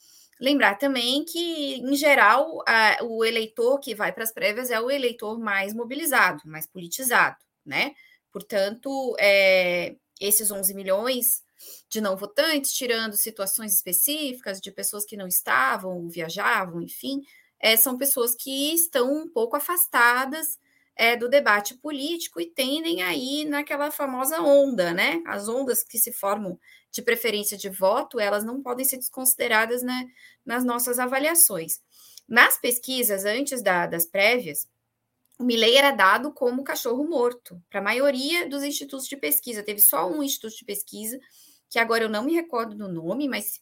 Lembrar 0.41 0.77
também 0.77 1.25
que, 1.25 1.75
em 1.75 1.97
geral, 1.97 2.63
a, 2.67 2.99
o 3.03 3.25
eleitor 3.25 3.79
que 3.81 3.95
vai 3.95 4.13
para 4.13 4.25
as 4.25 4.33
prévias 4.33 4.71
é 4.71 4.81
o 4.81 4.91
eleitor 4.91 5.39
mais 5.39 5.75
mobilizado, 5.75 6.43
mais 6.47 6.67
politizado, 6.67 7.37
né? 7.65 7.95
Portanto, 8.33 9.17
é, 9.19 9.97
esses 10.21 10.51
11 10.51 10.75
milhões 10.75 11.43
de 11.89 12.01
não 12.01 12.17
votantes, 12.17 12.73
tirando 12.73 13.15
situações 13.15 13.75
específicas 13.75 14.61
de 14.61 14.71
pessoas 14.71 15.05
que 15.05 15.17
não 15.17 15.27
estavam, 15.27 16.09
viajavam, 16.09 16.81
enfim, 16.83 17.23
é, 17.59 17.77
são 17.77 17.99
pessoas 17.99 18.35
que 18.37 18.73
estão 18.73 19.13
um 19.13 19.29
pouco 19.29 19.57
afastadas 19.57 20.59
é, 20.99 21.17
do 21.17 21.29
debate 21.29 21.77
político 21.77 22.41
e 22.41 22.47
tendem 22.51 23.03
aí 23.03 23.45
naquela 23.45 23.89
famosa 23.89 24.43
onda, 24.43 24.93
né? 24.93 25.23
As 25.25 25.49
ondas 25.49 25.85
que 25.85 25.97
se 25.97 26.13
formam 26.13 26.59
de 26.91 27.01
preferência 27.01 27.57
de 27.57 27.71
voto, 27.71 28.19
elas 28.19 28.45
não 28.45 28.61
podem 28.61 28.85
ser 28.85 28.97
desconsideradas 28.97 29.81
né, 29.81 30.07
nas 30.45 30.65
nossas 30.65 30.99
avaliações. 30.99 31.81
Nas 32.27 32.59
pesquisas, 32.59 33.25
antes 33.25 33.63
da, 33.63 33.87
das 33.87 34.07
prévias, 34.07 34.67
o 35.39 35.45
Milley 35.45 35.77
era 35.77 35.93
dado 35.93 36.33
como 36.33 36.65
cachorro 36.65 37.09
morto 37.09 37.63
para 37.71 37.79
a 37.79 37.85
maioria 37.85 38.49
dos 38.49 38.65
institutos 38.65 39.07
de 39.07 39.17
pesquisa. 39.17 39.63
Teve 39.63 39.81
só 39.81 40.11
um 40.11 40.21
instituto 40.21 40.57
de 40.57 40.65
pesquisa, 40.65 41.17
que 41.71 41.79
agora 41.79 42.03
eu 42.03 42.09
não 42.09 42.25
me 42.25 42.35
recordo 42.35 42.75
do 42.75 42.89
nome, 42.89 43.29
mas 43.29 43.61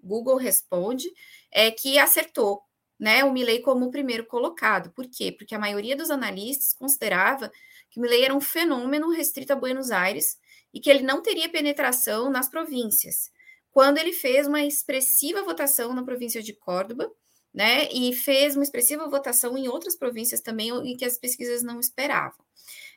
Google 0.00 0.36
responde, 0.36 1.10
é 1.50 1.72
que 1.72 1.98
acertou 1.98 2.62
né, 2.98 3.24
o 3.24 3.32
Milley 3.32 3.60
como 3.60 3.86
o 3.86 3.90
primeiro 3.90 4.24
colocado. 4.24 4.90
Por 4.90 5.06
quê? 5.06 5.30
Porque 5.30 5.54
a 5.54 5.58
maioria 5.58 5.96
dos 5.96 6.10
analistas 6.10 6.72
considerava 6.72 7.50
que 7.90 7.98
o 7.98 8.02
Milley 8.02 8.24
era 8.24 8.34
um 8.34 8.40
fenômeno 8.40 9.10
restrito 9.10 9.52
a 9.52 9.56
Buenos 9.56 9.90
Aires 9.90 10.38
e 10.72 10.80
que 10.80 10.90
ele 10.90 11.02
não 11.02 11.22
teria 11.22 11.48
penetração 11.48 12.30
nas 12.30 12.48
províncias. 12.48 13.30
Quando 13.70 13.98
ele 13.98 14.12
fez 14.12 14.46
uma 14.46 14.62
expressiva 14.62 15.42
votação 15.42 15.94
na 15.94 16.02
província 16.02 16.42
de 16.42 16.52
Córdoba, 16.52 17.10
né, 17.52 17.88
e 17.90 18.12
fez 18.12 18.54
uma 18.54 18.62
expressiva 18.62 19.08
votação 19.08 19.56
em 19.56 19.66
outras 19.66 19.96
províncias 19.96 20.42
também, 20.42 20.68
em 20.68 20.94
que 20.94 21.06
as 21.06 21.16
pesquisas 21.16 21.62
não 21.62 21.80
esperavam. 21.80 22.44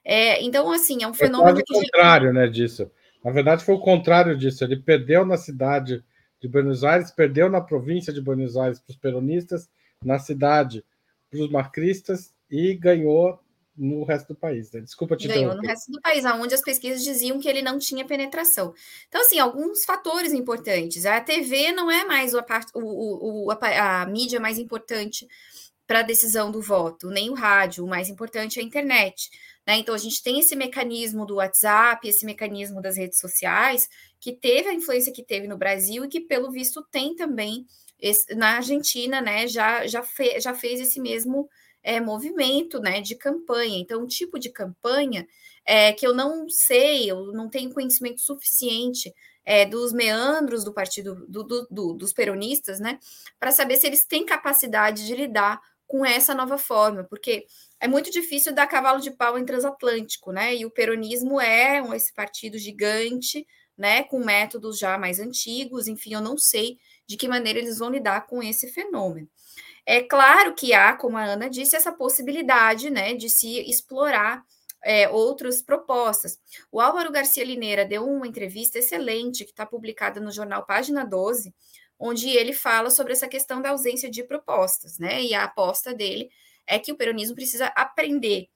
É, 0.04 0.44
então, 0.44 0.70
assim, 0.72 1.02
é 1.04 1.08
um 1.08 1.14
fenômeno. 1.14 1.56
Foi 1.56 1.64
quase 1.66 1.80
o 1.80 1.82
contrário, 1.82 2.34
né, 2.34 2.48
disso. 2.48 2.92
Na 3.24 3.32
verdade, 3.32 3.64
foi 3.64 3.76
o 3.76 3.80
contrário 3.80 4.38
disso. 4.38 4.64
Ele 4.64 4.78
perdeu 4.78 5.26
na 5.26 5.38
cidade 5.38 6.04
de 6.42 6.48
Buenos 6.48 6.84
Aires, 6.84 7.12
perdeu 7.12 7.50
na 7.50 7.62
província 7.62 8.14
de 8.14 8.22
Buenos 8.22 8.56
Aires 8.58 8.80
para 8.80 8.92
os 8.92 8.98
peronistas, 8.98 9.70
na 10.04 10.20
cidade 10.20 10.84
para 11.30 11.42
os 11.42 11.50
macristas 11.50 12.34
e 12.50 12.74
ganhou 12.74 13.40
no 13.78 14.04
resto 14.04 14.34
do 14.34 14.36
país. 14.36 14.72
Né? 14.72 14.82
Desculpa 14.82 15.16
te 15.16 15.28
Ganhou 15.28 15.56
no 15.56 15.62
resto 15.62 15.92
do 15.92 16.02
país, 16.02 16.26
onde 16.26 16.54
as 16.54 16.62
pesquisas 16.62 17.04
diziam 17.04 17.40
que 17.40 17.48
ele 17.48 17.62
não 17.62 17.80
tinha 17.80 18.06
penetração. 18.06 18.74
Então, 19.08 19.22
assim, 19.22 19.40
alguns 19.40 19.86
fatores 19.86 20.34
importantes. 20.34 21.06
A 21.06 21.22
TV 21.22 21.72
não 21.72 21.90
é 21.90 22.04
mais 22.04 22.34
part... 22.42 22.70
o, 22.74 23.46
o, 23.46 23.52
a, 23.52 24.02
a 24.02 24.06
mídia 24.06 24.40
mais 24.40 24.58
importante 24.58 25.28
para 25.88 26.02
a 26.02 26.04
decisão 26.04 26.52
do 26.52 26.62
voto, 26.62 27.10
nem 27.10 27.32
o 27.32 27.34
rádio, 27.34 27.84
o 27.84 27.88
mais 27.88 28.10
importante 28.10 28.60
é 28.60 28.62
a 28.62 28.66
internet. 28.66 29.32
Né? 29.70 29.78
Então, 29.78 29.94
a 29.94 30.00
gente 30.00 30.24
tem 30.24 30.40
esse 30.40 30.56
mecanismo 30.56 31.28
do 31.28 31.36
WhatsApp, 31.36 32.08
esse 32.08 32.26
mecanismo 32.26 32.82
das 32.82 32.98
redes 32.98 33.20
sociais, 33.20 33.88
que 34.20 34.34
teve 34.34 34.68
a 34.68 34.74
influência 34.74 35.14
que 35.14 35.22
teve 35.22 35.48
no 35.48 35.60
Brasil 35.60 36.04
e 36.04 36.08
que, 36.08 36.20
pelo 36.20 36.50
visto, 36.50 36.84
tem 36.90 37.16
também 37.16 37.68
esse, 38.00 38.34
na 38.34 38.56
Argentina, 38.56 39.22
né? 39.22 39.48
Já, 39.48 39.86
já, 39.86 40.02
fe, 40.02 40.40
já 40.40 40.56
fez 40.56 40.80
esse 40.80 41.00
mesmo 41.00 41.48
é, 41.84 42.02
movimento 42.02 42.80
né, 42.80 43.00
de 43.00 43.14
campanha. 43.14 43.78
Então, 43.78 44.02
um 44.02 44.08
tipo 44.08 44.40
de 44.40 44.50
campanha 44.50 45.28
é, 45.64 45.94
que 45.94 46.08
eu 46.08 46.16
não 46.16 46.50
sei, 46.50 47.12
eu 47.12 47.32
não 47.32 47.48
tenho 47.48 47.72
conhecimento 47.72 48.22
suficiente 48.22 49.14
é, 49.46 49.68
dos 49.68 49.94
meandros 49.94 50.64
do 50.64 50.74
partido 50.74 51.28
do, 51.28 51.44
do, 51.44 51.68
do, 51.70 51.94
dos 51.94 52.12
peronistas, 52.12 52.80
né, 52.80 52.98
para 53.40 53.52
saber 53.52 53.78
se 53.78 53.86
eles 53.86 54.04
têm 54.04 54.26
capacidade 54.26 55.06
de 55.06 55.16
lidar 55.16 55.62
com 55.90 56.06
essa 56.06 56.36
nova 56.36 56.56
forma, 56.56 57.04
porque 57.04 57.48
é 57.80 57.88
muito 57.88 58.12
difícil 58.12 58.54
dar 58.54 58.68
cavalo 58.68 59.02
de 59.02 59.10
pau 59.10 59.40
em 59.40 59.44
transatlântico, 59.44 60.32
né? 60.32 60.56
E 60.56 60.64
o 60.64 60.70
peronismo 60.70 61.42
é 61.42 61.82
um, 61.82 61.96
esse 61.96 62.14
partido 62.14 62.60
gigante, 62.60 63.44
né, 63.76 64.04
com 64.04 64.24
métodos 64.24 64.78
já 64.78 65.00
mais 65.00 65.20
antigos, 65.20 65.88
enfim, 65.88 66.14
eu 66.14 66.22
não 66.22 66.38
sei 66.38 66.78
de 67.08 67.18
que 67.18 67.28
maneira 67.28 67.58
eles 67.58 67.80
vão 67.80 67.90
lidar 67.90 68.28
com 68.28 68.44
esse 68.44 68.72
fenômeno. 68.72 69.28
É 69.84 70.04
claro 70.04 70.54
que 70.54 70.74
há, 70.74 70.94
como 70.94 71.18
a 71.18 71.24
Ana 71.24 71.50
disse, 71.50 71.76
essa 71.76 71.92
possibilidade, 71.92 72.92
né, 72.92 73.16
de 73.16 73.28
se 73.28 73.60
explorar 73.68 74.44
é, 74.84 75.10
outras 75.10 75.60
propostas. 75.60 76.38
O 76.72 76.80
Álvaro 76.80 77.12
Garcia 77.12 77.44
Lineira 77.44 77.84
deu 77.84 78.08
uma 78.08 78.28
entrevista 78.28 78.78
excelente 78.78 79.44
que 79.44 79.50
está 79.50 79.66
publicada 79.66 80.20
no 80.20 80.32
jornal 80.32 80.68
Página 80.68 81.04
12, 81.04 81.52
onde 82.00 82.30
ele 82.30 82.54
fala 82.54 82.90
sobre 82.90 83.12
essa 83.12 83.28
questão 83.28 83.62
da 83.62 83.72
ausência 83.72 84.10
de 84.10 84.24
propostas, 84.24 84.98
né? 84.98 85.22
E 85.22 85.34
a 85.34 85.44
aposta 85.44 85.94
dele 85.94 86.32
é 86.66 86.80
que 86.80 86.92
o 86.92 86.96
peronismo 86.96 87.36
precisa 87.36 87.68
aprender 87.76 88.48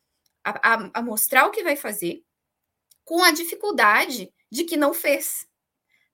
a, 0.43 0.73
a, 0.73 0.91
a 0.93 1.01
mostrar 1.01 1.45
o 1.45 1.51
que 1.51 1.63
vai 1.63 1.75
fazer 1.75 2.23
com 3.03 3.21
a 3.21 3.31
dificuldade 3.31 4.31
de 4.49 4.63
que 4.63 4.77
não 4.77 4.93
fez. 4.93 5.45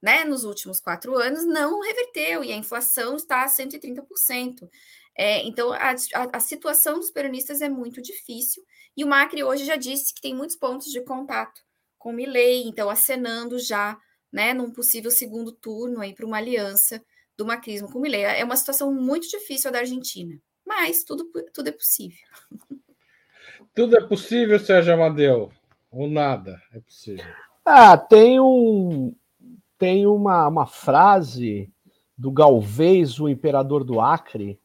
Né, 0.01 0.23
nos 0.23 0.45
últimos 0.45 0.79
quatro 0.79 1.17
anos, 1.17 1.45
não 1.45 1.81
reverteu 1.81 2.41
e 2.41 2.53
a 2.53 2.55
inflação 2.55 3.17
está 3.17 3.43
a 3.43 3.47
130%. 3.47 4.69
É, 5.13 5.45
então, 5.45 5.73
a, 5.73 5.89
a, 5.89 6.37
a, 6.37 6.39
situação 6.39 6.97
dos 6.97 7.11
peronistas 7.11 7.59
é 7.59 7.67
muito 7.67 8.01
difícil, 8.01 8.63
e 8.95 9.03
o 9.03 9.07
Macri 9.07 9.43
hoje 9.43 9.65
já 9.65 9.75
disse 9.75 10.13
que 10.13 10.21
tem 10.21 10.33
muitos 10.33 10.55
pontos 10.55 10.89
de 10.89 11.01
contato 11.01 11.61
com 11.97 12.11
o 12.11 12.13
Milley, 12.13 12.65
então 12.65 12.89
acenando 12.89 13.59
já 13.59 13.99
né, 14.31 14.53
num 14.53 14.71
possível 14.71 15.11
segundo 15.11 15.51
turno 15.51 15.99
para 16.15 16.25
uma 16.25 16.37
aliança 16.37 17.03
do 17.39 17.45
macrismo 17.45 17.89
com 17.89 17.99
o 17.99 18.01
Milley. 18.01 18.21
É 18.21 18.43
uma 18.43 18.57
situação 18.57 18.93
muito 18.93 19.29
difícil 19.29 19.69
a 19.69 19.71
da 19.71 19.79
Argentina, 19.79 20.37
mas 20.67 21.05
tudo, 21.05 21.25
tudo 21.53 21.69
é 21.69 21.71
possível. 21.71 22.19
Tudo 23.75 23.95
é 23.95 24.01
possível, 24.01 24.57
Sérgio 24.57 24.93
Amadeu, 24.93 25.51
ou 25.91 26.09
nada 26.09 26.61
é 26.73 26.79
possível? 26.79 27.23
Ah, 27.63 27.95
tem 27.97 28.39
um 28.39 29.13
tem 29.77 30.07
uma, 30.07 30.47
uma 30.47 30.65
frase 30.65 31.71
do 32.17 32.31
Galvez, 32.31 33.19
o 33.19 33.29
imperador 33.29 33.83
do 33.83 34.01
Acre, 34.01 34.59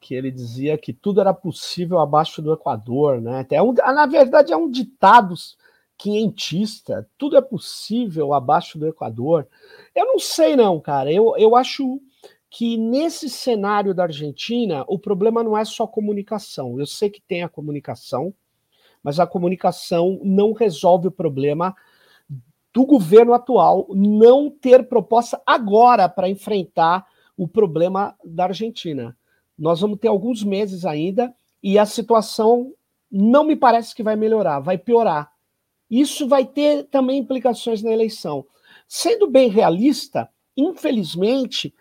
que 0.00 0.14
ele 0.14 0.30
dizia 0.30 0.78
que 0.78 0.92
tudo 0.92 1.20
era 1.20 1.34
possível 1.34 1.98
abaixo 1.98 2.40
do 2.40 2.52
Equador, 2.52 3.20
né? 3.20 3.40
Até 3.40 3.60
um, 3.60 3.72
na 3.72 4.06
verdade 4.06 4.52
é 4.52 4.56
um 4.56 4.70
ditado 4.70 5.34
quinhentista, 5.98 7.08
tudo 7.18 7.36
é 7.36 7.42
possível 7.42 8.32
abaixo 8.32 8.78
do 8.78 8.86
Equador. 8.86 9.46
Eu 9.94 10.06
não 10.06 10.18
sei 10.18 10.54
não, 10.54 10.80
cara. 10.80 11.12
Eu, 11.12 11.34
eu 11.36 11.56
acho 11.56 12.00
que 12.54 12.76
nesse 12.76 13.28
cenário 13.28 13.92
da 13.92 14.04
Argentina 14.04 14.84
o 14.86 14.96
problema 14.96 15.42
não 15.42 15.58
é 15.58 15.64
só 15.64 15.88
comunicação. 15.88 16.78
Eu 16.78 16.86
sei 16.86 17.10
que 17.10 17.20
tem 17.20 17.42
a 17.42 17.48
comunicação, 17.48 18.32
mas 19.02 19.18
a 19.18 19.26
comunicação 19.26 20.20
não 20.22 20.52
resolve 20.52 21.08
o 21.08 21.10
problema 21.10 21.74
do 22.72 22.86
governo 22.86 23.34
atual 23.34 23.88
não 23.90 24.48
ter 24.48 24.88
proposta 24.88 25.42
agora 25.44 26.08
para 26.08 26.28
enfrentar 26.28 27.04
o 27.36 27.48
problema 27.48 28.14
da 28.24 28.44
Argentina. 28.44 29.16
Nós 29.58 29.80
vamos 29.80 29.98
ter 29.98 30.06
alguns 30.06 30.44
meses 30.44 30.86
ainda 30.86 31.34
e 31.60 31.76
a 31.76 31.84
situação 31.84 32.72
não 33.10 33.42
me 33.42 33.56
parece 33.56 33.92
que 33.96 34.02
vai 34.04 34.14
melhorar, 34.14 34.60
vai 34.60 34.78
piorar. 34.78 35.32
Isso 35.90 36.28
vai 36.28 36.46
ter 36.46 36.84
também 36.84 37.18
implicações 37.18 37.82
na 37.82 37.90
eleição. 37.90 38.46
Sendo 38.86 39.28
bem 39.28 39.48
realista, 39.48 40.28
infelizmente, 40.56 41.74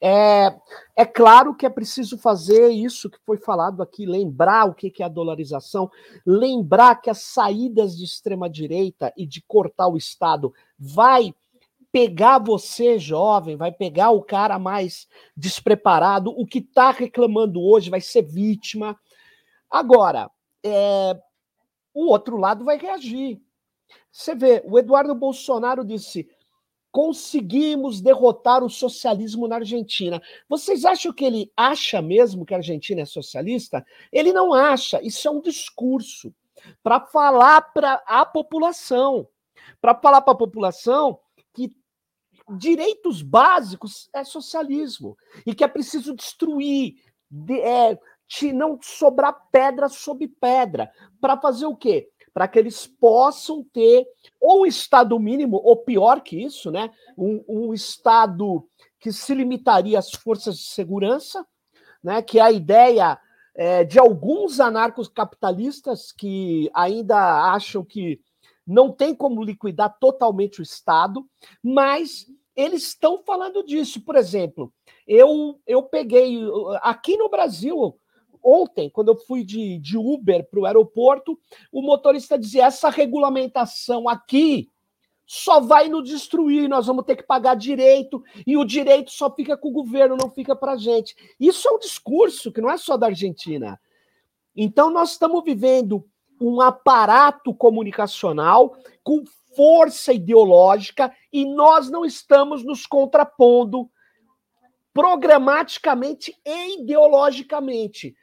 é, 0.00 0.56
é, 0.96 1.04
claro 1.04 1.54
que 1.54 1.66
é 1.66 1.70
preciso 1.70 2.16
fazer 2.16 2.70
isso 2.70 3.10
que 3.10 3.18
foi 3.26 3.36
falado 3.36 3.82
aqui, 3.82 4.06
lembrar 4.06 4.66
o 4.66 4.74
que 4.74 5.02
é 5.02 5.04
a 5.04 5.08
dolarização, 5.08 5.90
lembrar 6.24 6.96
que 6.96 7.10
as 7.10 7.18
saídas 7.18 7.96
de 7.96 8.04
extrema-direita 8.04 9.12
e 9.16 9.26
de 9.26 9.42
cortar 9.42 9.88
o 9.88 9.98
Estado 9.98 10.54
vai 10.78 11.34
pegar 11.92 12.38
você, 12.38 12.98
jovem, 12.98 13.56
vai 13.56 13.72
pegar 13.72 14.10
o 14.10 14.22
cara 14.22 14.58
mais 14.58 15.06
despreparado, 15.36 16.30
o 16.30 16.46
que 16.46 16.60
está 16.60 16.90
reclamando 16.90 17.60
hoje 17.60 17.90
vai 17.90 18.00
ser 18.00 18.22
vítima. 18.22 18.98
Agora, 19.70 20.30
é, 20.64 21.20
o 21.92 22.06
outro 22.06 22.36
lado 22.36 22.64
vai 22.64 22.78
reagir. 22.78 23.40
Você 24.10 24.34
vê, 24.34 24.62
o 24.64 24.78
Eduardo 24.78 25.14
Bolsonaro 25.14 25.84
disse: 25.84 26.28
conseguimos 26.90 28.00
derrotar 28.00 28.64
o 28.64 28.70
socialismo 28.70 29.46
na 29.46 29.56
Argentina. 29.56 30.20
Vocês 30.48 30.84
acham 30.84 31.12
que 31.12 31.24
ele 31.24 31.52
acha 31.56 32.02
mesmo 32.02 32.44
que 32.44 32.54
a 32.54 32.58
Argentina 32.58 33.02
é 33.02 33.04
socialista? 33.04 33.84
Ele 34.12 34.32
não 34.32 34.52
acha. 34.52 35.00
Isso 35.02 35.26
é 35.26 35.30
um 35.30 35.40
discurso 35.40 36.34
para 36.82 37.00
falar 37.00 37.62
para 37.72 38.02
a 38.06 38.24
população. 38.26 39.26
Para 39.80 39.94
falar 39.94 40.20
para 40.22 40.32
a 40.32 40.38
população 40.38 41.18
que 41.54 41.72
direitos 42.56 43.22
básicos 43.22 44.08
é 44.12 44.24
socialismo 44.24 45.16
e 45.46 45.54
que 45.54 45.62
é 45.62 45.68
preciso 45.68 46.14
destruir, 46.14 46.96
de, 47.30 47.60
é, 47.60 47.98
de 48.26 48.52
não 48.52 48.78
sobrar 48.82 49.48
pedra 49.52 49.88
sobre 49.88 50.26
pedra. 50.26 50.90
Para 51.20 51.36
fazer 51.36 51.66
o 51.66 51.76
quê? 51.76 52.10
Para 52.32 52.48
que 52.48 52.58
eles 52.58 52.86
possam 52.86 53.64
ter 53.72 54.06
ou 54.40 54.62
um 54.62 54.66
Estado 54.66 55.18
mínimo, 55.18 55.60
ou 55.62 55.76
pior 55.76 56.20
que 56.20 56.42
isso, 56.42 56.70
né? 56.70 56.90
um, 57.16 57.44
um 57.48 57.74
Estado 57.74 58.66
que 58.98 59.12
se 59.12 59.34
limitaria 59.34 59.98
às 59.98 60.10
forças 60.10 60.56
de 60.56 60.64
segurança, 60.64 61.46
né? 62.02 62.22
que 62.22 62.38
é 62.38 62.42
a 62.42 62.52
ideia 62.52 63.18
é, 63.54 63.84
de 63.84 63.98
alguns 63.98 64.60
anarcos 64.60 65.08
capitalistas 65.08 66.12
que 66.12 66.70
ainda 66.72 67.52
acham 67.52 67.84
que 67.84 68.20
não 68.66 68.92
tem 68.92 69.14
como 69.14 69.42
liquidar 69.42 69.96
totalmente 69.98 70.60
o 70.60 70.62
Estado, 70.62 71.26
mas 71.62 72.26
eles 72.54 72.84
estão 72.84 73.22
falando 73.24 73.64
disso. 73.64 74.00
Por 74.02 74.16
exemplo, 74.16 74.72
eu, 75.06 75.60
eu 75.66 75.82
peguei 75.82 76.40
aqui 76.82 77.16
no 77.16 77.28
Brasil, 77.28 77.98
ontem, 78.42 78.90
quando 78.90 79.08
eu 79.08 79.16
fui 79.16 79.44
de, 79.44 79.78
de 79.78 79.96
Uber 79.96 80.48
para 80.48 80.60
o 80.60 80.66
aeroporto, 80.66 81.38
o 81.72 81.82
motorista 81.82 82.38
dizia: 82.38 82.66
essa 82.66 82.90
regulamentação 82.90 84.08
aqui 84.08 84.70
só 85.26 85.60
vai 85.60 85.88
nos 85.88 86.08
destruir, 86.08 86.68
nós 86.68 86.86
vamos 86.86 87.04
ter 87.04 87.14
que 87.14 87.22
pagar 87.22 87.54
direito, 87.54 88.22
e 88.44 88.56
o 88.56 88.64
direito 88.64 89.12
só 89.12 89.32
fica 89.32 89.56
com 89.56 89.68
o 89.68 89.72
governo, 89.72 90.16
não 90.16 90.28
fica 90.28 90.56
para 90.56 90.72
a 90.72 90.76
gente. 90.76 91.14
Isso 91.38 91.68
é 91.68 91.70
um 91.70 91.78
discurso 91.78 92.50
que 92.50 92.60
não 92.60 92.68
é 92.68 92.76
só 92.76 92.96
da 92.96 93.06
Argentina. 93.06 93.80
Então, 94.56 94.90
nós 94.90 95.12
estamos 95.12 95.44
vivendo 95.44 96.04
um 96.40 96.60
aparato 96.60 97.54
comunicacional 97.54 98.76
com 99.04 99.22
força 99.54 100.12
ideológica 100.12 101.14
e 101.32 101.44
nós 101.44 101.90
não 101.90 102.04
estamos 102.04 102.64
nos 102.64 102.86
contrapondo 102.86 103.88
programaticamente 104.92 106.36
e 106.44 106.80
ideologicamente. 106.80 108.16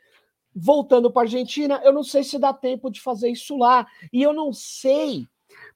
Voltando 0.59 1.11
para 1.11 1.21
a 1.21 1.25
Argentina, 1.25 1.79
eu 1.83 1.93
não 1.93 2.03
sei 2.03 2.23
se 2.23 2.39
dá 2.39 2.51
tempo 2.51 2.89
de 2.89 2.99
fazer 2.99 3.29
isso 3.29 3.55
lá. 3.55 3.85
E 4.11 4.23
eu 4.23 4.33
não 4.33 4.51
sei, 4.51 5.27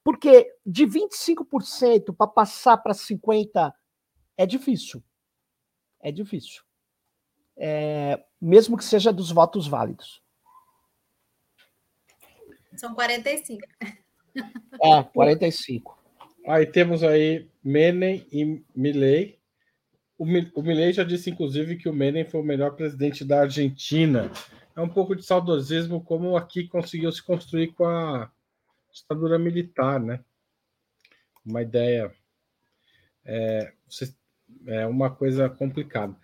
porque 0.04 0.52
de 0.66 0.86
25% 0.88 2.16
para 2.16 2.28
passar 2.28 2.78
para 2.78 2.94
50% 2.94 3.74
é 4.38 4.46
difícil. 4.46 5.04
É 6.00 6.12
difícil. 6.12 6.64
É, 7.56 8.24
mesmo 8.42 8.76
que 8.76 8.84
seja 8.84 9.14
dos 9.14 9.32
votos 9.32 9.68
válidos. 9.68 10.22
São 12.76 12.96
45. 12.96 13.62
É, 14.82 15.04
45. 15.04 16.00
Aí 16.48 16.66
temos 16.66 17.04
aí 17.04 17.48
Menem 17.64 18.26
e 18.32 18.64
Milley. 18.76 19.38
O, 20.18 20.24
o 20.24 20.64
Milley 20.64 20.94
já 20.94 21.04
disse, 21.04 21.30
inclusive, 21.30 21.76
que 21.76 21.90
o 21.90 21.94
Menem 21.94 22.26
foi 22.26 22.42
o 22.42 22.44
melhor 22.44 22.76
presidente 22.76 23.24
da 23.24 23.42
Argentina. 23.42 24.32
É 24.76 24.82
um 24.82 24.90
pouco 24.90 25.16
de 25.16 25.24
saudosismo, 25.24 26.04
como 26.04 26.38
aqui 26.38 26.68
conseguiu 26.68 27.12
se 27.12 27.22
construir 27.22 27.74
com 27.74 27.86
a 27.86 28.32
ditadura 28.92 29.38
militar, 29.38 30.00
né? 30.00 30.24
Uma 31.46 31.62
ideia. 31.62 32.14
É, 33.26 33.74
é 34.68 34.88
uma 34.88 35.10
coisa 35.10 35.50
complicada. 35.50 36.16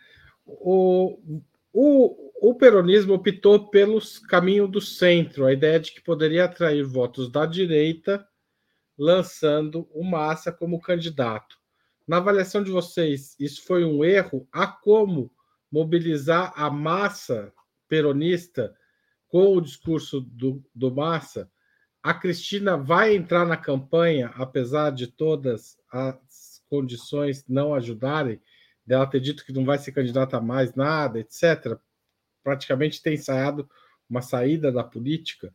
O, 0.46 1.42
o, 1.74 2.50
o 2.50 2.56
peronismo 2.56 3.14
optou 3.14 3.70
pelos 3.70 4.20
caminho 4.20 4.68
do 4.68 4.80
centro, 4.80 5.46
a 5.46 5.54
ideia 5.54 5.80
de 5.80 5.92
que 5.92 6.02
poderia 6.02 6.46
atrair 6.46 6.84
votos 6.84 7.32
da 7.32 7.46
direita, 7.46 8.28
lançando 8.98 9.88
o 9.94 10.04
Massa 10.04 10.52
como 10.52 10.82
candidato. 10.82 11.58
Na 12.08 12.18
avaliação 12.18 12.64
de 12.64 12.72
vocês, 12.72 13.36
isso 13.38 13.66
foi 13.66 13.84
um 13.84 14.04
erro? 14.04 14.48
Há 14.52 14.66
como 14.66 15.30
mobilizar 15.70 16.54
a 16.56 16.70
massa 16.70 17.54
peronista 17.88 18.76
com 19.28 19.56
o 19.56 19.62
discurso 19.62 20.22
do, 20.22 20.64
do 20.74 20.94
Massa? 20.94 21.50
A 22.02 22.14
Cristina 22.14 22.78
vai 22.78 23.16
entrar 23.16 23.46
na 23.46 23.58
campanha, 23.58 24.32
apesar 24.36 24.92
de 24.92 25.08
todas 25.08 25.78
as 25.92 26.64
condições 26.70 27.46
não 27.48 27.74
ajudarem, 27.74 28.42
dela 28.86 29.06
ter 29.06 29.20
dito 29.20 29.46
que 29.46 29.52
não 29.52 29.66
vai 29.66 29.78
ser 29.78 29.92
candidata 29.92 30.38
a 30.38 30.42
mais 30.42 30.74
nada, 30.74 31.20
etc. 31.20 31.78
Praticamente 32.44 33.02
tem 33.02 33.16
ensaiado 33.16 33.70
uma 34.10 34.22
saída 34.22 34.72
da 34.72 34.84
política. 34.84 35.54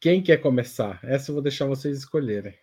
Quem 0.00 0.22
quer 0.22 0.36
começar? 0.36 1.00
Essa 1.02 1.30
eu 1.30 1.34
vou 1.34 1.42
deixar 1.42 1.66
vocês 1.66 1.98
escolherem. 1.98 2.56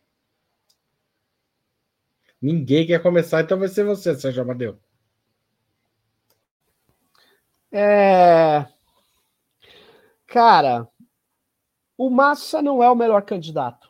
Ninguém 2.42 2.88
quer 2.88 3.02
começar, 3.02 3.42
então 3.42 3.60
vai 3.60 3.68
ser 3.68 3.84
você, 3.84 4.16
Sérgio 4.16 4.42
Amadeu. 4.42 4.80
É... 7.72 8.66
Cara, 10.28 10.88
o 11.98 12.10
Massa 12.10 12.62
não 12.62 12.84
é 12.84 12.90
o 12.90 12.96
melhor 12.96 13.22
candidato. 13.24 13.90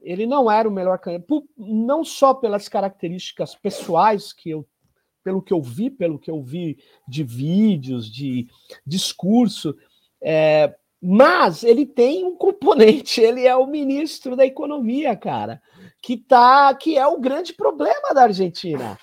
Ele 0.00 0.26
não 0.26 0.50
era 0.50 0.68
o 0.68 0.72
melhor 0.72 0.98
candidato, 0.98 1.48
não 1.56 2.04
só 2.04 2.32
pelas 2.34 2.68
características 2.68 3.54
pessoais 3.54 4.32
que 4.32 4.50
eu, 4.50 4.66
pelo 5.22 5.42
que 5.42 5.52
eu 5.52 5.60
vi, 5.60 5.90
pelo 5.90 6.18
que 6.18 6.30
eu 6.30 6.42
vi 6.42 6.78
de 7.06 7.22
vídeos, 7.22 8.10
de 8.10 8.48
discurso, 8.86 9.76
é, 10.20 10.74
mas 11.00 11.62
ele 11.62 11.86
tem 11.86 12.24
um 12.24 12.36
componente, 12.36 13.20
ele 13.22 13.46
é 13.46 13.54
o 13.54 13.66
ministro 13.66 14.34
da 14.34 14.46
economia, 14.46 15.16
cara, 15.16 15.62
que 16.02 16.16
tá, 16.16 16.74
que 16.74 16.96
é 16.96 17.06
o 17.06 17.20
grande 17.20 17.52
problema 17.52 18.14
da 18.14 18.22
Argentina. 18.22 18.98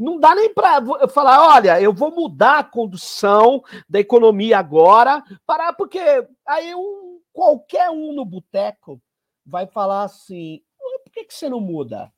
Não 0.00 0.18
dá 0.18 0.34
nem 0.34 0.54
para 0.54 0.82
falar, 1.08 1.46
olha, 1.54 1.78
eu 1.78 1.92
vou 1.92 2.10
mudar 2.10 2.60
a 2.60 2.64
condução 2.64 3.62
da 3.86 4.00
economia 4.00 4.58
agora, 4.58 5.22
para 5.46 5.74
porque 5.74 6.00
aí 6.46 6.74
um, 6.74 7.20
qualquer 7.30 7.90
um 7.90 8.14
no 8.14 8.24
boteco 8.24 8.98
vai 9.44 9.66
falar 9.66 10.04
assim: 10.04 10.62
por 11.04 11.12
que, 11.12 11.24
que 11.24 11.34
você 11.34 11.50
não 11.50 11.60
muda? 11.60 12.10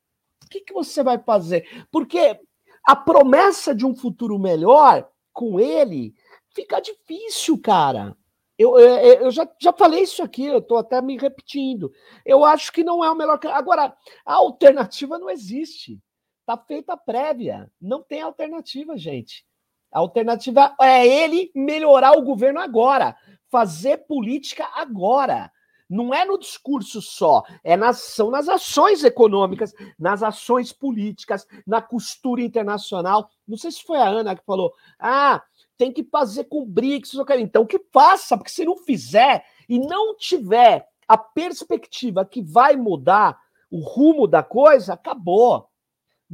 O 0.45 0.49
que, 0.49 0.61
que 0.61 0.73
você 0.73 1.03
vai 1.03 1.19
fazer? 1.19 1.85
Porque 1.91 2.39
a 2.87 2.95
promessa 2.95 3.75
de 3.75 3.85
um 3.85 3.97
futuro 3.97 4.39
melhor 4.39 5.09
com 5.33 5.59
ele 5.59 6.15
fica 6.55 6.79
difícil, 6.79 7.61
cara. 7.61 8.17
Eu, 8.57 8.79
eu, 8.79 8.97
eu 9.25 9.31
já, 9.33 9.49
já 9.61 9.73
falei 9.73 10.03
isso 10.03 10.23
aqui, 10.23 10.47
eu 10.47 10.59
estou 10.59 10.79
até 10.79 11.03
me 11.03 11.17
repetindo. 11.17 11.91
Eu 12.25 12.45
acho 12.45 12.71
que 12.71 12.85
não 12.85 13.03
é 13.03 13.11
o 13.11 13.15
melhor. 13.17 13.41
Agora, 13.47 13.93
a 14.25 14.35
alternativa 14.35 15.19
não 15.19 15.29
existe. 15.29 16.01
Está 16.43 16.57
feita 16.57 16.97
prévia. 16.97 17.71
Não 17.81 18.03
tem 18.03 18.21
alternativa, 18.21 18.97
gente. 18.97 19.47
A 19.93 20.01
alternativa 20.01 20.75
é 20.81 21.07
ele 21.07 21.53
melhorar 21.55 22.13
o 22.13 22.23
governo 22.23 22.59
agora, 22.59 23.17
fazer 23.49 23.99
política 23.99 24.69
agora. 24.75 25.53
Não 25.89 26.13
é 26.13 26.25
no 26.25 26.39
discurso 26.39 27.03
só, 27.03 27.45
é 27.63 27.77
nas, 27.77 27.99
são 27.99 28.31
nas 28.31 28.49
ações 28.49 29.05
econômicas, 29.05 29.75
nas 29.99 30.23
ações 30.23 30.73
políticas, 30.73 31.47
na 31.67 31.83
costura 31.83 32.41
internacional. 32.41 33.29
Não 33.47 33.59
sei 33.59 33.71
se 33.71 33.85
foi 33.85 33.99
a 33.99 34.09
Ana 34.09 34.35
que 34.35 34.45
falou: 34.45 34.73
ah, 34.99 35.43
tem 35.77 35.93
que 35.93 36.03
fazer 36.03 36.45
com 36.45 36.63
o 36.63 36.67
BRICS. 36.67 37.13
Então, 37.39 37.67
que 37.67 37.79
faça, 37.93 38.37
porque 38.37 38.51
se 38.51 38.65
não 38.65 38.79
fizer 38.79 39.45
e 39.69 39.79
não 39.79 40.17
tiver 40.17 40.89
a 41.07 41.19
perspectiva 41.19 42.25
que 42.25 42.43
vai 42.43 42.75
mudar 42.75 43.39
o 43.71 43.81
rumo 43.81 44.27
da 44.27 44.43
coisa, 44.43 44.95
acabou. 44.95 45.69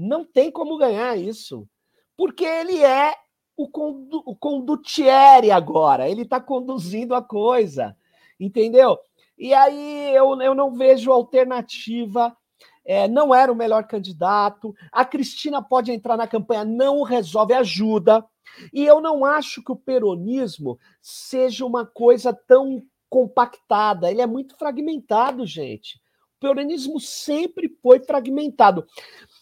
Não 0.00 0.24
tem 0.24 0.48
como 0.48 0.78
ganhar 0.78 1.18
isso. 1.18 1.68
Porque 2.16 2.44
ele 2.44 2.84
é 2.84 3.12
o, 3.56 3.68
condu 3.68 4.22
o 4.24 4.36
condutiere 4.36 5.50
agora, 5.50 6.08
ele 6.08 6.22
está 6.22 6.40
conduzindo 6.40 7.16
a 7.16 7.20
coisa, 7.20 7.96
entendeu? 8.38 8.96
E 9.36 9.52
aí 9.52 10.14
eu, 10.14 10.40
eu 10.40 10.54
não 10.54 10.72
vejo 10.72 11.10
alternativa. 11.10 12.36
É, 12.84 13.06
não 13.06 13.34
era 13.34 13.52
o 13.52 13.56
melhor 13.56 13.86
candidato. 13.86 14.74
A 14.90 15.04
Cristina 15.04 15.60
pode 15.60 15.92
entrar 15.92 16.16
na 16.16 16.26
campanha, 16.26 16.64
não 16.64 17.02
resolve, 17.02 17.52
ajuda. 17.52 18.24
E 18.72 18.86
eu 18.86 19.00
não 19.00 19.24
acho 19.24 19.62
que 19.62 19.72
o 19.72 19.76
peronismo 19.76 20.78
seja 21.02 21.66
uma 21.66 21.84
coisa 21.84 22.32
tão 22.32 22.82
compactada. 23.10 24.10
Ele 24.10 24.22
é 24.22 24.26
muito 24.26 24.56
fragmentado, 24.56 25.44
gente. 25.44 26.00
O 26.36 26.40
peronismo 26.40 26.98
sempre 26.98 27.68
foi 27.82 28.00
fragmentado. 28.00 28.86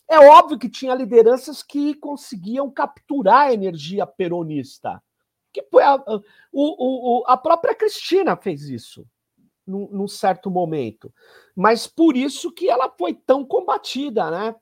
É 0.09 0.19
óbvio 0.19 0.59
que 0.59 0.69
tinha 0.69 0.95
lideranças 0.95 1.63
que 1.63 1.95
conseguiam 1.95 2.71
capturar 2.71 3.49
a 3.49 3.53
energia 3.53 4.07
peronista. 4.07 5.03
Que 5.53 5.61
a, 5.81 5.97
o, 6.53 7.21
o, 7.21 7.25
a 7.27 7.37
própria 7.37 7.75
Cristina 7.75 8.37
fez 8.37 8.69
isso 8.69 9.07
num, 9.67 9.89
num 9.91 10.09
certo 10.09 10.51
momento. 10.51 11.13
Mas 11.55 11.87
por 11.87 12.17
isso 12.17 12.53
que 12.53 12.71
ela 12.71 12.89
foi 12.91 13.15
tão 13.15 13.45
combatida, 13.45 14.31
né? 14.31 14.55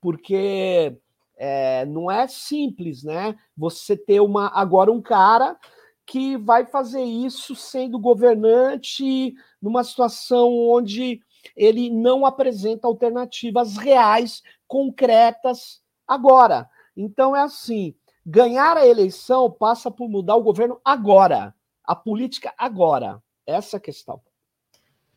Porque 0.00 0.96
é, 1.36 1.86
não 1.86 2.10
é 2.10 2.26
simples, 2.26 3.04
né? 3.04 3.38
Você 3.56 3.96
ter 3.96 4.20
uma 4.20 4.48
agora 4.48 4.90
um 4.90 5.00
cara 5.00 5.56
que 6.04 6.36
vai 6.36 6.66
fazer 6.66 7.04
isso 7.04 7.54
sendo 7.54 7.98
governante 7.98 9.32
numa 9.62 9.84
situação 9.84 10.48
onde 10.68 11.20
ele 11.56 11.88
não 11.88 12.26
apresenta 12.26 12.88
alternativas 12.88 13.76
reais, 13.76 14.42
concretas 14.70 15.82
agora. 16.06 16.70
Então 16.96 17.34
é 17.34 17.40
assim, 17.40 17.92
ganhar 18.24 18.76
a 18.76 18.86
eleição 18.86 19.50
passa 19.50 19.90
por 19.90 20.08
mudar 20.08 20.36
o 20.36 20.42
governo 20.44 20.80
agora, 20.84 21.52
a 21.84 21.96
política 21.96 22.54
agora. 22.56 23.20
Essa 23.44 23.76
é 23.76 23.78
a 23.78 23.80
questão. 23.80 24.20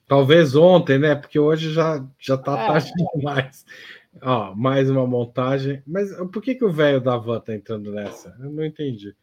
Talvez 0.07 0.55
ontem, 0.55 0.97
né? 0.97 1.13
Porque 1.13 1.37
hoje 1.37 1.71
já 1.71 2.03
já 2.19 2.35
tá 2.35 2.59
é. 2.59 2.67
tarde 2.67 2.91
demais. 3.15 3.63
Ó, 4.23 4.55
mais 4.55 4.89
uma 4.89 5.05
montagem. 5.05 5.83
Mas 5.85 6.11
por 6.31 6.41
que, 6.41 6.55
que 6.55 6.65
o 6.65 6.71
velho 6.71 6.99
da 6.99 7.15
van 7.15 7.39
tá 7.39 7.53
entrando 7.53 7.91
nessa? 7.91 8.35
Eu 8.39 8.49
não 8.49 8.65
entendi. 8.65 9.15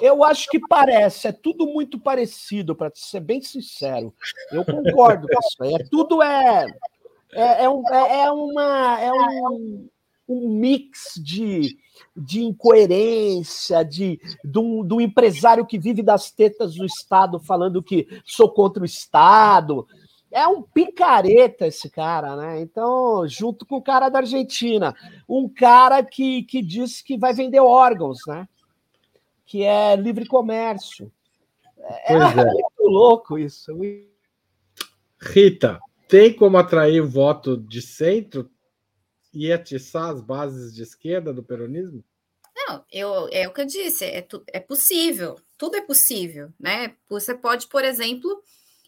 Eu 0.00 0.24
acho 0.24 0.48
que 0.48 0.58
parece, 0.58 1.28
é 1.28 1.32
tudo 1.32 1.66
muito 1.66 2.00
parecido, 2.00 2.74
para 2.74 2.90
ser 2.94 3.20
bem 3.20 3.42
sincero. 3.42 4.12
Eu 4.50 4.64
concordo 4.64 5.28
com 5.28 5.38
isso. 5.38 5.76
É 5.76 5.84
tudo 5.84 6.22
é 6.22 6.66
é, 7.32 7.64
é, 7.64 7.70
um, 7.70 7.82
é, 7.88 8.20
é 8.24 8.30
uma 8.30 9.00
é 9.00 9.12
um, 9.12 9.88
um 10.28 10.48
mix 10.48 11.14
de, 11.16 11.76
de 12.16 12.42
incoerência, 12.42 13.82
de, 13.84 14.20
de 14.44 14.58
um, 14.58 14.86
de 14.86 14.94
um 14.94 15.00
empresário 15.00 15.66
que 15.66 15.78
vive 15.78 16.02
das 16.02 16.30
tetas 16.30 16.74
do 16.74 16.84
Estado 16.84 17.40
falando 17.40 17.82
que 17.82 18.06
sou 18.24 18.50
contra 18.50 18.82
o 18.82 18.86
Estado. 18.86 19.86
É 20.30 20.46
um 20.46 20.62
picareta 20.62 21.66
esse 21.66 21.90
cara, 21.90 22.36
né? 22.36 22.60
Então, 22.60 23.26
junto 23.28 23.66
com 23.66 23.76
o 23.76 23.82
cara 23.82 24.08
da 24.08 24.20
Argentina, 24.20 24.94
um 25.28 25.48
cara 25.48 26.02
que, 26.02 26.42
que 26.44 26.62
diz 26.62 27.02
que 27.02 27.18
vai 27.18 27.34
vender 27.34 27.60
órgãos, 27.60 28.20
né? 28.26 28.48
Que 29.44 29.62
é 29.62 29.94
livre 29.96 30.26
comércio. 30.26 31.12
É, 31.78 32.14
é, 32.14 32.34
muito 32.34 32.82
louco 32.82 33.38
isso. 33.38 33.72
Rita, 35.20 35.78
tem 36.12 36.30
como 36.30 36.58
atrair 36.58 37.00
voto 37.00 37.56
de 37.56 37.80
centro 37.80 38.50
e 39.32 39.50
atiçar 39.50 40.10
as 40.10 40.20
bases 40.20 40.74
de 40.74 40.82
esquerda 40.82 41.32
do 41.32 41.42
peronismo? 41.42 42.04
Não, 42.54 42.84
eu, 42.92 43.30
é 43.32 43.48
o 43.48 43.50
que 43.54 43.62
eu 43.62 43.64
disse, 43.64 44.04
é, 44.04 44.28
é 44.48 44.60
possível, 44.60 45.40
tudo 45.56 45.78
é 45.78 45.80
possível, 45.80 46.52
né? 46.60 46.94
Você 47.08 47.34
pode, 47.34 47.66
por 47.66 47.82
exemplo, 47.82 48.42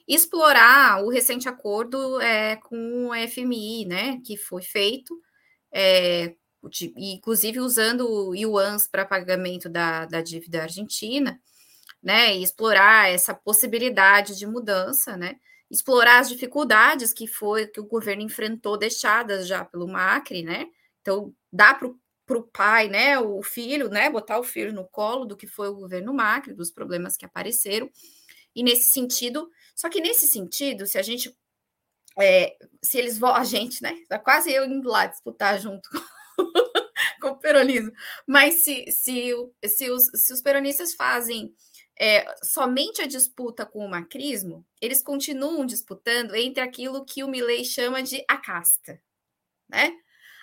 explorar 0.06 1.02
o 1.02 1.08
recente 1.08 1.48
acordo 1.48 2.20
é, 2.20 2.56
com 2.56 3.08
o 3.08 3.14
FMI, 3.26 3.86
né, 3.86 4.20
que 4.22 4.36
foi 4.36 4.60
feito, 4.60 5.18
é, 5.72 6.34
de, 6.70 6.92
inclusive 6.94 7.58
usando 7.58 8.34
yuans 8.34 8.86
para 8.86 9.06
pagamento 9.06 9.70
da, 9.70 10.04
da 10.04 10.20
dívida 10.20 10.64
argentina, 10.64 11.40
né, 12.02 12.36
e 12.36 12.42
explorar 12.42 13.10
essa 13.10 13.32
possibilidade 13.32 14.36
de 14.36 14.46
mudança, 14.46 15.16
né, 15.16 15.36
explorar 15.74 16.20
as 16.20 16.28
dificuldades 16.28 17.12
que 17.12 17.26
foi 17.26 17.66
que 17.66 17.80
o 17.80 17.86
governo 17.86 18.22
enfrentou, 18.22 18.78
deixadas 18.78 19.46
já 19.46 19.64
pelo 19.64 19.88
Macri, 19.88 20.42
né, 20.42 20.66
então 21.00 21.34
dá 21.52 21.74
para 21.74 22.38
o 22.38 22.42
pai, 22.42 22.88
né, 22.88 23.18
o 23.18 23.42
filho, 23.42 23.88
né, 23.88 24.08
botar 24.08 24.38
o 24.38 24.44
filho 24.44 24.72
no 24.72 24.86
colo 24.86 25.24
do 25.24 25.36
que 25.36 25.46
foi 25.46 25.68
o 25.68 25.74
governo 25.74 26.14
Macri, 26.14 26.54
dos 26.54 26.70
problemas 26.70 27.16
que 27.16 27.24
apareceram, 27.24 27.90
e 28.54 28.62
nesse 28.62 28.88
sentido, 28.90 29.50
só 29.74 29.88
que 29.88 30.00
nesse 30.00 30.28
sentido, 30.28 30.86
se 30.86 30.96
a 30.96 31.02
gente, 31.02 31.36
é, 32.18 32.56
se 32.80 32.98
eles 32.98 33.18
vão, 33.18 33.34
a 33.34 33.42
gente, 33.42 33.82
né? 33.82 33.96
Tá 34.08 34.18
quase 34.18 34.52
eu 34.52 34.64
indo 34.64 34.88
lá 34.88 35.06
disputar 35.06 35.58
junto 35.58 35.88
com, 35.90 35.98
com 37.20 37.28
o 37.30 37.38
peronismo. 37.38 37.90
Mas 38.26 38.62
se, 38.62 38.88
se, 38.92 39.32
se, 39.64 39.90
os, 39.90 40.04
se 40.14 40.32
os 40.32 40.40
peronistas 40.40 40.94
fazem 40.94 41.52
é, 41.98 42.26
somente 42.42 43.02
a 43.02 43.06
disputa 43.06 43.64
com 43.64 43.84
o 43.84 43.88
macrismo, 43.88 44.66
eles 44.80 45.02
continuam 45.02 45.64
disputando 45.64 46.34
entre 46.34 46.62
aquilo 46.62 47.04
que 47.04 47.22
o 47.22 47.28
Milley 47.28 47.64
chama 47.64 48.02
de 48.02 48.24
a 48.28 48.36
casta. 48.36 49.00
Né? 49.68 49.96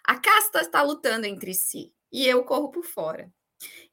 A 0.04 0.18
casta 0.20 0.62
está 0.62 0.82
lutando 0.82 1.26
entre 1.26 1.54
si 1.54 1.94
e 2.12 2.28
eu 2.28 2.44
corro 2.44 2.70
por 2.70 2.84
fora. 2.84 3.32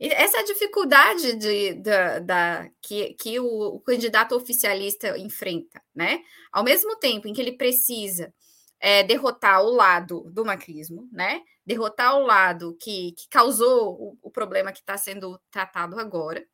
Essa 0.01 0.39
é 0.39 0.41
a 0.41 0.45
dificuldade 0.45 1.35
de, 1.35 1.75
da, 1.75 2.19
da, 2.21 2.71
que, 2.81 3.15
que 3.15 3.39
o, 3.39 3.77
o, 3.77 3.81
candidato 3.81 4.35
oficialista 4.35 5.19
enfrenta, 5.19 5.83
né? 5.95 6.23
Ao 6.51 6.65
mesmo 6.65 6.97
tempo 6.97 7.29
em 7.29 7.35
que 7.35 7.41
ele 7.41 7.53
precisa 7.53 8.33
é, 8.81 9.03
derrotar 9.03 9.61
o 9.63 9.71
lado 9.71 10.31
do 10.31 10.45
macrismo, 10.45 11.07
né? 11.13 11.43
Derrotar 11.67 12.17
o 12.17 12.25
lado 12.25 12.79
que, 12.81 13.13
que 13.13 13.29
causou 13.29 13.93
o, 14.01 14.19
o 14.23 14.31
problema 14.31 14.73
que 14.73 14.79
está 14.81 14.97
sendo 14.97 15.39
tratado 15.51 15.99
agora. 15.99 16.47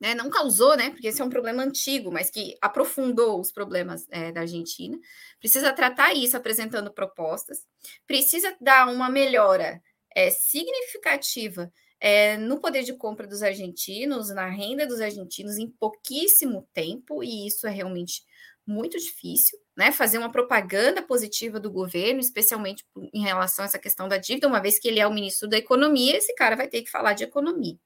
Né? 0.00 0.14
Não 0.14 0.30
causou, 0.30 0.76
né? 0.76 0.90
Porque 0.90 1.08
esse 1.08 1.20
é 1.20 1.24
um 1.24 1.30
problema 1.30 1.62
antigo, 1.62 2.12
mas 2.12 2.30
que 2.30 2.56
aprofundou 2.60 3.40
os 3.40 3.50
problemas 3.50 4.06
é, 4.10 4.30
da 4.30 4.42
Argentina. 4.42 4.98
Precisa 5.40 5.72
tratar 5.72 6.14
isso 6.14 6.36
apresentando 6.36 6.92
propostas, 6.92 7.66
precisa 8.06 8.56
dar 8.60 8.88
uma 8.88 9.10
melhora 9.10 9.82
é, 10.14 10.30
significativa 10.30 11.72
é, 12.00 12.36
no 12.36 12.60
poder 12.60 12.84
de 12.84 12.92
compra 12.94 13.26
dos 13.26 13.42
argentinos, 13.42 14.30
na 14.30 14.46
renda 14.46 14.86
dos 14.86 15.00
argentinos 15.00 15.58
em 15.58 15.68
pouquíssimo 15.68 16.68
tempo, 16.72 17.22
e 17.24 17.46
isso 17.46 17.66
é 17.66 17.70
realmente 17.70 18.22
muito 18.64 18.98
difícil, 18.98 19.58
né? 19.76 19.90
Fazer 19.90 20.18
uma 20.18 20.30
propaganda 20.30 21.02
positiva 21.02 21.58
do 21.58 21.70
governo, 21.70 22.20
especialmente 22.20 22.84
em 23.14 23.22
relação 23.22 23.64
a 23.64 23.66
essa 23.66 23.78
questão 23.78 24.06
da 24.06 24.18
dívida, 24.18 24.46
uma 24.46 24.60
vez 24.60 24.78
que 24.78 24.86
ele 24.86 25.00
é 25.00 25.06
o 25.06 25.12
ministro 25.12 25.48
da 25.48 25.56
Economia, 25.56 26.16
esse 26.16 26.34
cara 26.34 26.54
vai 26.54 26.68
ter 26.68 26.82
que 26.82 26.90
falar 26.90 27.14
de 27.14 27.24
economia. 27.24 27.78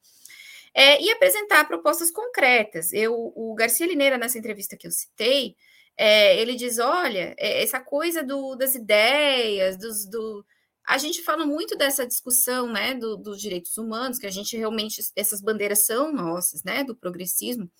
É, 0.75 1.03
e 1.03 1.11
apresentar 1.11 1.67
propostas 1.67 2.11
concretas. 2.11 2.93
Eu, 2.93 3.33
o 3.37 3.55
Garcia 3.55 3.87
Lineira, 3.87 4.17
nessa 4.17 4.39
entrevista 4.39 4.77
que 4.77 4.87
eu 4.87 4.91
citei, 4.91 5.55
é, 5.97 6.41
ele 6.41 6.55
diz: 6.55 6.79
olha, 6.79 7.35
é, 7.39 7.63
essa 7.63 7.81
coisa 7.81 8.23
do, 8.23 8.57
das 8.57 8.75
ideias, 8.75 9.77
dos, 9.77 10.07
do, 10.07 10.45
a 10.87 10.99
gente 10.99 11.23
fala 11.23 11.47
muito 11.47 11.77
dessa 11.77 12.07
discussão, 12.07 12.71
né, 12.71 12.95
do, 12.95 13.17
dos 13.17 13.41
direitos 13.41 13.77
humanos, 13.77 14.19
que 14.19 14.27
a 14.27 14.31
gente 14.31 14.57
realmente, 14.57 15.01
essas 15.15 15.41
bandeiras 15.41 15.85
são 15.85 16.13
nossas, 16.13 16.63
né, 16.65 16.83
do 16.85 16.95
progressismo, 16.95 17.71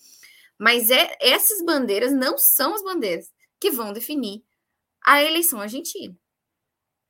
mas 0.57 0.89
é, 0.89 1.15
essas 1.19 1.63
bandeiras 1.63 2.13
não 2.13 2.37
são 2.37 2.73
as 2.75 2.83
bandeiras 2.83 3.31
que 3.59 3.71
vão 3.71 3.91
definir 3.93 4.43
a 5.01 5.21
eleição 5.21 5.59
argentina. 5.59 6.15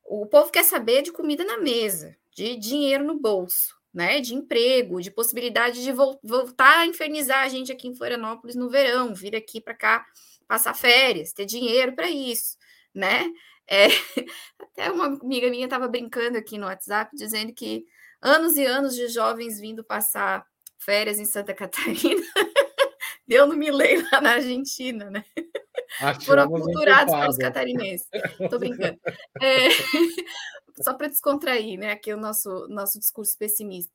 O 0.04 0.26
povo 0.26 0.50
quer 0.50 0.64
saber 0.64 1.02
de 1.02 1.12
comida 1.12 1.44
na 1.44 1.58
mesa, 1.58 2.16
de 2.32 2.56
dinheiro 2.56 3.04
no 3.04 3.18
bolso, 3.18 3.74
né, 3.94 4.20
de 4.20 4.34
emprego, 4.34 5.00
de 5.00 5.10
possibilidade 5.10 5.82
de 5.82 5.92
vo 5.92 6.18
voltar 6.22 6.80
a 6.80 6.86
infernizar 6.86 7.44
a 7.44 7.48
gente 7.48 7.70
aqui 7.70 7.86
em 7.86 7.94
Florianópolis 7.94 8.56
no 8.56 8.68
verão, 8.68 9.14
vir 9.14 9.36
aqui 9.36 9.60
para 9.60 9.74
cá 9.74 10.04
passar 10.48 10.74
férias, 10.74 11.32
ter 11.32 11.46
dinheiro 11.46 11.94
para 11.94 12.10
isso, 12.10 12.56
né? 12.92 13.24
É, 13.66 13.86
até 14.60 14.90
uma 14.90 15.06
amiga 15.06 15.48
minha 15.48 15.64
estava 15.64 15.88
brincando 15.88 16.36
aqui 16.36 16.58
no 16.58 16.66
WhatsApp, 16.66 17.14
dizendo 17.16 17.54
que 17.54 17.86
anos 18.20 18.56
e 18.56 18.64
anos 18.64 18.94
de 18.94 19.08
jovens 19.08 19.60
vindo 19.60 19.84
passar 19.84 20.44
férias 20.78 21.18
em 21.18 21.24
Santa 21.24 21.54
Catarina 21.54 22.22
deu 23.26 23.46
no 23.46 23.56
Milei 23.56 24.02
lá 24.10 24.20
na 24.20 24.32
Argentina, 24.32 25.10
né? 25.10 25.24
Achamos 26.00 26.24
Foram 26.24 26.48
culturados 26.48 27.14
pelos 27.14 27.36
catarinenses. 27.36 28.08
Estou 28.40 28.58
brincando. 28.58 28.98
É, 29.42 29.68
só 30.82 30.94
para 30.94 31.08
descontrair, 31.08 31.78
né? 31.78 31.92
Aqui 31.92 32.12
o 32.12 32.16
nosso, 32.16 32.66
nosso 32.68 32.98
discurso 32.98 33.36
pessimista. 33.38 33.92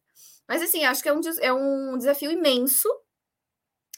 Mas 0.47 0.61
assim, 0.61 0.83
acho 0.83 1.03
que 1.03 1.09
é 1.09 1.13
um, 1.13 1.21
é 1.41 1.53
um 1.53 1.97
desafio 1.97 2.31
imenso. 2.31 2.87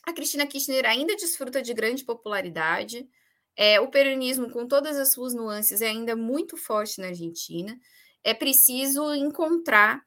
A 0.04 0.14
Cristina 0.14 0.48
Kirchner 0.48 0.86
ainda 0.86 1.16
desfruta 1.16 1.62
de 1.62 1.74
grande 1.74 2.04
popularidade. 2.04 3.08
É, 3.56 3.80
o 3.80 3.90
peronismo, 3.90 4.50
com 4.50 4.68
todas 4.68 4.98
as 4.98 5.14
suas 5.14 5.34
nuances, 5.34 5.82
é 5.82 5.90
ainda 5.90 6.16
muito 6.16 6.58
forte 6.58 7.00
na 7.00 7.08
Argentina. 7.08 7.78
É 8.24 8.34
preciso 8.34 9.14
encontrar 9.14 10.02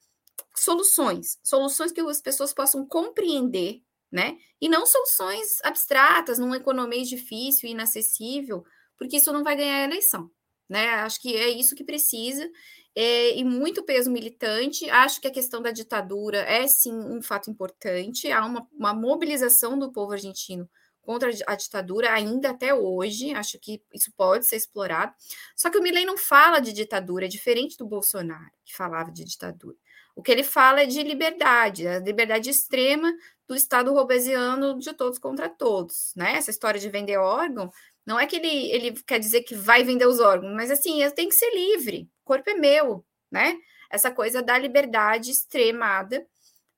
soluções, 0.55 1.39
soluções 1.43 1.93
que 1.93 2.01
as 2.01 2.21
pessoas 2.21 2.53
possam 2.53 2.87
compreender, 2.87 3.83
né? 4.11 4.39
E 4.61 4.69
não 4.69 4.87
soluções 4.87 5.61
abstratas, 5.63 6.39
num 6.39 6.55
economia 6.55 7.03
difícil 7.05 7.69
e 7.69 7.73
inacessível, 7.73 8.65
porque 8.97 9.17
isso 9.17 9.33
não 9.33 9.43
vai 9.43 9.57
ganhar 9.57 9.77
a 9.77 9.85
eleição, 9.85 10.31
né? 10.69 10.91
Acho 10.95 11.21
que 11.21 11.37
é 11.37 11.49
isso 11.49 11.75
que 11.75 11.85
precisa. 11.85 12.49
É, 12.97 13.37
e 13.37 13.45
muito 13.45 13.83
peso 13.83 14.11
militante. 14.11 14.89
Acho 14.89 15.21
que 15.21 15.29
a 15.29 15.33
questão 15.33 15.61
da 15.61 15.71
ditadura 15.71 16.39
é 16.39 16.67
sim 16.67 16.93
um 16.93 17.21
fato 17.23 17.51
importante. 17.51 18.31
Há 18.31 18.45
uma, 18.45 18.69
uma 18.73 18.95
mobilização 18.95 19.79
do 19.79 19.93
povo 19.93 20.13
argentino 20.13 20.69
contra 21.05 21.31
a 21.47 21.55
ditadura 21.55 22.13
ainda 22.13 22.51
até 22.51 22.75
hoje, 22.75 23.35
acho 23.35 23.59
que 23.59 23.83
isso 23.93 24.11
pode 24.17 24.47
ser 24.47 24.57
explorado. 24.57 25.13
Só 25.55 25.71
que 25.71 25.79
o 25.79 25.83
Milley 25.83 26.05
não 26.05 26.17
fala 26.17 26.61
de 26.61 26.73
ditadura, 26.73 27.27
é 27.27 27.29
diferente 27.29 27.77
do 27.77 27.87
Bolsonaro, 27.87 28.51
que 28.65 28.75
falava 28.75 29.13
de 29.13 29.25
ditadura. 29.25 29.77
O 30.17 30.23
que 30.23 30.31
ele 30.31 30.45
fala 30.45 30.83
é 30.83 30.87
de 30.87 31.03
liberdade, 31.03 31.87
a 31.87 31.99
liberdade 31.99 32.49
extrema 32.49 33.13
do 33.47 33.55
Estado 33.55 33.93
robesiano 33.93 34.79
de 34.79 34.93
todos 34.95 35.19
contra 35.19 35.49
todos, 35.49 36.13
né? 36.17 36.37
Essa 36.37 36.51
história 36.51 36.81
de 36.81 36.89
vender 36.89 37.19
órgão, 37.19 37.71
não 38.07 38.19
é 38.19 38.27
que 38.27 38.37
ele, 38.37 38.71
ele 38.71 39.03
quer 39.07 39.19
dizer 39.19 39.43
que 39.43 39.55
vai 39.55 39.83
vender 39.83 40.07
os 40.07 40.21
órgãos, 40.21 40.55
mas 40.55 40.71
assim, 40.71 41.03
eu 41.03 41.11
tenho 41.13 41.29
que 41.29 41.37
ser 41.37 41.51
livre, 41.55 42.09
o 42.23 42.25
corpo 42.25 42.51
é 42.51 42.55
meu, 42.55 43.05
né? 43.31 43.57
Essa 43.91 44.11
coisa 44.11 44.43
da 44.43 44.59
liberdade 44.59 45.31
extremada, 45.31 46.27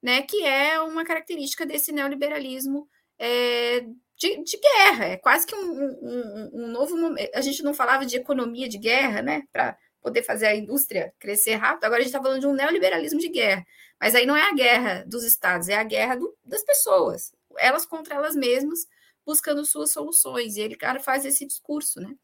né? 0.03 0.23
Que 0.23 0.45
é 0.45 0.81
uma 0.81 1.05
característica 1.05 1.67
desse 1.67 1.93
neoliberalismo 1.93 2.89
é, 3.19 3.81
de, 4.17 4.43
de 4.43 4.59
guerra, 4.59 5.05
é 5.07 5.17
quase 5.17 5.47
que 5.47 5.55
um, 5.55 5.61
um, 5.61 6.51
um, 6.55 6.67
novo 6.69 6.97
momento. 6.97 7.31
A 7.35 7.41
gente 7.41 7.63
não 7.63 7.75
falava 7.75 8.07
de 8.07 8.17
economia 8.17 8.69
de 8.69 8.79
guerra, 8.79 9.23
né, 9.23 9.43
para 9.53 9.77
poder 10.03 10.23
fazer 10.23 10.47
a 10.47 10.55
indústria 10.55 11.13
crescer 11.19 11.55
rápido, 11.55 11.85
agora 11.85 12.01
a 12.01 12.05
gente 12.05 12.15
está 12.15 12.23
falando 12.23 12.41
de 12.41 12.47
um 12.47 12.55
neoliberalismo 12.55 13.19
de 13.19 13.29
guerra. 13.29 13.65
Mas 14.01 14.15
aí 14.15 14.27
não 14.27 14.37
é 14.37 14.43
a 14.43 14.55
guerra 14.55 15.05
dos 15.07 15.25
estados, 15.25 15.69
é 15.69 15.77
a 15.77 15.85
guerra 15.85 16.17
do, 16.17 16.35
das 16.45 16.63
pessoas, 16.63 17.33
elas 17.59 17.85
contra 17.85 18.15
elas 18.15 18.37
mesmas, 18.37 18.87
buscando 19.27 19.65
suas 19.65 19.93
soluções. 19.93 20.57
E 20.57 20.61
ele, 20.61 20.77
cara, 20.77 21.01
faz 21.01 21.25
esse 21.27 21.45
discurso, 21.45 22.01
né? 22.01 22.15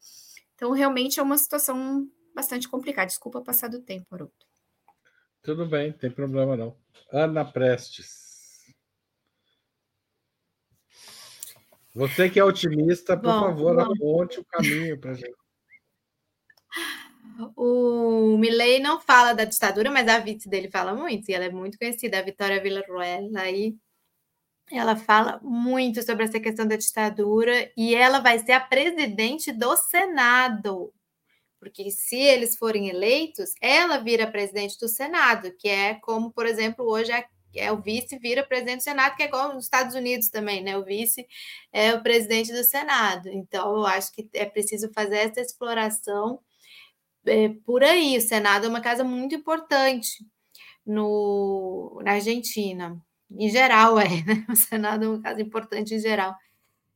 Então, 0.55 0.71
realmente 0.71 1.19
é 1.19 1.23
uma 1.23 1.37
situação 1.37 2.07
bastante 2.33 2.69
complicada. 2.69 3.07
Desculpa 3.07 3.41
passar 3.41 3.67
do 3.67 3.81
tempo, 3.81 4.07
Haroldo. 4.11 4.33
Tudo 5.41 5.67
bem, 5.67 5.91
tem 5.91 6.09
problema 6.09 6.55
não. 6.55 6.77
Ana 7.11 7.43
Prestes. 7.43 8.23
Você 11.93 12.29
que 12.29 12.39
é 12.39 12.43
otimista, 12.43 13.15
por 13.15 13.23
bom, 13.23 13.39
favor, 13.41 13.75
bom. 13.75 13.93
aponte 13.93 14.39
o 14.39 14.45
caminho 14.45 14.99
para 14.99 15.13
gente. 15.13 15.35
O 17.55 18.37
Milley 18.37 18.79
não 18.79 18.99
fala 18.99 19.33
da 19.33 19.43
ditadura, 19.43 19.91
mas 19.91 20.07
a 20.07 20.19
vice 20.19 20.47
dele 20.49 20.69
fala 20.71 20.93
muito, 20.93 21.29
e 21.29 21.33
ela 21.33 21.45
é 21.45 21.49
muito 21.49 21.77
conhecida, 21.77 22.19
a 22.19 22.23
Vitória 22.23 22.61
Villarroel. 22.61 23.29
Aí 23.35 23.75
ela 24.71 24.95
fala 24.95 25.39
muito 25.43 26.03
sobre 26.03 26.25
essa 26.25 26.39
questão 26.39 26.67
da 26.67 26.75
ditadura, 26.75 27.71
e 27.77 27.95
ela 27.95 28.19
vai 28.19 28.39
ser 28.39 28.53
a 28.53 28.59
presidente 28.59 29.51
do 29.51 29.75
Senado. 29.77 30.93
Porque 31.59 31.89
se 31.91 32.17
eles 32.17 32.57
forem 32.57 32.89
eleitos, 32.89 33.53
ela 33.61 33.97
vira 33.97 34.29
presidente 34.29 34.77
do 34.79 34.89
Senado, 34.89 35.53
que 35.57 35.69
é 35.69 35.95
como, 35.95 36.31
por 36.31 36.45
exemplo, 36.45 36.85
hoje 36.85 37.11
a 37.11 37.23
é 37.55 37.71
o 37.71 37.81
vice 37.81 38.17
vira 38.17 38.43
presidente 38.45 38.79
do 38.79 38.83
Senado, 38.83 39.15
que 39.15 39.23
é 39.23 39.27
igual 39.27 39.53
nos 39.53 39.65
Estados 39.65 39.95
Unidos 39.95 40.29
também, 40.29 40.63
né? 40.63 40.77
O 40.77 40.83
vice 40.83 41.27
é 41.71 41.93
o 41.93 42.01
presidente 42.01 42.51
do 42.51 42.63
Senado. 42.63 43.29
Então, 43.29 43.75
eu 43.75 43.85
acho 43.85 44.11
que 44.11 44.27
é 44.33 44.45
preciso 44.45 44.91
fazer 44.91 45.17
essa 45.17 45.41
exploração 45.41 46.39
é, 47.25 47.49
por 47.65 47.83
aí. 47.83 48.17
O 48.17 48.21
Senado 48.21 48.65
é 48.65 48.69
uma 48.69 48.81
casa 48.81 49.03
muito 49.03 49.35
importante 49.35 50.25
no, 50.85 52.01
na 52.03 52.13
Argentina. 52.13 52.99
Em 53.37 53.49
geral, 53.49 53.99
é, 53.99 54.09
né? 54.23 54.45
O 54.49 54.55
Senado 54.55 55.05
é 55.05 55.07
uma 55.07 55.21
casa 55.21 55.41
importante 55.41 55.95
em 55.95 55.99
geral 55.99 56.35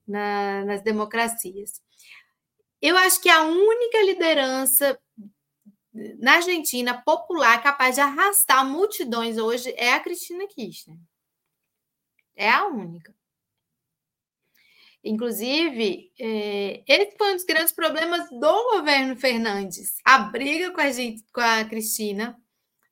na, 0.08 0.64
nas 0.66 0.82
democracias. 0.82 1.82
Eu 2.82 2.96
acho 2.98 3.22
que 3.22 3.30
a 3.30 3.44
única 3.44 4.02
liderança 4.04 5.00
na 6.20 6.36
Argentina, 6.36 7.02
popular, 7.02 7.62
capaz 7.62 7.96
de 7.96 8.02
arrastar 8.02 8.66
multidões 8.66 9.38
hoje, 9.38 9.74
é 9.76 9.94
a 9.94 10.00
Cristina 10.00 10.48
Kirchner. 10.48 10.98
É 12.36 12.50
a 12.50 12.68
única. 12.68 13.16
Inclusive, 15.04 16.12
é, 16.20 16.84
esse 16.88 17.18
foi 17.18 17.32
um 17.32 17.36
dos 17.36 17.46
grandes 17.46 17.72
problemas 17.72 18.30
do 18.30 18.76
governo 18.76 19.16
Fernandes. 19.16 19.96
A 20.04 20.20
briga 20.20 20.72
com 20.72 20.82
a, 20.82 20.92
gente, 20.92 21.24
com 21.34 21.42
a 21.42 21.64
Cristina, 21.66 22.40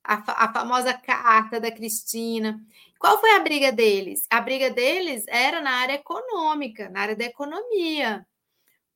a, 0.04 0.46
a 0.46 0.54
famosa 0.54 0.94
carta 0.94 1.60
da 1.60 1.72
Cristina. 1.72 2.60
Qual 3.06 3.20
foi 3.20 3.36
a 3.36 3.40
briga 3.40 3.72
deles? 3.72 4.26
A 4.32 4.42
briga 4.42 4.72
deles 4.72 5.26
era 5.28 5.62
na 5.62 5.72
área 5.72 5.94
econômica, 5.94 6.90
na 6.90 7.02
área 7.02 7.16
da 7.16 7.26
economia 7.26 8.26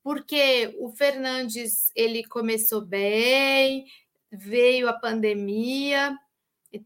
porque 0.02 0.74
o 0.78 0.90
Fernandes 0.90 1.90
ele 1.94 2.24
começou 2.24 2.80
bem, 2.80 3.84
veio 4.30 4.88
a 4.88 4.92
pandemia, 4.92 6.16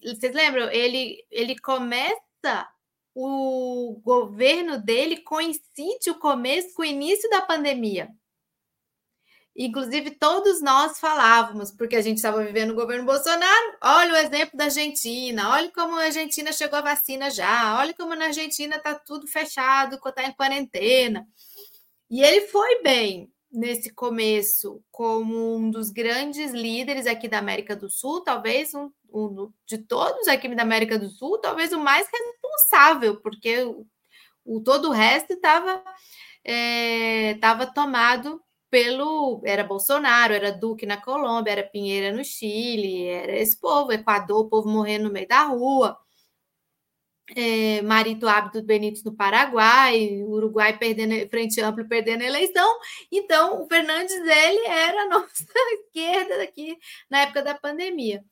Vocês 0.03 0.35
lembram? 0.35 0.71
Ele, 0.71 1.25
ele 1.31 1.59
começa 1.59 2.69
o 3.15 4.01
governo 4.03 4.79
dele 4.79 5.19
coincide 5.19 6.11
o 6.11 6.19
começo 6.19 6.75
com 6.75 6.83
o 6.83 6.87
início 6.87 7.29
da 7.31 7.43
pandemia. 7.43 8.11
Inclusive, 9.57 10.11
todos 10.13 10.61
nós 10.61 10.99
falávamos, 10.99 11.71
porque 11.71 11.95
a 11.95 12.01
gente 12.01 12.17
estava 12.17 12.43
vivendo 12.45 12.71
o 12.71 12.75
governo 12.75 13.05
Bolsonaro. 13.05 13.77
Olha 13.81 14.15
o 14.15 14.17
exemplo 14.17 14.57
da 14.59 14.65
Argentina, 14.65 15.51
olha 15.51 15.71
como 15.71 15.97
a 15.97 16.05
Argentina 16.05 16.53
chegou 16.53 16.79
a 16.79 16.83
vacina 16.83 17.31
já, 17.31 17.79
olha 17.79 17.95
como 17.95 18.17
na 18.17 18.27
Argentina 18.27 18.77
está 18.77 18.95
tudo 18.95 19.29
fechado, 19.29 19.95
está 20.05 20.25
em 20.25 20.33
quarentena. 20.33 21.25
E 22.11 22.21
ele 22.21 22.49
foi 22.49 22.83
bem 22.83 23.33
nesse 23.53 23.91
começo 23.91 24.83
como 24.91 25.57
um 25.57 25.71
dos 25.71 25.91
grandes 25.91 26.51
líderes 26.51 27.07
aqui 27.07 27.29
da 27.29 27.39
América 27.39 27.77
do 27.77 27.89
Sul, 27.89 28.23
talvez 28.23 28.75
um, 28.75 28.91
um 29.13 29.53
de 29.65 29.79
todos 29.79 30.27
aqui 30.27 30.53
da 30.53 30.63
América 30.63 30.99
do 30.99 31.09
Sul, 31.09 31.39
talvez 31.39 31.73
o 31.73 31.79
mais 31.79 32.09
responsável, 32.13 33.21
porque 33.21 33.63
o, 33.63 33.87
o 34.45 34.61
todo 34.61 34.89
o 34.89 34.93
resto 34.93 35.35
estava 35.35 35.85
é, 36.45 37.35
tava 37.41 37.67
tomado 37.67 38.44
pelo 38.75 39.41
era 39.45 39.63
Bolsonaro, 39.63 40.35
era 40.35 40.51
Duque 40.51 40.85
na 40.85 40.97
Colômbia, 41.01 41.53
era 41.53 41.63
Pinheira 41.63 42.13
no 42.13 42.25
Chile, 42.25 43.07
era 43.07 43.37
esse 43.37 43.57
povo, 43.57 43.93
Equador, 43.93 44.47
o 44.47 44.49
povo 44.49 44.69
morrendo 44.69 45.05
no 45.05 45.13
meio 45.13 45.29
da 45.29 45.45
rua. 45.45 45.97
É, 47.37 47.81
Marito 47.83 48.27
Hábito 48.27 48.63
Benítez 48.65 49.05
no 49.05 49.15
Paraguai, 49.15 50.23
Uruguai 50.25 50.77
perdendo 50.77 51.31
frente 51.31 51.61
amplo 51.61 51.89
perdendo 51.89 52.23
a 52.23 52.27
eleição. 52.27 52.81
Então, 53.13 53.63
o 53.63 53.69
Fernandes 53.69 54.13
ele 54.17 54.67
era 54.67 55.03
a 55.03 55.07
nossa 55.09 55.45
esquerda 55.75 56.43
aqui 56.43 56.77
na 57.09 57.21
época 57.21 57.43
da 57.45 57.55
pandemia. 57.55 58.25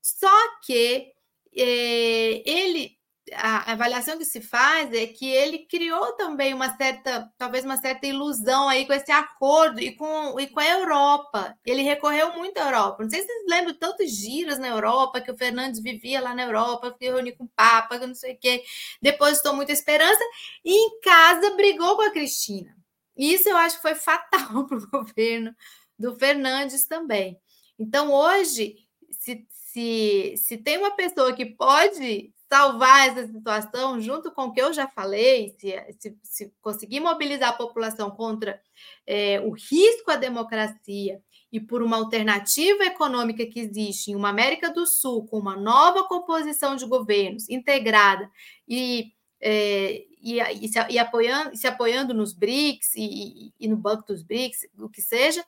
Só 0.00 0.30
que 0.64 1.12
é, 1.54 2.50
ele 2.50 2.98
a 3.34 3.72
avaliação 3.72 4.18
que 4.18 4.24
se 4.24 4.40
faz 4.40 4.92
é 4.92 5.06
que 5.06 5.28
ele 5.28 5.60
criou 5.66 6.12
também 6.12 6.52
uma 6.54 6.76
certa, 6.76 7.30
talvez 7.38 7.64
uma 7.64 7.76
certa 7.76 8.06
ilusão 8.06 8.68
aí 8.68 8.86
com 8.86 8.92
esse 8.92 9.10
acordo 9.10 9.80
e 9.80 9.94
com, 9.94 10.38
e 10.38 10.46
com 10.46 10.60
a 10.60 10.68
Europa. 10.68 11.56
Ele 11.64 11.82
recorreu 11.82 12.34
muito 12.34 12.58
à 12.58 12.66
Europa. 12.66 13.02
Não 13.02 13.10
sei 13.10 13.20
se 13.20 13.26
vocês 13.26 13.44
lembram 13.48 13.74
tantos 13.74 14.10
giros 14.10 14.58
na 14.58 14.68
Europa 14.68 15.20
que 15.20 15.30
o 15.30 15.36
Fernandes 15.36 15.82
vivia 15.82 16.20
lá 16.20 16.34
na 16.34 16.42
Europa, 16.42 16.94
se 16.98 17.04
reuniu 17.04 17.36
com 17.36 17.44
o 17.44 17.50
Papa, 17.54 17.98
que 17.98 18.06
não 18.06 18.14
sei 18.14 18.34
o 18.34 18.38
quê, 18.38 18.64
depositou 19.00 19.54
muita 19.54 19.72
esperança 19.72 20.22
e 20.64 20.74
em 20.74 21.00
casa 21.00 21.54
brigou 21.56 21.96
com 21.96 22.02
a 22.02 22.10
Cristina. 22.10 22.76
Isso 23.16 23.48
eu 23.48 23.56
acho 23.56 23.76
que 23.76 23.82
foi 23.82 23.94
fatal 23.94 24.66
para 24.66 24.78
o 24.78 24.90
governo 24.90 25.54
do 25.98 26.16
Fernandes 26.18 26.86
também. 26.86 27.38
Então, 27.78 28.12
hoje, 28.12 28.76
se, 29.10 29.46
se, 29.50 30.34
se 30.36 30.58
tem 30.58 30.78
uma 30.78 30.92
pessoa 30.96 31.32
que 31.32 31.46
pode 31.46 32.32
salvar 32.52 33.08
essa 33.08 33.26
situação, 33.26 33.98
junto 33.98 34.30
com 34.30 34.42
o 34.44 34.52
que 34.52 34.60
eu 34.60 34.74
já 34.74 34.86
falei, 34.86 35.56
se, 35.58 35.74
se, 35.98 36.18
se 36.22 36.52
conseguir 36.60 37.00
mobilizar 37.00 37.48
a 37.48 37.54
população 37.54 38.10
contra 38.10 38.60
é, 39.06 39.40
o 39.40 39.52
risco 39.52 40.10
à 40.10 40.16
democracia 40.16 41.22
e 41.50 41.58
por 41.58 41.82
uma 41.82 41.96
alternativa 41.96 42.84
econômica 42.84 43.46
que 43.46 43.58
existe 43.58 44.10
em 44.10 44.14
uma 44.14 44.28
América 44.28 44.70
do 44.70 44.86
Sul, 44.86 45.24
com 45.24 45.38
uma 45.38 45.56
nova 45.56 46.06
composição 46.06 46.76
de 46.76 46.84
governos 46.84 47.48
integrada 47.48 48.30
e, 48.68 49.14
é, 49.40 50.04
e, 50.20 50.38
e, 50.38 50.68
se, 50.68 50.78
e 50.90 50.98
apoiando, 50.98 51.56
se 51.56 51.66
apoiando 51.66 52.12
nos 52.12 52.34
BRICS 52.34 52.94
e, 52.96 53.54
e, 53.58 53.66
no 53.66 53.78
Banco 53.78 54.08
dos 54.08 54.22
BRICS, 54.22 54.68
o 54.78 54.90
que 54.90 55.00
seja, 55.00 55.42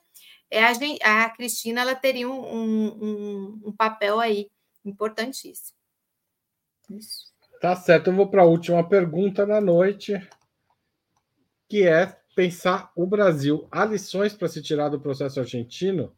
é 0.49 0.63
a, 0.63 1.25
a 1.25 1.29
Cristina 1.29 1.81
ela 1.81 1.93
teria 1.93 2.27
um, 2.27 2.41
um, 2.41 3.61
um 3.65 3.71
papel 3.71 4.19
aí 4.19 4.49
importantíssimo. 4.83 5.74
Isso. 6.89 7.33
Tá 7.59 7.75
certo, 7.75 8.09
eu 8.09 8.15
vou 8.15 8.29
para 8.29 8.43
a 8.43 8.45
última 8.45 8.87
pergunta 8.87 9.45
da 9.45 9.59
noite, 9.59 10.21
que 11.67 11.87
é 11.87 12.15
pensar 12.35 12.91
o 12.95 13.07
Brasil. 13.07 13.67
Há 13.71 13.85
lições 13.85 14.33
para 14.33 14.47
se 14.47 14.61
tirar 14.61 14.89
do 14.89 14.99
processo 14.99 15.39
argentino 15.39 16.15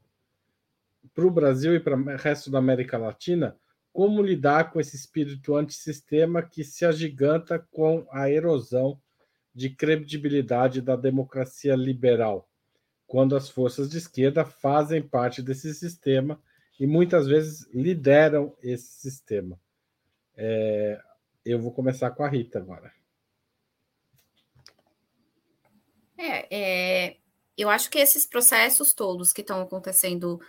para 1.13 1.25
o 1.25 1.31
Brasil 1.31 1.75
e 1.75 1.79
para 1.79 1.95
o 1.95 2.17
resto 2.17 2.49
da 2.51 2.57
América 2.57 2.97
Latina? 2.97 3.55
Como 3.93 4.21
lidar 4.21 4.71
com 4.71 4.79
esse 4.79 4.95
espírito 4.95 5.55
antissistema 5.55 6.43
que 6.43 6.63
se 6.63 6.85
agiganta 6.85 7.59
com 7.71 8.05
a 8.11 8.29
erosão 8.29 8.99
de 9.53 9.69
credibilidade 9.69 10.81
da 10.81 10.95
democracia 10.95 11.75
liberal, 11.75 12.47
quando 13.07 13.35
as 13.35 13.49
forças 13.49 13.89
de 13.89 13.97
esquerda 13.97 14.45
fazem 14.45 15.01
parte 15.01 15.41
desse 15.41 15.73
sistema 15.73 16.39
e 16.79 16.85
muitas 16.85 17.25
vezes 17.25 17.67
lideram 17.73 18.55
esse 18.61 18.99
sistema? 18.99 19.59
É, 20.37 21.01
eu 21.43 21.59
vou 21.59 21.71
começar 21.71 22.11
com 22.11 22.23
a 22.23 22.29
Rita 22.29 22.59
agora. 22.59 22.93
É, 26.17 26.47
é, 26.55 27.17
eu 27.57 27.69
acho 27.69 27.89
que 27.89 27.97
esses 27.97 28.25
processos 28.25 28.93
todos 28.93 29.33
que 29.33 29.41
estão 29.41 29.61
acontecendo 29.61 30.39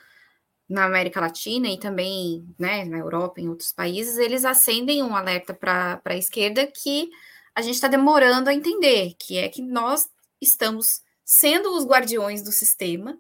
na 0.69 0.85
América 0.85 1.21
Latina 1.21 1.69
e 1.69 1.79
também 1.79 2.47
né, 2.59 2.85
na 2.85 2.99
Europa, 2.99 3.41
em 3.41 3.49
outros 3.49 3.73
países, 3.73 4.19
eles 4.19 4.45
acendem 4.45 5.03
um 5.03 5.17
alerta 5.17 5.55
para 5.55 6.01
a 6.05 6.17
esquerda 6.17 6.67
que 6.67 7.09
a 7.55 7.63
gente 7.63 7.75
está 7.75 7.89
demorando 7.89 8.51
a 8.51 8.55
entender, 8.55 9.15
que 9.19 9.39
é 9.39 9.49
que 9.49 9.63
nós 9.63 10.09
estamos 10.41 11.03
sendo 11.25 11.75
os 11.77 11.87
guardiões 11.87 12.43
do 12.43 12.53
sistema, 12.53 13.19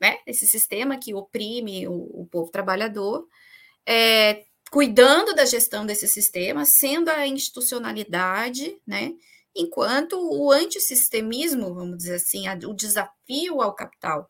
né? 0.00 0.18
Esse 0.26 0.46
sistema 0.46 0.98
que 0.98 1.14
oprime 1.14 1.88
o, 1.88 2.22
o 2.22 2.28
povo 2.30 2.50
trabalhador, 2.50 3.26
é, 3.86 4.44
cuidando 4.74 5.32
da 5.36 5.44
gestão 5.44 5.86
desse 5.86 6.08
sistema, 6.08 6.64
sendo 6.64 7.08
a 7.08 7.24
institucionalidade, 7.28 8.76
né? 8.84 9.12
Enquanto 9.54 10.14
o 10.18 10.50
antissistemismo, 10.50 11.72
vamos 11.72 11.98
dizer 11.98 12.16
assim, 12.16 12.46
o 12.66 12.74
desafio 12.74 13.62
ao 13.62 13.72
capital, 13.72 14.28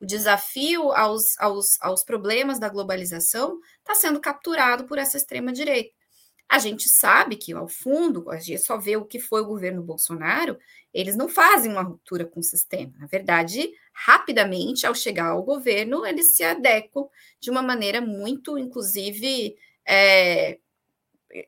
o 0.00 0.04
desafio 0.04 0.90
aos, 0.90 1.38
aos, 1.38 1.80
aos 1.80 2.02
problemas 2.02 2.58
da 2.58 2.68
globalização 2.68 3.60
está 3.78 3.94
sendo 3.94 4.20
capturado 4.20 4.82
por 4.82 4.98
essa 4.98 5.16
extrema-direita. 5.16 5.94
A 6.48 6.58
gente 6.58 6.88
sabe 6.88 7.36
que, 7.36 7.52
ao 7.52 7.68
fundo, 7.68 8.28
a 8.30 8.38
gente 8.40 8.62
só 8.62 8.76
vê 8.76 8.96
o 8.96 9.04
que 9.04 9.20
foi 9.20 9.42
o 9.42 9.46
governo 9.46 9.80
Bolsonaro, 9.80 10.58
eles 10.92 11.14
não 11.14 11.28
fazem 11.28 11.70
uma 11.70 11.82
ruptura 11.82 12.24
com 12.24 12.40
o 12.40 12.42
sistema. 12.42 12.92
Na 12.98 13.06
verdade, 13.06 13.70
rapidamente, 13.92 14.88
ao 14.88 14.94
chegar 14.94 15.28
ao 15.28 15.44
governo, 15.44 16.04
eles 16.04 16.34
se 16.34 16.42
adequam 16.42 17.08
de 17.38 17.48
uma 17.48 17.62
maneira 17.62 18.00
muito, 18.00 18.58
inclusive, 18.58 19.56
é, 19.86 20.58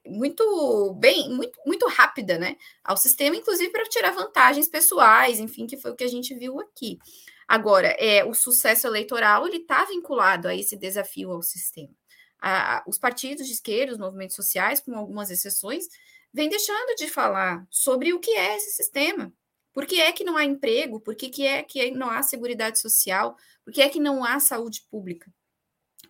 muito 0.07 0.95
bem, 0.95 1.31
muito, 1.31 1.59
muito 1.65 1.87
rápida, 1.87 2.39
né, 2.39 2.57
ao 2.83 2.97
sistema, 2.97 3.37
inclusive 3.37 3.71
para 3.71 3.85
tirar 3.85 4.11
vantagens 4.13 4.69
pessoais, 4.69 5.39
enfim, 5.39 5.67
que 5.67 5.77
foi 5.77 5.93
o 5.93 5.97
que 5.97 6.05
a 6.05 6.09
gente 6.09 6.35
viu 6.35 6.61
aqui. 6.61 6.99
Agora, 7.47 7.89
é, 7.99 8.25
o 8.25 8.35
sucesso 8.35 8.87
eleitoral 8.87 9.47
ele 9.47 9.59
está 9.59 9.85
vinculado 9.85 10.49
a 10.49 10.55
esse 10.55 10.77
desafio 10.77 11.31
ao 11.31 11.43
sistema. 11.43 11.95
A, 12.41 12.83
os 12.87 12.99
partidos 12.99 13.47
de 13.47 13.53
esquerda, 13.53 13.93
os 13.93 13.99
movimentos 13.99 14.35
sociais, 14.35 14.81
com 14.81 14.95
algumas 14.97 15.31
exceções, 15.31 15.85
vêm 16.33 16.49
deixando 16.49 16.95
de 16.97 17.09
falar 17.09 17.67
sobre 17.71 18.13
o 18.13 18.19
que 18.19 18.33
é 18.33 18.57
esse 18.57 18.73
sistema. 18.73 19.33
Por 19.73 19.87
que 19.87 20.01
é 20.01 20.11
que 20.11 20.25
não 20.25 20.37
há 20.37 20.45
emprego? 20.45 21.01
Por 21.01 21.15
que, 21.15 21.29
que 21.29 21.47
é 21.47 21.63
que 21.63 21.91
não 21.93 22.11
há 22.11 22.23
segurança 22.23 22.77
social? 22.77 23.37
Por 23.65 23.73
que 23.73 23.83
é 23.83 23.89
que 23.89 24.01
não 24.01 24.25
há 24.25 24.41
saúde 24.41 24.83
pública? 24.91 25.31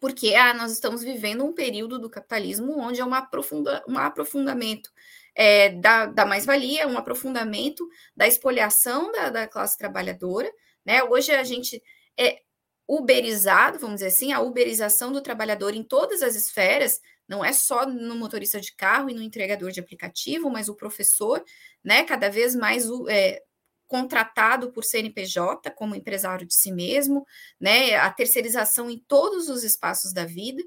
Porque 0.00 0.34
ah, 0.34 0.54
nós 0.54 0.72
estamos 0.72 1.02
vivendo 1.02 1.44
um 1.44 1.52
período 1.52 1.98
do 1.98 2.10
capitalismo 2.10 2.78
onde 2.78 3.00
é 3.00 3.04
uma 3.04 3.18
aprofunda, 3.18 3.84
um 3.88 3.98
aprofundamento 3.98 4.90
é, 5.34 5.70
da, 5.70 6.06
da 6.06 6.24
mais-valia, 6.24 6.88
um 6.88 6.96
aprofundamento 6.96 7.86
da 8.16 8.26
espoliação 8.26 9.12
da, 9.12 9.30
da, 9.30 9.46
classe 9.46 9.76
trabalhadora. 9.76 10.50
Né? 10.84 11.02
Hoje 11.02 11.32
a 11.32 11.44
gente 11.44 11.82
é 12.18 12.40
uberizado, 12.88 13.78
vamos 13.78 13.96
dizer 13.96 14.08
assim, 14.08 14.32
a 14.32 14.40
uberização 14.40 15.12
do 15.12 15.20
trabalhador 15.20 15.74
em 15.74 15.82
todas 15.82 16.22
as 16.22 16.34
esferas, 16.36 17.00
não 17.28 17.44
é 17.44 17.52
só 17.52 17.84
no 17.84 18.14
motorista 18.14 18.60
de 18.60 18.74
carro 18.74 19.10
e 19.10 19.14
no 19.14 19.22
entregador 19.22 19.72
de 19.72 19.80
aplicativo, 19.80 20.48
mas 20.48 20.68
o 20.68 20.76
professor, 20.76 21.44
né, 21.84 22.04
cada 22.04 22.30
vez 22.30 22.54
mais 22.54 22.86
é, 23.08 23.42
contratado 23.86 24.72
por 24.72 24.84
CNPJ 24.84 25.70
como 25.70 25.94
empresário 25.94 26.46
de 26.46 26.54
si 26.54 26.72
mesmo, 26.72 27.26
né, 27.60 27.96
a 27.96 28.10
terceirização 28.10 28.90
em 28.90 28.98
todos 28.98 29.48
os 29.48 29.64
espaços 29.64 30.12
da 30.12 30.24
vida, 30.24 30.62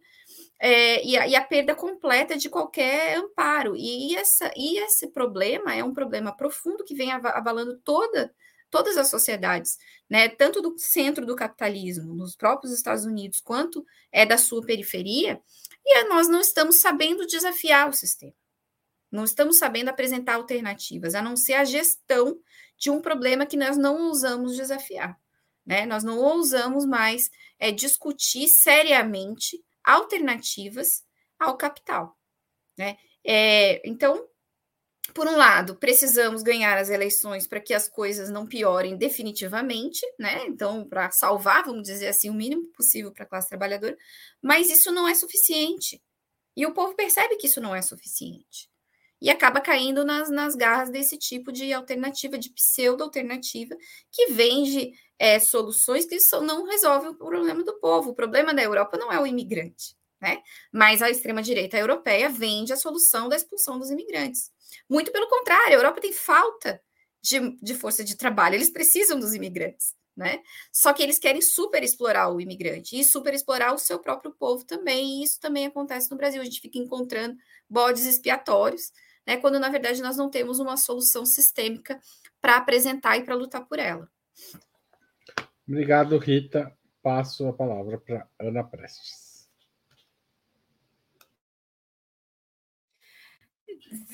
é, 0.59 1.05
e, 1.05 1.17
a, 1.17 1.27
e, 1.27 1.35
a, 1.35 1.41
perda 1.41 1.73
completa 1.73 2.37
de 2.37 2.49
qualquer 2.49 3.17
amparo. 3.17 3.75
E, 3.75 4.15
essa, 4.15 4.51
e 4.55 4.77
esse 4.79 5.07
problema 5.07 5.73
é 5.73 5.83
um 5.83 5.93
problema 5.93 6.35
profundo 6.35 6.83
que 6.83 6.95
vem 6.95 7.11
abalando 7.11 7.79
toda, 7.79 8.33
todas 8.69 8.97
as 8.97 9.09
sociedades, 9.09 9.77
né, 10.09 10.27
tanto 10.27 10.61
do 10.61 10.77
centro 10.77 11.25
do 11.25 11.35
capitalismo, 11.35 12.13
nos 12.13 12.35
próprios 12.35 12.73
Estados 12.73 13.05
Unidos, 13.05 13.39
quanto 13.41 13.85
é 14.11 14.25
da 14.25 14.37
sua 14.37 14.61
periferia, 14.61 15.41
e 15.85 16.03
nós 16.05 16.27
não 16.27 16.41
estamos 16.41 16.81
sabendo 16.81 17.25
desafiar 17.25 17.89
o 17.89 17.93
sistema. 17.93 18.33
Não 19.11 19.23
estamos 19.23 19.57
sabendo 19.57 19.89
apresentar 19.89 20.35
alternativas, 20.35 21.15
a 21.15 21.21
não 21.21 21.35
ser 21.35 21.53
a 21.53 21.63
gestão 21.63 22.39
de 22.77 22.89
um 22.89 23.01
problema 23.01 23.45
que 23.45 23.57
nós 23.57 23.77
não 23.77 24.07
ousamos 24.07 24.55
desafiar. 24.55 25.19
Né? 25.65 25.85
Nós 25.85 26.03
não 26.03 26.17
ousamos 26.19 26.85
mais 26.85 27.29
é, 27.59 27.71
discutir 27.71 28.47
seriamente 28.47 29.63
alternativas 29.83 31.03
ao 31.37 31.57
capital. 31.57 32.17
Né? 32.77 32.97
É, 33.23 33.81
então, 33.87 34.27
por 35.13 35.27
um 35.27 35.35
lado, 35.35 35.75
precisamos 35.75 36.43
ganhar 36.43 36.77
as 36.77 36.89
eleições 36.89 37.47
para 37.47 37.59
que 37.59 37.73
as 37.73 37.87
coisas 37.87 38.29
não 38.29 38.47
piorem 38.47 38.95
definitivamente, 38.95 40.01
né? 40.17 40.45
Então, 40.45 40.87
para 40.87 41.09
salvar, 41.11 41.63
vamos 41.65 41.83
dizer 41.83 42.07
assim, 42.07 42.29
o 42.29 42.33
mínimo 42.33 42.67
possível 42.73 43.11
para 43.11 43.23
a 43.23 43.27
classe 43.27 43.49
trabalhadora, 43.49 43.97
mas 44.41 44.69
isso 44.69 44.91
não 44.91 45.07
é 45.07 45.15
suficiente. 45.15 46.01
E 46.55 46.65
o 46.65 46.73
povo 46.73 46.95
percebe 46.95 47.37
que 47.37 47.47
isso 47.47 47.61
não 47.61 47.75
é 47.75 47.81
suficiente. 47.81 48.69
E 49.21 49.29
acaba 49.29 49.59
caindo 49.59 50.05
nas, 50.05 50.29
nas 50.29 50.55
garras 50.55 50.89
desse 50.89 51.17
tipo 51.17 51.51
de 51.51 51.73
alternativa, 51.73 52.37
de 52.37 52.49
pseudo-alternativa, 52.51 53.75
que 54.11 54.27
vende 54.27 54.93
é, 55.17 55.37
soluções 55.39 56.05
que 56.05 56.19
só 56.19 56.41
não 56.41 56.65
resolvem 56.65 57.09
o 57.09 57.15
problema 57.15 57.63
do 57.63 57.77
povo. 57.79 58.11
O 58.11 58.15
problema 58.15 58.53
da 58.53 58.63
Europa 58.63 58.97
não 58.97 59.11
é 59.11 59.19
o 59.19 59.27
imigrante, 59.27 59.95
né? 60.21 60.41
Mas 60.71 61.01
a 61.01 61.09
extrema-direita 61.09 61.77
europeia 61.77 62.29
vende 62.29 62.71
a 62.71 62.77
solução 62.77 63.27
da 63.27 63.35
expulsão 63.35 63.77
dos 63.77 63.91
imigrantes. 63.91 64.51
Muito 64.89 65.11
pelo 65.11 65.27
contrário, 65.27 65.73
a 65.73 65.79
Europa 65.79 65.99
tem 65.99 66.13
falta 66.13 66.81
de, 67.21 67.57
de 67.61 67.75
força 67.75 68.03
de 68.03 68.15
trabalho, 68.15 68.55
eles 68.55 68.69
precisam 68.69 69.19
dos 69.19 69.33
imigrantes. 69.33 69.97
Né? 70.15 70.41
Só 70.69 70.91
que 70.91 71.01
eles 71.01 71.17
querem 71.17 71.41
super 71.41 71.81
explorar 71.81 72.29
o 72.29 72.41
imigrante 72.41 72.99
e 72.99 73.05
super 73.05 73.33
explorar 73.33 73.73
o 73.73 73.77
seu 73.77 73.97
próprio 73.99 74.33
povo 74.33 74.65
também, 74.65 75.21
e 75.21 75.23
isso 75.23 75.39
também 75.39 75.65
acontece 75.65 76.11
no 76.11 76.17
Brasil. 76.17 76.41
A 76.41 76.43
gente 76.43 76.59
fica 76.59 76.77
encontrando 76.77 77.37
bodes 77.69 78.05
expiatórios, 78.05 78.91
né? 79.29 79.37
Quando 79.37 79.59
na 79.59 79.69
verdade 79.69 80.01
nós 80.01 80.17
não 80.17 80.27
temos 80.27 80.57
uma 80.57 80.75
solução 80.75 81.23
sistêmica 81.23 82.01
para 82.41 82.57
apresentar 82.57 83.17
e 83.17 83.23
para 83.23 83.35
lutar 83.35 83.63
por 83.65 83.77
ela. 83.77 84.09
Obrigado, 85.67 86.17
Rita. 86.17 86.75
Passo 87.03 87.47
a 87.47 87.53
palavra 87.53 87.99
para 87.99 88.27
Ana 88.39 88.63
Prestes. 88.63 89.29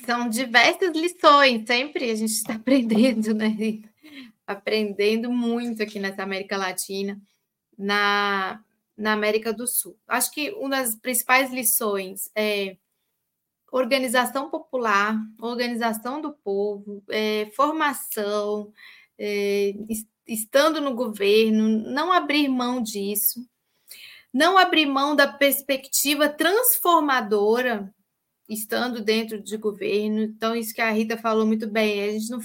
são 0.06 0.26
diversas 0.28 0.96
lições, 0.96 1.66
sempre 1.66 2.10
a 2.10 2.14
gente 2.14 2.32
está 2.32 2.54
aprendendo, 2.56 3.34
né? 3.34 3.82
Aprendendo 4.46 5.30
muito 5.30 5.82
aqui 5.82 5.98
nessa 5.98 6.22
América 6.22 6.56
Latina, 6.56 7.20
na, 7.76 8.62
na 8.96 9.12
América 9.12 9.52
do 9.52 9.66
Sul. 9.66 9.98
Acho 10.06 10.30
que 10.30 10.50
uma 10.52 10.70
das 10.70 10.94
principais 10.94 11.52
lições 11.52 12.30
é 12.34 12.76
organização 13.76 14.48
popular, 14.50 15.16
organização 15.40 16.20
do 16.20 16.32
povo, 16.32 17.02
é, 17.10 17.50
formação, 17.54 18.72
é, 19.18 19.74
estando 20.26 20.80
no 20.80 20.94
governo, 20.94 21.68
não 21.68 22.12
abrir 22.12 22.48
mão 22.48 22.82
disso, 22.82 23.46
não 24.32 24.56
abrir 24.58 24.86
mão 24.86 25.14
da 25.14 25.30
perspectiva 25.30 26.28
transformadora 26.28 27.92
estando 28.48 29.02
dentro 29.02 29.42
de 29.42 29.56
governo. 29.56 30.20
Então, 30.22 30.54
isso 30.54 30.74
que 30.74 30.80
a 30.80 30.90
Rita 30.90 31.16
falou 31.16 31.46
muito 31.46 31.68
bem, 31.68 32.02
a 32.02 32.12
gente 32.12 32.30
não 32.30 32.40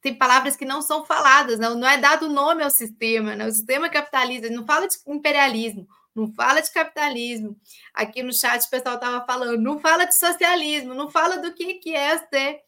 tem 0.00 0.14
palavras 0.14 0.56
que 0.56 0.64
não 0.64 0.82
são 0.82 1.04
faladas, 1.04 1.58
não, 1.58 1.74
não 1.74 1.88
é 1.88 1.96
dado 1.96 2.28
nome 2.28 2.62
ao 2.62 2.70
sistema, 2.70 3.34
né? 3.34 3.46
o 3.46 3.52
sistema 3.52 3.88
capitalista, 3.88 4.50
não 4.50 4.66
fala 4.66 4.86
de 4.86 4.96
imperialismo, 5.06 5.88
não 6.14 6.32
fala 6.34 6.60
de 6.60 6.72
capitalismo. 6.72 7.56
Aqui 7.92 8.22
no 8.22 8.32
chat 8.32 8.62
o 8.62 8.70
pessoal 8.70 8.96
estava 8.96 9.24
falando, 9.26 9.60
não 9.60 9.78
fala 9.78 10.04
de 10.04 10.16
socialismo, 10.16 10.94
não 10.94 11.10
fala 11.10 11.38
do 11.38 11.52
que, 11.52 11.74
que 11.74 11.94
é 11.94 12.18
ser 12.18 12.60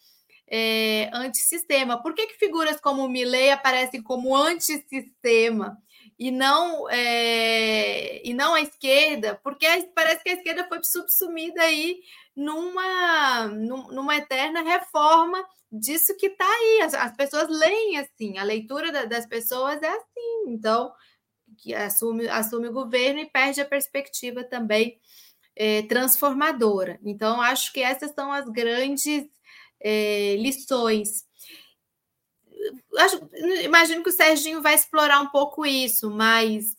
é, 0.48 1.10
antissistema. 1.12 2.02
Por 2.02 2.14
que, 2.14 2.26
que 2.26 2.38
figuras 2.38 2.80
como 2.80 3.08
Milley 3.08 3.50
aparecem 3.50 4.02
como 4.02 4.34
antissistema? 4.34 5.78
e 6.18 6.30
não 6.30 6.88
é, 6.88 8.26
e 8.26 8.32
não 8.32 8.54
a 8.54 8.60
esquerda, 8.60 9.38
porque 9.42 9.66
parece 9.94 10.22
que 10.22 10.30
a 10.30 10.34
esquerda 10.34 10.66
foi 10.66 10.82
subsumida 10.82 11.62
aí 11.62 12.00
numa, 12.34 13.48
numa 13.48 14.16
eterna 14.16 14.62
reforma 14.62 15.44
disso 15.70 16.16
que 16.16 16.26
está 16.26 16.44
aí. 16.44 16.80
As, 16.82 16.94
as, 16.94 17.16
pessoas 17.16 17.48
leem 17.48 17.98
assim, 17.98 18.38
a 18.38 18.44
leitura 18.44 18.90
da, 18.90 19.04
das 19.04 19.26
pessoas 19.26 19.82
é 19.82 19.88
assim. 19.88 20.44
Então, 20.48 20.92
que 21.56 21.74
assume, 21.74 22.28
assume 22.28 22.68
o 22.68 22.72
governo 22.72 23.20
e 23.20 23.30
perde 23.30 23.60
a 23.60 23.64
perspectiva 23.64 24.44
também 24.44 24.98
é, 25.56 25.82
transformadora. 25.82 27.00
Então, 27.02 27.40
acho 27.40 27.72
que 27.72 27.80
essas 27.80 28.12
são 28.12 28.32
as 28.32 28.48
grandes 28.48 29.26
é, 29.80 30.36
lições. 30.36 31.24
Acho, 32.98 33.20
imagino 33.62 34.02
que 34.02 34.10
o 34.10 34.12
Serginho 34.12 34.60
vai 34.60 34.74
explorar 34.74 35.20
um 35.20 35.28
pouco 35.28 35.64
isso, 35.64 36.10
mas 36.10 36.76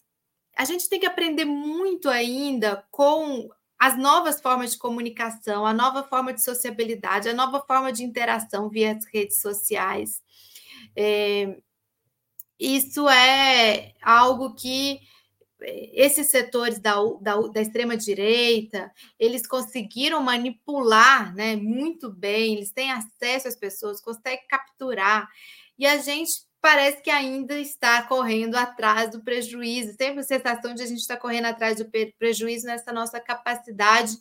a 0.55 0.65
gente 0.65 0.89
tem 0.89 0.99
que 0.99 1.05
aprender 1.05 1.45
muito 1.45 2.09
ainda 2.09 2.85
com 2.91 3.49
as 3.79 3.97
novas 3.97 4.41
formas 4.41 4.71
de 4.71 4.77
comunicação, 4.77 5.65
a 5.65 5.73
nova 5.73 6.03
forma 6.03 6.33
de 6.33 6.43
sociabilidade, 6.43 7.29
a 7.29 7.33
nova 7.33 7.61
forma 7.61 7.91
de 7.91 8.03
interação 8.03 8.69
via 8.69 8.93
as 8.93 9.05
redes 9.05 9.39
sociais. 9.39 10.21
É, 10.95 11.57
isso 12.59 13.07
é 13.09 13.93
algo 14.01 14.55
que 14.55 14.99
esses 15.61 16.27
setores 16.27 16.79
da, 16.79 16.95
da, 17.19 17.35
da 17.47 17.61
extrema-direita, 17.61 18.91
eles 19.19 19.47
conseguiram 19.47 20.21
manipular 20.21 21.33
né, 21.35 21.55
muito 21.55 22.11
bem, 22.11 22.55
eles 22.55 22.71
têm 22.71 22.91
acesso 22.91 23.47
às 23.47 23.55
pessoas, 23.55 24.01
conseguem 24.01 24.45
capturar, 24.47 25.27
e 25.77 25.85
a 25.85 25.97
gente 25.97 26.45
parece 26.61 27.01
que 27.01 27.09
ainda 27.09 27.57
está 27.59 28.03
correndo 28.03 28.55
atrás 28.55 29.11
do 29.11 29.23
prejuízo, 29.23 29.95
sempre 29.95 30.19
a 30.19 30.23
sensação 30.23 30.73
de 30.73 30.81
a 30.81 30.85
gente 30.85 30.99
estar 30.99 31.17
correndo 31.17 31.45
atrás 31.45 31.77
do 31.77 31.89
prejuízo 32.17 32.65
nessa 32.65 32.91
nossa 32.91 33.19
capacidade 33.19 34.17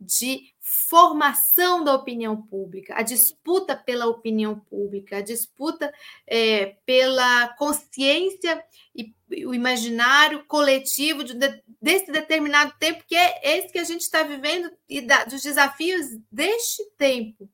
de 0.00 0.54
formação 0.58 1.84
da 1.84 1.94
opinião 1.94 2.40
pública, 2.40 2.94
a 2.96 3.02
disputa 3.02 3.76
pela 3.76 4.06
opinião 4.06 4.58
pública, 4.58 5.18
a 5.18 5.20
disputa 5.20 5.92
é, 6.26 6.76
pela 6.86 7.48
consciência 7.56 8.62
e 8.94 9.14
o 9.44 9.52
imaginário 9.52 10.44
coletivo 10.46 11.22
de, 11.22 11.34
desse 11.80 12.10
determinado 12.10 12.72
tempo, 12.78 13.04
que 13.06 13.14
é 13.14 13.58
esse 13.58 13.72
que 13.72 13.78
a 13.78 13.84
gente 13.84 14.02
está 14.02 14.22
vivendo 14.22 14.70
e 14.88 15.00
da, 15.00 15.24
dos 15.24 15.42
desafios 15.42 16.06
deste 16.30 16.82
tempo. 16.96 17.48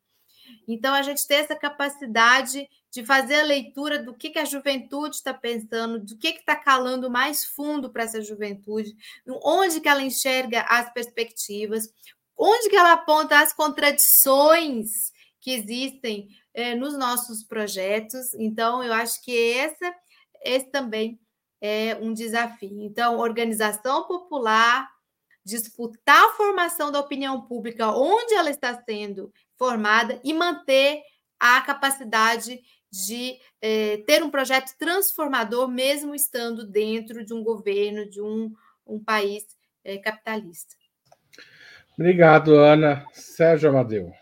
Então, 0.69 0.95
a 0.95 1.03
gente 1.03 1.27
tem 1.27 1.39
essa 1.39 1.55
capacidade 1.55 2.69
de 2.91 3.05
fazer 3.05 3.41
a 3.41 3.45
leitura 3.45 4.03
do 4.03 4.15
que, 4.15 4.31
que 4.31 4.39
a 4.39 4.45
juventude 4.45 5.17
está 5.17 5.33
pensando, 5.33 6.01
do 6.01 6.17
que 6.17 6.29
está 6.29 6.57
calando 6.57 7.11
mais 7.11 7.45
fundo 7.45 7.91
para 7.91 8.05
essa 8.05 8.23
juventude, 8.23 8.97
onde 9.45 9.81
que 9.81 9.89
ela 9.89 10.03
enxerga 10.03 10.63
as 10.63 10.93
perspectivas, 10.93 11.89
onde 12.37 12.69
que 12.69 12.77
ela 12.77 12.93
aponta 12.93 13.41
as 13.41 13.53
contradições 13.53 15.13
que 15.41 15.53
existem 15.53 16.29
é, 16.53 16.75
nos 16.75 16.99
nossos 16.99 17.45
projetos. 17.45 18.35
Então, 18.35 18.83
eu 18.83 18.93
acho 18.93 19.23
que 19.23 19.53
essa, 19.53 19.95
esse 20.45 20.71
também 20.71 21.21
é 21.61 21.97
um 22.01 22.13
desafio. 22.13 22.83
Então, 22.83 23.19
organização 23.19 24.07
popular, 24.07 24.89
disputar 25.45 26.25
a 26.25 26.33
formação 26.33 26.91
da 26.91 26.99
opinião 26.99 27.43
pública 27.43 27.91
onde 27.93 28.35
ela 28.35 28.51
está 28.51 28.83
sendo 28.83 29.33
formada 29.57 30.21
e 30.25 30.35
manter 30.35 31.03
a 31.39 31.61
capacidade 31.61 32.61
de 32.91 33.39
é, 33.61 33.99
ter 33.99 34.23
um 34.23 34.31
projeto 34.31 34.77
transformador, 34.79 35.69
mesmo 35.69 36.15
estando 36.15 36.67
dentro 36.67 37.25
de 37.25 37.35
um 37.35 37.45
governo, 37.45 38.09
de 38.09 38.21
um, 38.21 38.53
um 38.87 39.03
país 39.03 39.45
é, 39.85 39.99
capitalista. 39.99 40.75
Obrigado, 41.99 42.55
Ana. 42.55 43.07
Sérgio 43.13 43.71
Amadeu. 43.71 44.13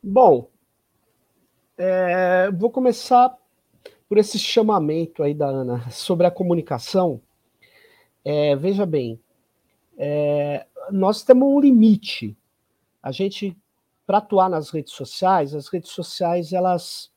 Bom, 0.00 0.48
é, 1.76 2.50
vou 2.52 2.70
começar 2.70 3.36
por 4.08 4.18
esse 4.18 4.38
chamamento 4.38 5.22
aí 5.22 5.34
da 5.34 5.46
Ana 5.46 5.90
sobre 5.90 6.26
a 6.26 6.30
comunicação. 6.30 7.20
É, 8.24 8.54
veja 8.54 8.86
bem, 8.86 9.20
é, 9.98 10.66
nós 10.90 11.24
temos 11.24 11.48
um 11.48 11.58
limite. 11.58 12.36
A 13.02 13.10
gente 13.10 13.56
para 14.06 14.18
atuar 14.18 14.48
nas 14.48 14.70
redes 14.70 14.92
sociais, 14.92 15.54
as 15.54 15.68
redes 15.68 15.90
sociais 15.90 16.52
elas 16.52 17.10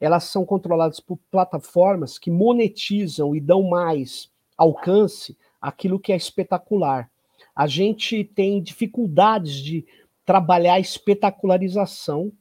elas 0.00 0.24
são 0.24 0.44
controladas 0.44 1.00
por 1.00 1.18
plataformas 1.30 2.18
que 2.18 2.30
monetizam 2.30 3.34
e 3.34 3.40
dão 3.40 3.62
mais 3.62 4.30
alcance 4.56 5.36
àquilo 5.60 6.00
que 6.00 6.12
é 6.12 6.16
espetacular. 6.16 7.10
A 7.54 7.66
gente 7.66 8.24
tem 8.24 8.62
dificuldades 8.62 9.54
de 9.54 9.84
trabalhar 10.24 10.74
a 10.74 10.80
espetacularização 10.80 12.32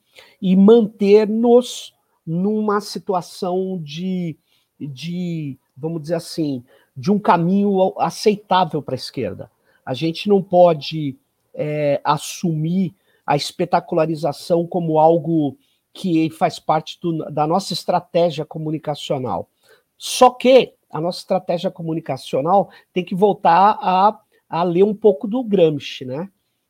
e 0.41 0.55
manter-nos 0.55 1.93
numa 2.25 2.79
situação 2.81 3.79
de, 3.81 4.37
de, 4.79 5.57
vamos 5.75 6.01
dizer 6.01 6.15
assim, 6.15 6.63
de 6.95 7.11
um 7.11 7.17
caminho 7.17 7.93
aceitável 7.99 8.81
para 8.81 8.93
a 8.93 8.97
esquerda. 8.97 9.49
A 9.85 9.93
gente 9.93 10.29
não 10.29 10.41
pode 10.41 11.17
é, 11.53 11.99
assumir 12.03 12.93
a 13.25 13.35
espetacularização 13.35 14.67
como 14.67 14.99
algo 14.99 15.57
que 15.93 16.29
faz 16.29 16.59
parte 16.59 16.99
do, 17.01 17.29
da 17.31 17.47
nossa 17.47 17.73
estratégia 17.73 18.45
comunicacional. 18.45 19.49
Só 19.97 20.29
que 20.29 20.73
a 20.91 20.99
nossa 20.99 21.19
estratégia 21.19 21.69
comunicacional 21.69 22.69
tem 22.93 23.03
que 23.03 23.15
voltar 23.15 23.77
a, 23.81 24.19
a 24.49 24.63
ler 24.63 24.83
um 24.83 24.95
pouco 24.95 25.27
do 25.27 25.43
Gramsci, 25.43 26.03
né? 26.03 26.29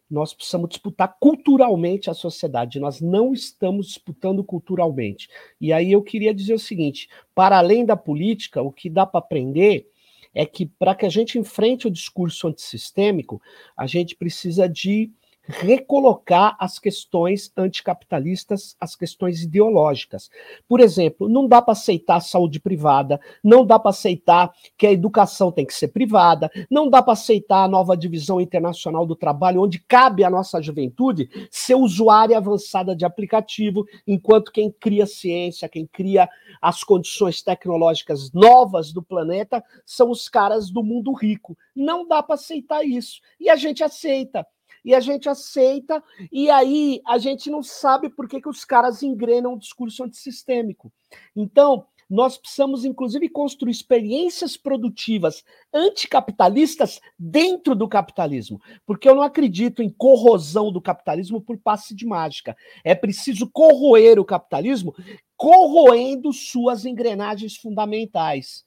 Nós 0.10 0.34
precisamos 0.34 0.70
disputar 0.70 1.18
culturalmente 1.20 2.10
a 2.10 2.16
sociedade, 2.16 2.80
nós 2.80 3.00
não 3.00 3.32
estamos 3.32 3.88
disputando 3.88 4.44
culturalmente. 4.44 5.30
E 5.62 5.72
aí 5.72 5.92
eu 5.92 6.02
queria 6.02 6.34
dizer 6.34 6.56
o 6.56 6.60
seguinte: 6.60 7.08
para 7.34 7.58
além 7.58 7.86
da 7.86 7.96
política, 7.96 8.62
o 8.62 8.72
que 8.72 8.90
dá 8.90 9.06
para 9.06 9.20
aprender 9.20 9.88
é 10.34 10.46
que 10.46 10.66
para 10.66 10.96
que 10.96 11.06
a 11.06 11.10
gente 11.10 11.38
enfrente 11.38 11.88
o 11.88 11.92
discurso 11.92 12.48
antissistêmico, 12.48 13.42
a 13.78 13.88
gente 13.88 14.16
precisa 14.16 14.68
de 14.68 15.12
recolocar 15.50 16.56
as 16.60 16.78
questões 16.78 17.52
anticapitalistas, 17.58 18.76
as 18.80 18.96
questões 18.96 19.42
ideológicas. 19.42 20.30
Por 20.68 20.80
exemplo, 20.80 21.28
não 21.28 21.48
dá 21.48 21.60
para 21.60 21.72
aceitar 21.72 22.18
a 22.18 22.22
saúde 22.22 22.60
privada, 22.60 23.20
não 23.44 23.66
dá 23.66 23.80
para 23.80 23.90
aceitar 23.90 24.54
que 24.78 24.86
a 24.86 24.92
educação 24.92 25.52
tem 25.52 25.66
que 25.66 25.74
ser 25.74 25.88
privada, 25.88 26.52
não 26.70 26.88
dá 26.88 27.02
para 27.02 27.14
aceitar 27.14 27.64
a 27.64 27.68
nova 27.68 27.98
divisão 27.98 28.40
internacional 28.40 29.08
do 29.08 29.16
trabalho, 29.16 29.64
onde 29.64 29.80
cabe 29.80 30.24
à 30.24 30.30
nossa 30.30 30.62
juventude 30.62 31.28
ser 31.50 31.76
usuária 31.76 32.38
avançada 32.38 32.96
de 32.96 33.04
aplicativo, 33.04 33.86
enquanto 34.06 34.52
quem 34.52 34.72
cria 34.72 35.08
ciência, 35.08 35.68
quem 35.68 35.88
cria 35.88 36.30
as 36.62 36.84
condições 36.84 37.42
tecnológicas 37.42 38.32
novas 38.32 38.94
do 38.94 39.02
planeta 39.02 39.64
são 39.84 40.12
os 40.12 40.30
caras 40.30 40.70
do 40.70 40.84
mundo 40.84 41.12
rico. 41.12 41.58
Não 41.76 42.08
dá 42.08 42.22
para 42.22 42.36
aceitar 42.36 42.84
isso. 42.86 43.20
E 43.40 43.50
a 43.50 43.56
gente 43.56 43.84
aceita 43.84 44.46
e 44.84 44.96
a 44.96 45.00
gente 45.00 45.30
aceita, 45.30 46.04
e 46.32 46.50
aí 46.50 47.02
a 47.06 47.18
gente 47.18 47.50
não 47.50 47.62
sabe 47.62 48.10
por 48.10 48.28
que, 48.28 48.42
que 48.42 48.50
os 48.50 48.64
caras 48.66 49.04
engrenam 49.04 49.54
o 49.54 49.60
discurso 49.60 50.04
antissistêmico. 50.04 50.92
Então, 51.36 51.86
nós 52.10 52.38
precisamos, 52.38 52.86
inclusive, 52.86 53.30
construir 53.30 53.72
experiências 53.72 54.58
produtivas 54.58 55.44
anticapitalistas 55.72 57.00
dentro 57.18 57.76
do 57.76 57.88
capitalismo, 57.88 58.60
porque 58.84 59.08
eu 59.08 59.14
não 59.14 59.22
acredito 59.22 59.84
em 59.84 59.90
corrosão 59.90 60.72
do 60.72 60.82
capitalismo 60.82 61.40
por 61.40 61.60
passe 61.60 61.94
de 61.94 62.08
mágica. 62.08 62.58
É 62.84 62.96
preciso 62.96 63.48
corroer 63.52 64.20
o 64.20 64.26
capitalismo 64.26 64.96
corroendo 65.38 66.34
suas 66.34 66.84
engrenagens 66.84 67.56
fundamentais. 67.56 68.66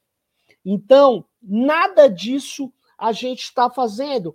Então, 0.65 1.25
nada 1.43 2.09
disso 2.09 2.73
a 2.97 3.11
gente 3.11 3.43
está 3.43 3.69
fazendo. 3.69 4.35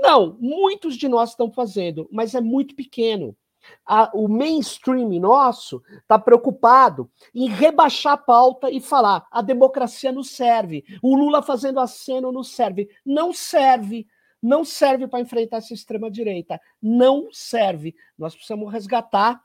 Não, 0.00 0.36
muitos 0.40 0.96
de 0.96 1.08
nós 1.08 1.30
estão 1.30 1.50
fazendo, 1.50 2.08
mas 2.12 2.34
é 2.34 2.40
muito 2.40 2.74
pequeno. 2.74 3.36
A, 3.84 4.10
o 4.14 4.28
mainstream 4.28 5.08
nosso 5.20 5.82
está 5.98 6.18
preocupado 6.18 7.10
em 7.34 7.48
rebaixar 7.48 8.12
a 8.12 8.16
pauta 8.16 8.70
e 8.70 8.80
falar 8.80 9.26
a 9.30 9.42
democracia 9.42 10.12
não 10.12 10.22
serve, 10.22 10.84
o 11.02 11.16
Lula 11.16 11.42
fazendo 11.42 11.80
aceno 11.80 12.30
não 12.30 12.44
serve. 12.44 12.88
Não 13.04 13.32
serve, 13.32 14.06
não 14.40 14.64
serve 14.64 15.08
para 15.08 15.20
enfrentar 15.20 15.56
essa 15.58 15.74
extrema-direita. 15.74 16.60
Não 16.80 17.28
serve. 17.32 17.94
Nós 18.16 18.34
precisamos 18.34 18.72
resgatar 18.72 19.42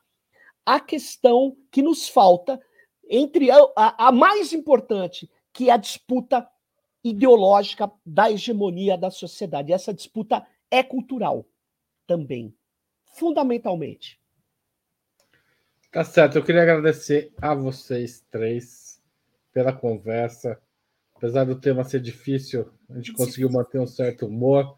a 0.66 0.80
questão 0.80 1.56
que 1.72 1.82
nos 1.82 2.08
falta 2.08 2.60
entre 3.10 3.50
a, 3.52 3.58
a, 3.76 4.08
a 4.08 4.12
mais 4.12 4.54
importante, 4.54 5.30
que 5.52 5.70
é 5.70 5.74
a 5.74 5.78
disputa 5.78 6.48
ideológica 7.04 7.92
da 8.06 8.32
hegemonia 8.32 8.98
da 8.98 9.10
sociedade. 9.10 9.74
Essa 9.74 9.94
disputa 9.94 10.46
é 10.70 10.84
cultural 10.84 11.46
também, 12.08 12.54
fundamentalmente. 13.06 14.20
Tá 15.92 16.04
certo. 16.04 16.38
Eu 16.38 16.44
queria 16.44 16.62
agradecer 16.62 17.34
a 17.42 17.54
vocês 17.54 18.24
três 18.32 19.02
pela 19.54 19.74
conversa. 19.74 20.58
Apesar 21.16 21.44
do 21.44 21.60
tema 21.60 21.84
ser 21.84 22.00
difícil, 22.00 22.72
a 22.90 22.96
gente 22.96 23.14
conseguiu 23.14 23.50
manter 23.50 23.80
um 23.80 23.88
certo 23.88 24.26
humor. 24.26 24.78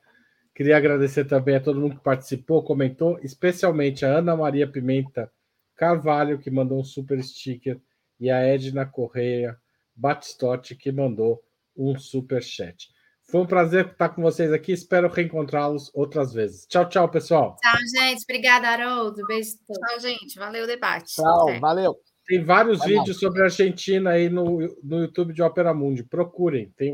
Queria 0.56 0.76
agradecer 0.76 1.26
também 1.26 1.56
a 1.56 1.60
todo 1.60 1.80
mundo 1.80 1.96
que 1.96 2.04
participou, 2.04 2.64
comentou, 2.64 3.20
especialmente 3.22 4.06
a 4.06 4.18
Ana 4.18 4.36
Maria 4.36 4.68
Pimenta 4.68 5.32
Carvalho, 5.76 6.40
que 6.40 6.52
mandou 6.52 6.80
um 6.80 6.84
super 6.84 7.24
sticker, 7.24 7.80
e 8.20 8.30
a 8.30 8.40
Edna 8.40 8.86
Correia 8.86 9.58
Batistotti, 9.96 10.76
que 10.76 10.92
mandou 10.92 11.44
um 11.76 11.98
super 11.98 12.42
chat. 12.42 12.90
Foi 13.30 13.42
um 13.42 13.46
prazer 13.46 13.88
estar 13.88 14.10
com 14.10 14.22
vocês 14.22 14.52
aqui. 14.52 14.72
Espero 14.72 15.10
reencontrá-los 15.10 15.90
outras 15.94 16.34
vezes. 16.34 16.66
Tchau, 16.68 16.88
tchau, 16.88 17.10
pessoal. 17.10 17.56
Tchau, 17.62 17.80
gente. 17.96 18.24
Obrigada, 18.24 18.68
Haroldo. 18.68 19.26
Beijo. 19.26 19.52
Tchau, 19.66 20.00
gente. 20.00 20.38
Valeu 20.38 20.66
o 20.66 20.68
debate. 20.68 21.16
Tchau, 21.16 21.50
é. 21.50 21.60
valeu. 21.60 21.96
Tem 22.28 22.44
vários 22.44 22.80
Vai 22.80 22.90
vídeos 22.90 23.20
sobre 23.20 23.42
a 23.42 23.46
Argentina 23.46 24.12
aí 24.12 24.30
no, 24.30 24.60
no 24.84 25.00
YouTube 25.02 25.34
de 25.34 25.42
Opera 25.42 25.74
Mundi. 25.74 26.04
Procurem. 26.04 26.72
Tem 26.78 26.94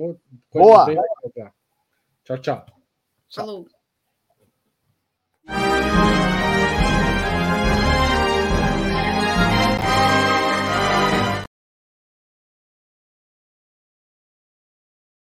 coisa 0.50 0.68
Boa. 0.68 0.86
bem 0.86 0.98
Tchau, 2.24 2.38
tchau. 2.38 2.66
Falou. 3.34 3.66
Tchau. 5.46 5.79